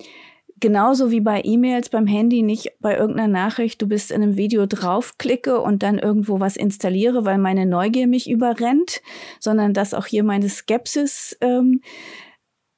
genauso 0.63 1.11
wie 1.11 1.19
bei 1.19 1.41
E-Mails 1.43 1.89
beim 1.89 2.07
Handy 2.07 2.41
nicht 2.41 2.79
bei 2.79 2.95
irgendeiner 2.95 3.27
Nachricht, 3.27 3.81
du 3.81 3.87
bist 3.87 4.11
in 4.11 4.23
einem 4.23 4.37
Video 4.37 4.65
draufklicke 4.65 5.59
und 5.59 5.83
dann 5.83 5.99
irgendwo 5.99 6.39
was 6.39 6.55
installiere, 6.55 7.25
weil 7.25 7.37
meine 7.37 7.65
Neugier 7.65 8.07
mich 8.07 8.29
überrennt, 8.29 9.01
sondern 9.41 9.73
dass 9.73 9.93
auch 9.93 10.05
hier 10.05 10.23
meine 10.23 10.47
Skepsis 10.47 11.37
ähm, 11.41 11.81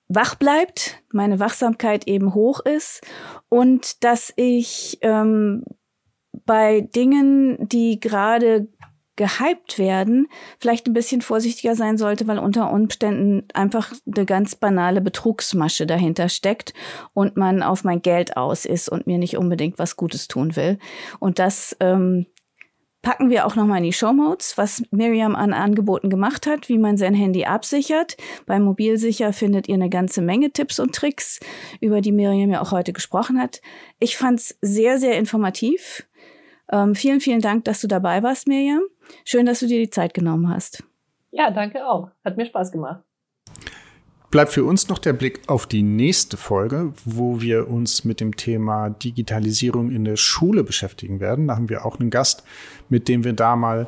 wach 0.08 0.34
bleibt, 0.34 1.04
meine 1.12 1.40
Wachsamkeit 1.40 2.08
eben 2.08 2.34
hoch 2.34 2.60
ist 2.62 3.02
und 3.50 4.04
dass 4.04 4.34
ich 4.36 4.98
ähm, 5.02 5.64
bei 6.46 6.82
Dingen, 6.82 7.68
die 7.70 8.00
gerade 8.00 8.68
gehypt 9.16 9.80
werden, 9.80 10.28
vielleicht 10.60 10.88
ein 10.88 10.94
bisschen 10.94 11.22
vorsichtiger 11.22 11.76
sein 11.76 11.98
sollte, 11.98 12.28
weil 12.28 12.40
unter 12.40 12.72
Umständen 12.72 13.44
einfach 13.54 13.94
eine 14.06 14.26
ganz 14.26 14.56
banale 14.56 15.02
Betrugsmasche 15.02 15.86
dahinter 15.88 16.30
steckt 16.30 16.74
und 17.14 17.38
man 17.38 17.64
auf 17.64 17.84
mein 17.84 18.02
Geld 18.02 18.38
aus 18.38 18.66
ist 18.66 18.90
und 18.90 19.08
mir 19.08 19.18
nicht 19.18 19.38
unbedingt 19.38 19.80
was 19.80 19.96
Gutes 19.96 20.28
tun 20.28 20.56
will. 20.56 20.80
Und 21.20 21.40
das 21.40 21.76
ähm, 21.80 22.26
packen 23.06 23.30
wir 23.30 23.46
auch 23.46 23.56
nochmal 23.56 23.78
in 23.78 23.84
die 23.84 23.94
Show 23.94 24.12
Notes, 24.12 24.58
was 24.58 24.84
Miriam 24.90 25.36
an 25.36 25.54
Angeboten 25.54 26.10
gemacht 26.10 26.48
hat, 26.48 26.68
wie 26.70 26.80
man 26.80 26.98
sein 26.98 27.14
Handy 27.14 27.46
absichert. 27.46 28.18
Bei 28.48 28.60
Mobilsicher 28.60 29.32
findet 29.32 29.70
ihr 29.70 29.76
eine 29.76 29.90
ganze 29.90 30.24
Menge 30.24 30.52
Tipps 30.52 30.80
und 30.80 30.96
Tricks, 30.96 31.40
über 31.80 32.02
die 32.02 32.12
Miriam 32.12 32.50
ja 32.50 32.62
auch 32.62 32.72
heute 32.72 32.94
gesprochen 32.94 33.40
hat. 33.40 33.62
Ich 34.00 34.18
fand's 34.18 34.58
sehr, 34.62 34.98
sehr 34.98 35.18
informativ. 35.20 36.08
Ähm, 36.72 36.96
vielen, 36.96 37.22
vielen 37.22 37.42
Dank, 37.42 37.66
dass 37.66 37.80
du 37.80 37.88
dabei 37.88 38.24
warst, 38.24 38.48
Miriam. 38.48 38.82
Schön, 39.24 39.46
dass 39.46 39.60
du 39.60 39.68
dir 39.68 39.80
die 39.80 39.90
Zeit 39.90 40.14
genommen 40.14 40.50
hast. 40.50 40.84
Ja, 41.32 41.52
danke 41.52 41.86
auch. 41.86 42.10
Hat 42.24 42.38
mir 42.38 42.46
Spaß 42.46 42.72
gemacht. 42.72 43.04
Bleibt 44.32 44.52
für 44.52 44.66
uns 44.66 44.90
noch 44.90 45.00
der 45.00 45.14
Blick 45.14 45.42
auf 45.48 45.66
die 45.66 45.84
nächste 45.84 46.36
Folge, 46.36 46.92
wo 47.06 47.42
wir 47.42 47.70
uns 47.70 48.04
mit 48.04 48.20
dem 48.20 48.36
Thema 48.36 48.90
Digitalisierung 48.90 49.92
in 49.92 50.04
der 50.04 50.18
Schule 50.18 50.64
beschäftigen 50.64 51.20
werden. 51.20 51.48
Da 51.48 51.56
haben 51.56 51.70
wir 51.70 51.86
auch 51.86 52.00
einen 52.00 52.10
Gast, 52.10 52.44
mit 52.90 53.08
dem 53.08 53.24
wir 53.24 53.34
da 53.34 53.56
mal 53.56 53.88